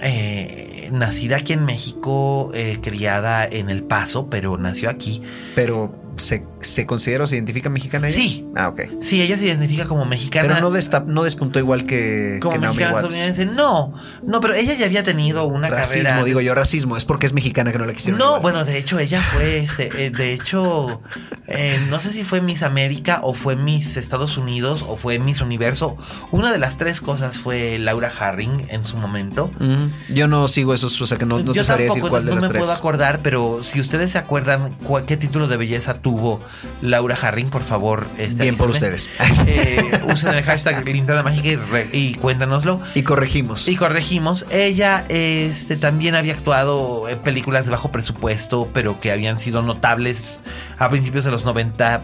[0.00, 5.22] eh, nacida aquí en México, eh, criada en El Paso, pero nació aquí.
[5.54, 8.16] Pero ¿se, se considera o se identifica mexicana ella?
[8.16, 8.46] Sí.
[8.56, 8.80] Ah, ok.
[9.00, 10.48] Sí, ella se identifica como mexicana.
[10.54, 13.14] Pero no, desta- no despuntó igual que, como que Naomi mexicana Watts.
[13.14, 13.54] estadounidense.
[13.56, 16.24] No, no, pero ella ya había tenido una Racismo, carrera.
[16.24, 16.96] digo yo, racismo.
[16.96, 18.18] Es porque es mexicana que no la quisieron.
[18.18, 18.42] No, igual.
[18.42, 21.00] bueno, de hecho ella fue, este, eh, de hecho,
[21.46, 25.40] eh, no sé si fue Miss América o fue Miss Estados Unidos o fue Miss
[25.40, 25.96] Universo.
[26.30, 29.50] Una de las tres cosas fue Laura Harring en su momento.
[29.58, 32.24] Mm, yo no sigo esos, o sea que no, no Yo te sabría decir cuál
[32.24, 32.60] de no las me tres.
[32.60, 36.40] puedo acordar, pero si ustedes se acuerdan cuál- qué título de belleza tuvo
[36.80, 39.10] Laura Harring, por favor, este, Bien por ustedes.
[39.46, 42.80] Eh, usen el hashtag linterna mágica y, re- y cuéntanoslo.
[42.94, 43.68] Y corregimos.
[43.68, 49.38] Y corregimos, ella este, también había actuado en películas de bajo presupuesto, pero que habían
[49.38, 50.40] sido notables
[50.78, 52.02] a principios de los 90,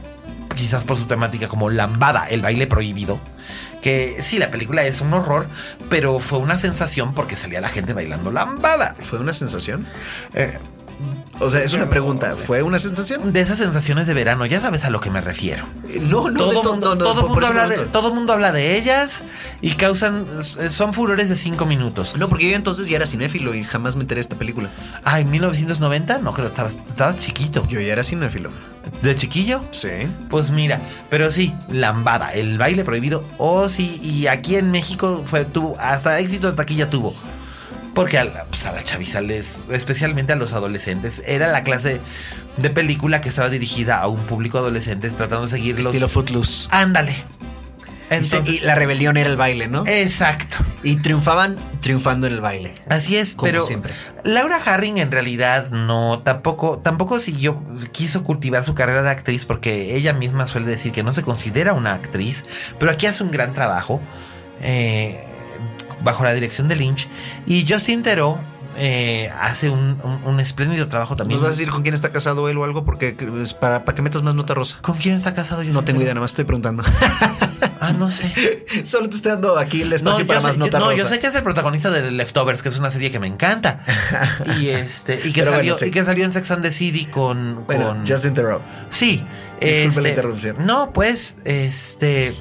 [0.55, 3.19] quizás por su temática como Lambada, el baile prohibido.
[3.83, 5.47] Que sí, la película es un horror,
[5.91, 8.97] pero fue una sensación porque salía la gente bailando Lambada.
[8.99, 9.87] ¿Fue una sensación?
[10.35, 10.59] Eh,
[11.45, 12.37] O sea, es una pregunta.
[12.37, 13.33] ¿Fue una sensación?
[13.33, 15.67] de esas sensaciones de verano, ya sabes a lo que me refiero.
[16.01, 18.77] No, no, todo mundo, no, no, todo por- mundo habla de, todo mundo habla de
[18.77, 19.25] ellas
[19.61, 22.17] y causan, son furores de cinco minutos.
[22.17, 24.71] No, porque yo entonces ya era cinéfilo y jamás me enteré de esta película.
[25.05, 27.67] Ay, 1990, no creo, estabas, estabas chiquito.
[27.69, 28.51] Yo ya era cinéfilo.
[29.03, 29.63] ¿De chiquillo?
[29.71, 29.89] Sí.
[30.31, 30.81] Pues mira,
[31.11, 33.25] pero sí, lambada, el baile prohibido.
[33.39, 37.15] Oh, sí, y aquí en México fue, tuvo, hasta éxito de taquilla tuvo.
[37.95, 42.01] Porque a la, pues, a la chaviza, les, especialmente a los adolescentes, era la clase
[42.57, 45.87] de película que estaba dirigida a un público adolescente tratando de seguir los...
[45.87, 46.67] Estilo Footloose.
[46.71, 47.15] Ándale.
[48.11, 49.83] Entonces, Entonces, y la rebelión era el baile, ¿no?
[49.87, 50.59] exacto.
[50.83, 52.75] y triunfaban triunfando en el baile.
[52.89, 53.93] Así es, Como pero siempre.
[54.25, 57.63] Laura Harring en realidad no, tampoco, tampoco siguió,
[57.93, 61.73] quiso cultivar su carrera de actriz porque ella misma suele decir que no se considera
[61.73, 62.45] una actriz,
[62.79, 64.01] pero aquí hace un gran trabajo
[64.61, 65.25] eh,
[66.03, 67.09] bajo la dirección de Lynch
[67.47, 68.39] y Justin Theroux
[68.77, 71.39] eh, hace un, un- un espléndido trabajo también.
[71.39, 72.85] ¿Nos vas a decir con quién está casado él o algo?
[72.85, 74.79] Porque es para, para que metas más nota rosa.
[74.83, 76.83] ¿Con quién está casado Justin No tengo idea, nada más estoy preguntando.
[77.81, 78.65] Ah, no sé.
[78.87, 80.97] Solo te estoy dando aquí el No, espacio yo para sé, más nota no, rosa.
[80.97, 83.85] yo sé que es el protagonista de Leftovers, que es una serie que me encanta.
[84.59, 85.87] Y este, y que Pero bueno, salió, sí.
[85.87, 88.63] y que salió en Sex and the City con, Bueno, con Justin Theroux.
[88.89, 89.23] Sí.
[89.61, 90.57] Disculpe la este, interrupción.
[90.61, 92.35] No, pues, este.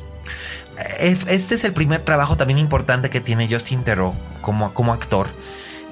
[0.99, 5.27] Es- Este es el primer trabajo también importante que tiene Justin Theroux como, como actor.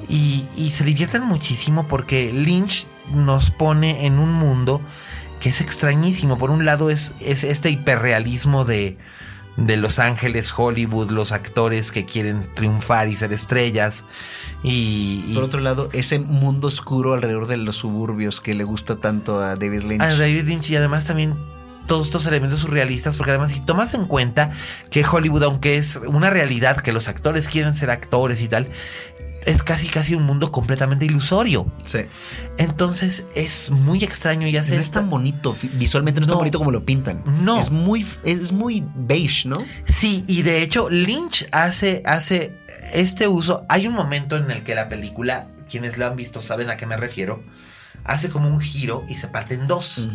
[0.10, 4.82] Y, y se divierten muchísimo porque Lynch nos pone en un mundo
[5.40, 6.38] que es extrañísimo.
[6.38, 8.98] Por un lado es, es este hiperrealismo de,
[9.58, 14.06] de Los Ángeles, Hollywood, los actores que quieren triunfar y ser estrellas.
[14.64, 18.96] Y, y- Por otro lado, ese mundo oscuro alrededor de los suburbios que le gusta
[18.98, 20.02] tanto a David Lynch.
[20.02, 21.36] a David Lynch y además también
[21.88, 24.52] todos estos elementos surrealistas, porque además si tomas en cuenta
[24.90, 28.68] que Hollywood, aunque es una realidad que los actores quieren ser actores y tal,
[29.46, 31.66] es casi casi un mundo completamente ilusorio.
[31.86, 32.02] Sí.
[32.58, 36.34] Entonces es muy extraño y hace No es tan bonito, visualmente no es No.
[36.34, 37.24] tan bonito como lo pintan.
[37.44, 37.60] No.
[37.60, 39.58] Es muy, es muy beige, ¿no?
[39.86, 42.56] Sí, y de hecho Lynch hace, hace
[42.94, 43.66] este uso.
[43.68, 46.86] Hay un momento en el que la película, quienes la han visto saben a qué
[46.86, 47.42] me refiero,
[48.04, 50.08] hace como un giro y se parte en dos.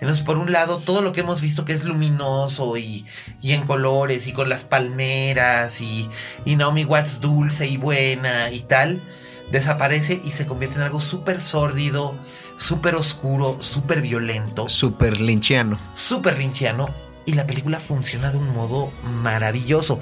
[0.00, 3.06] Entonces, por un lado, todo lo que hemos visto que es luminoso y,
[3.42, 6.08] y en colores y con las palmeras y,
[6.44, 9.00] y Naomi Watts dulce y buena y tal,
[9.50, 12.16] desaparece y se convierte en algo súper sórdido,
[12.56, 15.78] súper oscuro, súper violento, Súper lynchiano.
[15.94, 16.88] súper lynchiano
[17.24, 18.90] y la película funciona de un modo
[19.22, 20.00] maravilloso.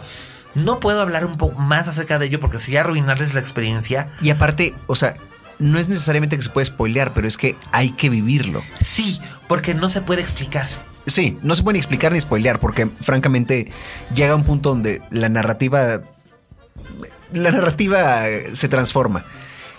[0.55, 4.13] No puedo hablar un poco más acerca de ello porque sería arruinarles la experiencia.
[4.21, 5.15] Y aparte, o sea,
[5.59, 8.63] no es necesariamente que se puede spoilear, pero es que hay que vivirlo.
[8.83, 10.69] Sí, porque no se puede explicar.
[11.07, 13.71] Sí, no se puede ni explicar ni spoilear, porque francamente
[14.15, 16.03] llega un punto donde la narrativa
[17.33, 18.23] la narrativa
[18.53, 19.25] se transforma.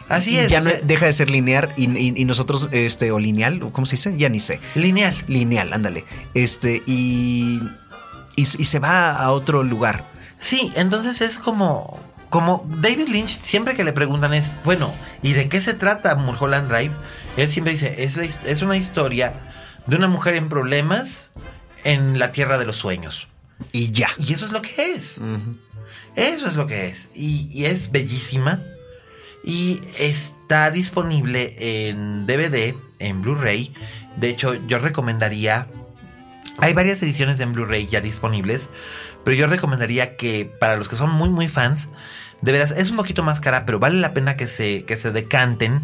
[0.07, 0.49] Así es.
[0.49, 4.15] Ya no deja de ser lineal y, nosotros, este, o lineal, ¿cómo se dice?
[4.17, 4.59] Ya ni sé.
[4.75, 5.15] Lineal.
[5.27, 6.05] Lineal, ándale.
[6.33, 7.59] Este, y,
[8.35, 10.11] y, se va a otro lugar.
[10.37, 11.99] Sí, entonces es como,
[12.29, 16.69] como David Lynch, siempre que le preguntan es, bueno, ¿y de qué se trata Mulholland
[16.69, 16.93] Drive?
[17.37, 19.33] Él siempre dice, es, es una historia
[19.87, 21.31] de una mujer en problemas
[21.83, 23.27] en la tierra de los sueños.
[23.71, 24.09] Y ya.
[24.17, 25.21] Y eso es lo que es.
[26.15, 27.11] Eso es lo que es.
[27.15, 28.61] y es bellísima
[29.45, 31.55] y está disponible
[31.87, 33.73] en DVD, en Blu-ray.
[34.17, 35.67] De hecho, yo recomendaría...
[36.57, 38.69] Hay varias ediciones en Blu-ray ya disponibles,
[39.23, 41.89] pero yo recomendaría que para los que son muy muy fans,
[42.41, 45.11] de veras es un poquito más cara, pero vale la pena que se, que se
[45.11, 45.81] decanten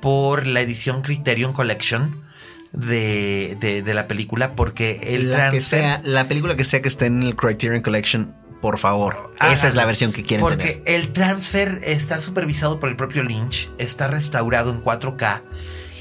[0.00, 2.24] por la edición Criterion Collection.
[2.72, 7.06] De, de, la película porque el la que sea la película que sea que esté
[7.06, 9.32] en el Criterion Collection por favor.
[9.50, 13.70] Esa es la versión que quieren Porque el transfer está supervisado por el propio Lynch,
[13.78, 15.42] está restaurado en 4K.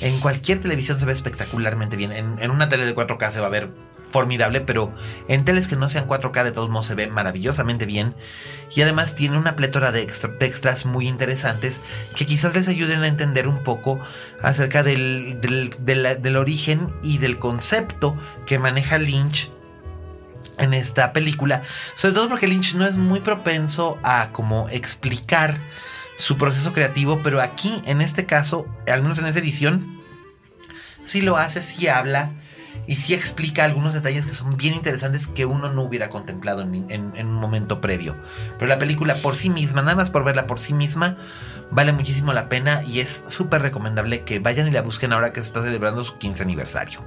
[0.02, 2.12] En cualquier televisión se ve espectacularmente bien.
[2.12, 3.70] En, una tele de 4K se va a ver
[4.10, 4.94] formidable, pero
[5.28, 8.16] en teles que no sean 4K de todos modos se ve maravillosamente bien.
[8.76, 11.82] Y además tiene una plétora de, extras muy interesantes
[12.16, 14.00] que quizás les ayuden a entender un poco
[14.42, 15.40] acerca del,
[16.38, 19.52] origen y del concepto que maneja Lynch
[20.58, 21.64] en esta película,
[21.96, 25.58] sobre todo porque Lynch no es muy propenso a como explicar
[26.16, 30.02] su proceso creativo, pero aquí en este caso, al menos en esa edición,
[31.04, 32.32] sí lo hace, sí habla
[32.88, 37.12] y sí explica algunos detalles que son bien interesantes que uno no hubiera contemplado en,
[37.18, 38.16] un momento previo.
[38.58, 41.18] Pero la película por sí misma, nada más por verla por sí misma,
[41.72, 45.42] vale muchísimo la pena y es súper recomendable que vayan y la busquen ahora que
[45.42, 47.02] se está celebrando su 15 aniversario.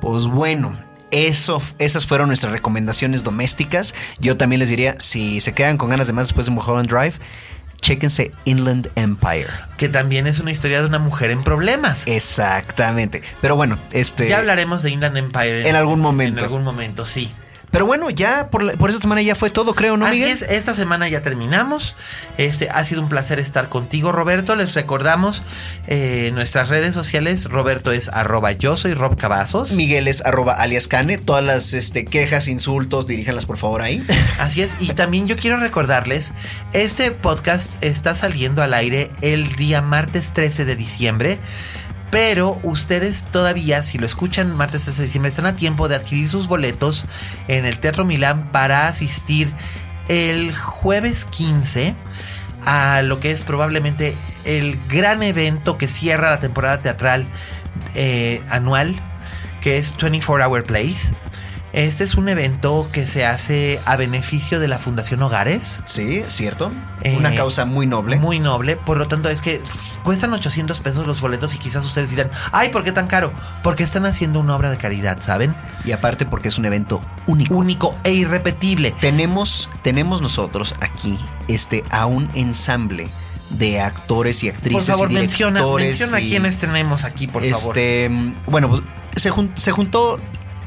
[0.00, 0.76] Pues bueno,
[1.12, 3.94] eso, esas fueron nuestras recomendaciones domésticas.
[4.18, 7.14] Yo también les diría, si se quedan con ganas de más después de Mulholland Drive,
[7.82, 9.48] chéquense Inland Empire.
[9.76, 12.06] Que también es una historia de una mujer en problemas.
[12.06, 13.22] Exactamente.
[13.42, 14.28] Pero bueno, este.
[14.28, 15.68] Ya hablaremos de Inland Empire.
[15.68, 16.38] En, algún momento.
[16.38, 17.30] En algún momento, sí.
[17.72, 20.74] Pero bueno, ya por, por, esta semana ya fue todo, creo, ¿no, Así es, esta
[20.74, 21.96] semana ya terminamos.
[22.36, 24.54] Este ha sido un placer estar contigo, Roberto.
[24.54, 25.42] Les recordamos
[25.86, 27.46] eh, nuestras redes sociales.
[27.46, 29.72] Roberto es arroba yo soy Rob Cavazos.
[29.72, 31.16] Miguel es arroba alias Cane.
[31.16, 34.04] Todas las este, quejas, insultos, diríjanlas por favor ahí.
[34.38, 34.74] Así es.
[34.80, 36.34] Y también yo quiero recordarles,
[36.74, 41.38] este podcast está saliendo al aire el día martes 13 de diciembre.
[42.12, 46.28] Pero ustedes todavía, si lo escuchan martes 13 de diciembre, están a tiempo de adquirir
[46.28, 47.06] sus boletos
[47.48, 49.50] en el Teatro Milán para asistir
[50.08, 51.96] el jueves 15
[52.66, 54.14] a lo que es probablemente
[54.44, 57.26] el gran evento que cierra la temporada teatral
[57.94, 58.94] eh, anual,
[59.62, 61.14] que es 24 Hour Place.
[61.72, 65.82] Este es un evento que se hace a beneficio de la Fundación Hogares.
[65.86, 66.70] Sí, cierto.
[67.16, 68.16] Una eh, causa muy noble.
[68.16, 68.76] Muy noble.
[68.76, 69.62] Por lo tanto, es que
[70.02, 73.32] cuestan 800 pesos los boletos y quizás ustedes dirán, ay, ¿por qué tan caro?
[73.62, 75.54] Porque están haciendo una obra de caridad, ¿saben?
[75.86, 77.54] Y aparte porque es un evento único.
[77.54, 78.90] Único e irrepetible.
[79.00, 81.18] Tenemos, tenemos nosotros aquí
[81.48, 83.08] este, a un ensamble
[83.48, 84.84] de actores y actrices.
[84.84, 87.78] Por favor, y menciona, menciona a quienes tenemos aquí, por favor.
[87.78, 88.10] Este,
[88.46, 88.82] bueno, pues
[89.16, 90.18] se, se juntó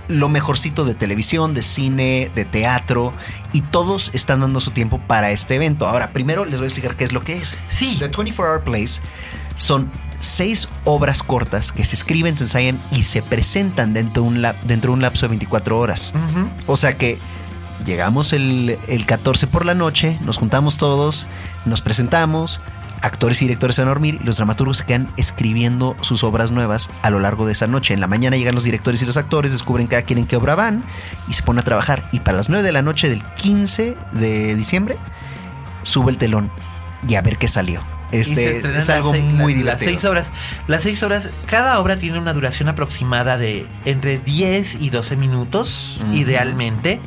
[0.07, 3.13] lo mejorcito de televisión, de cine, de teatro
[3.53, 5.87] y todos están dando su tiempo para este evento.
[5.87, 7.57] Ahora, primero les voy a explicar qué es lo que es.
[7.67, 7.97] Sí.
[7.99, 9.01] The 24 Hour Place
[9.57, 14.41] son seis obras cortas que se escriben, se ensayan y se presentan dentro de un,
[14.63, 16.13] dentro de un lapso de 24 horas.
[16.67, 17.17] O sea que
[17.85, 21.27] llegamos el, el 14 por la noche, nos juntamos todos,
[21.65, 22.59] nos presentamos,
[23.01, 26.51] actores y directores se van a dormir y los dramaturgos se quedan escribiendo sus obras
[26.51, 27.93] nuevas a lo largo de esa noche.
[27.93, 30.55] En la mañana llegan los directores y los actores, descubren cada quien en qué obra
[30.55, 30.83] van
[31.27, 32.07] y se ponen a trabajar.
[32.11, 34.97] Y para las 9 de la noche del 15 de diciembre,
[35.83, 36.49] sube el telón
[37.07, 37.81] y a ver qué salió.
[38.11, 39.65] Este es algo muy divertido.
[39.65, 40.31] Las seis obras,
[40.67, 46.01] las seis obras, cada obra tiene una duración aproximada de entre 10 y 12 minutos,
[46.11, 47.01] idealmente.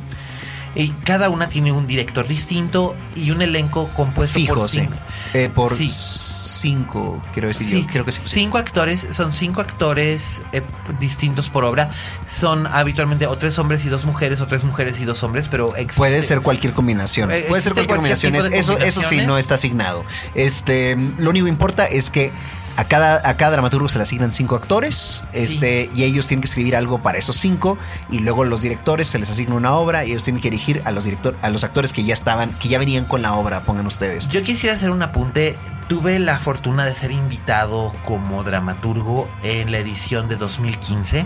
[0.75, 4.95] Y cada una tiene un director distinto y un elenco compuesto por cinco.
[5.33, 7.67] Eh, por cinco, quiero decir.
[7.67, 8.21] Sí, creo que sí.
[8.23, 10.61] Cinco actores, son cinco actores eh,
[10.99, 11.89] distintos por obra.
[12.27, 15.73] Son habitualmente o tres hombres y dos mujeres, o tres mujeres y dos hombres, pero
[15.95, 17.31] Puede ser cualquier combinación.
[17.31, 18.35] Eh, Puede ser cualquier, combinación.
[18.35, 20.05] Eso, eso sí no está asignado.
[20.35, 22.31] Este, lo único que importa es que
[22.79, 26.47] a cada, a cada dramaturgo se le asignan cinco actores este, y ellos tienen que
[26.47, 27.77] escribir algo para esos cinco
[28.09, 30.91] y luego los directores se les asigna una obra y ellos tienen que dirigir a
[30.91, 33.85] los, director, a los actores que ya estaban, que ya venían con la obra, pongan
[33.85, 34.29] ustedes.
[34.29, 35.57] Yo quisiera hacer un apunte.
[35.89, 41.25] Tuve la fortuna de ser invitado como dramaturgo en la edición de 2015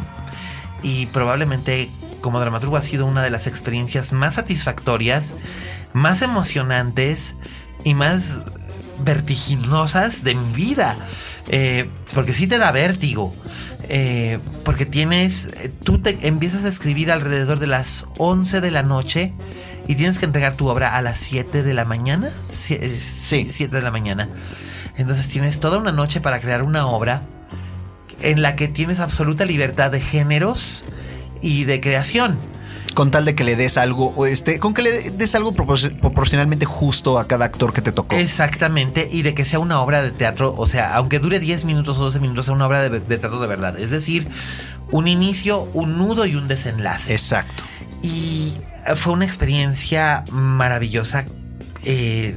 [0.82, 5.36] y probablemente como dramaturgo ha sido una de las experiencias más satisfactorias,
[5.94, 7.36] más emocionantes
[7.84, 8.46] y más
[9.04, 10.98] vertiginosas de mi vida.
[11.48, 13.34] Eh, porque sí te da vértigo.
[13.90, 15.52] Eh, porque tienes,
[15.84, 19.34] tú te empiezas a escribir alrededor de las 11 de la noche
[19.88, 22.30] y tienes que entregar tu obra a las 7 de la mañana.
[22.48, 22.78] Sí,
[23.50, 24.30] 7 de la mañana.
[24.98, 27.24] Entonces tienes toda una noche para crear una obra
[28.22, 30.86] en la que tienes absoluta libertad de géneros
[31.42, 32.38] y de creación
[32.94, 36.66] con tal de que le des algo, o este, con que le des algo proporcionalmente
[36.66, 38.16] justo a cada actor que te tocó.
[38.16, 41.98] Exactamente, y de que sea una obra de teatro, o sea, aunque dure 10 minutos
[41.98, 43.80] o 12 minutos, sea una obra de, teatro de verdad.
[43.80, 44.28] Es decir,
[44.92, 47.14] un inicio, un nudo y un desenlace.
[47.14, 47.64] Exacto.
[48.02, 48.54] Y
[48.96, 51.26] fue una experiencia maravillosa.
[51.84, 52.36] Eh,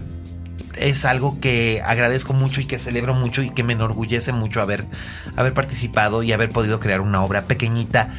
[0.78, 4.86] es algo que agradezco mucho y que celebro mucho y que me enorgullece mucho haber,
[5.34, 8.10] haber participado y haber podido crear una obra pequeñita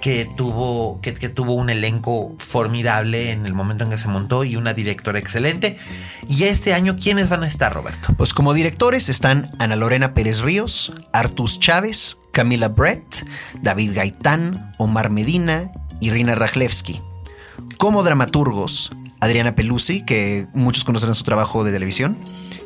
[0.00, 4.56] que tuvo, que, tuvo un elenco formidable en el momento en que se montó y
[4.56, 5.78] una directora excelente.
[6.28, 8.14] Y este año, ¿quiénes van a estar, Roberto?
[8.16, 13.26] Pues como directores están Ana Lorena Pérez Ríos, Artus Chávez, Camila Brett,
[13.62, 15.70] David Gaitán, Omar Medina
[16.00, 17.02] y Rina Rajlewski.
[17.76, 18.90] Como dramaturgos,
[19.20, 22.16] Adriana Pelusi, que muchos conocerán su trabajo de televisión,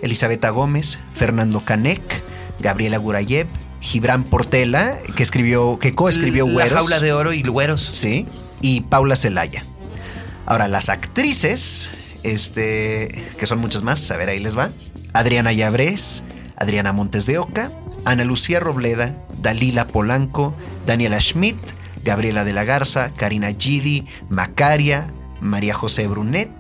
[0.02, 2.22] Elisabetta Gómez, Fernando Canek,
[2.60, 3.48] Gabriela Gurayev,
[3.84, 6.72] Gibran Portela, que escribió, que coescribió Güeros.
[6.72, 7.82] La jaula de oro y Güeros.
[7.82, 8.24] Sí.
[8.62, 9.62] Y Paula Celaya.
[10.46, 11.90] Ahora, las actrices,
[12.22, 13.08] este,
[13.38, 14.70] que son muchas más, a ver, ahí les va.
[15.12, 16.22] Adriana Llabrés,
[16.56, 17.72] Adriana Montes de Oca,
[18.06, 20.54] Ana Lucía Robleda, Dalila Polanco,
[20.86, 21.58] Daniela Schmidt,
[22.02, 25.08] Gabriela de la Garza, Karina Gidi, Macaria,
[25.40, 26.50] María José Brunet,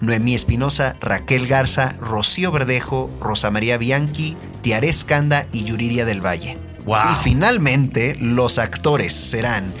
[0.00, 6.58] Noemí Espinosa, Raquel Garza, Rocío Verdejo, Rosa María Bianchi, Tiare Escanda y Yuriria del Valle.
[6.86, 9.72] Y finalmente, los actores serán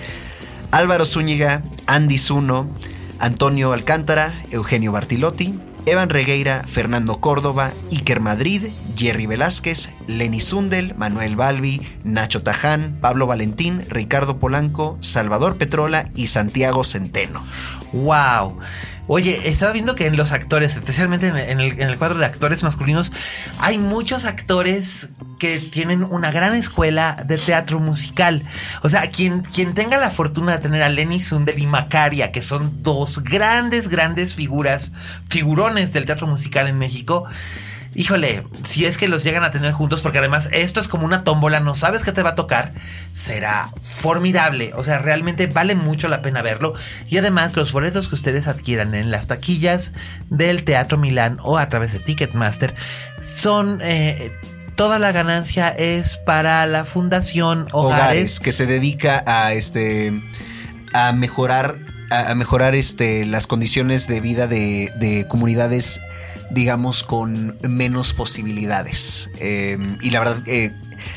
[0.70, 2.68] Álvaro Zúñiga, Andy Zuno,
[3.18, 5.54] Antonio Alcántara, Eugenio Bartilotti,
[5.86, 13.26] Evan Regueira, Fernando Córdoba, Iker Madrid, Jerry Velázquez, Lenny Sundel, Manuel Balbi, Nacho Taján, Pablo
[13.26, 17.44] Valentín, Ricardo Polanco, Salvador Petrola y Santiago Centeno.
[17.92, 18.58] ¡Wow!
[19.12, 23.10] Oye, estaba viendo que en los actores, especialmente en el, cuadro de actores masculinos,
[23.58, 25.10] hay muchos actores
[25.40, 28.44] que tienen una gran escuela de teatro musical.
[28.82, 32.40] O sea, quien, quien tenga la fortuna de tener a Lenny Sundel y Macaria, que
[32.40, 34.92] son dos grandes, grandes figuras,
[35.28, 37.26] figurones del teatro musical en México,
[37.94, 41.24] híjole, si es que los llegan a tener juntos, porque además esto es como una
[41.24, 42.72] tómbola, no sabes qué te va a tocar,
[43.14, 44.72] será formidable.
[44.74, 46.74] O sea, realmente vale mucho la pena verlo.
[47.08, 49.92] Y además, los boletos que ustedes adquieran en las taquillas
[50.28, 52.74] del Teatro Milán o a través de Ticketmaster
[53.18, 53.80] son.
[53.82, 54.32] Eh,
[54.76, 60.10] toda la ganancia es para la Fundación Hogares, que se dedica a este
[60.94, 61.76] a mejorar
[62.10, 66.00] a, mejorar este las condiciones de vida de, de comunidades
[66.50, 69.30] digamos, con menos posibilidades.
[69.38, 70.72] Em, y la verdad, eh,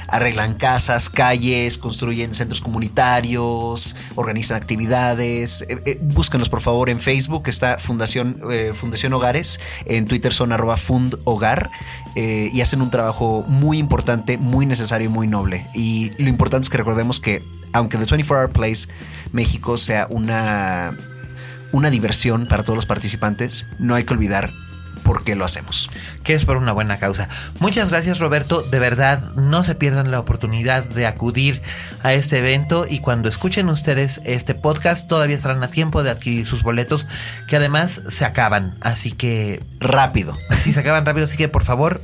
[0.07, 5.65] arreglan casas, calles, construyen centros comunitarios, organizan actividades.
[5.67, 8.39] Eh, eh, búsquenlos por favor en Facebook, está Fundación,
[8.75, 11.69] Fundación Hogares, en Twitter son arroba fundhogar
[12.15, 15.67] y hacen un trabajo muy importante, muy necesario y muy noble.
[15.73, 17.43] Y lo importante es que recordemos que
[17.73, 18.87] aunque The 24 Hour Place
[19.31, 20.95] México sea una,
[21.71, 24.51] una diversión para todos los participantes, no hay que olvidar
[25.03, 25.89] por qué lo hacemos.
[26.23, 27.29] Que es por una buena causa.
[27.59, 31.61] Muchas gracias Roberto, de verdad no se pierdan la oportunidad de acudir
[32.01, 36.45] a este evento y cuando escuchen ustedes este podcast todavía estarán a tiempo de adquirir
[36.45, 37.05] sus boletos
[37.47, 40.37] que además se acaban, así que rápido.
[40.63, 42.01] Sí, se acaban rápido, así que por favor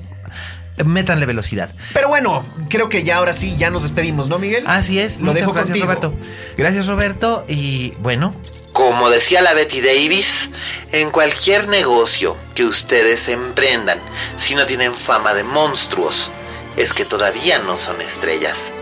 [0.85, 1.73] métanle velocidad.
[1.93, 4.64] Pero bueno, creo que ya ahora sí, ya nos despedimos, ¿no, Miguel?
[4.68, 5.19] Así es.
[5.19, 6.14] Lo dejo gracias, Roberto.
[6.57, 7.45] Gracias, Roberto.
[7.47, 8.34] Y bueno.
[8.73, 10.51] Como decía la Betty Davis,
[10.91, 13.99] en cualquier negocio que ustedes emprendan,
[14.35, 16.31] si no tienen fama de monstruos,
[16.77, 18.73] es que todavía no son estrellas.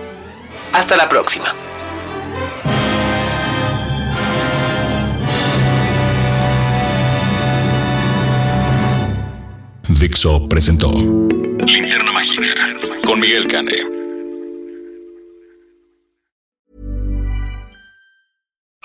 [0.74, 1.54] Hasta la próxima.
[10.00, 12.54] Dixo presentó Linterna Mágica
[13.04, 13.97] con Miguel Cane.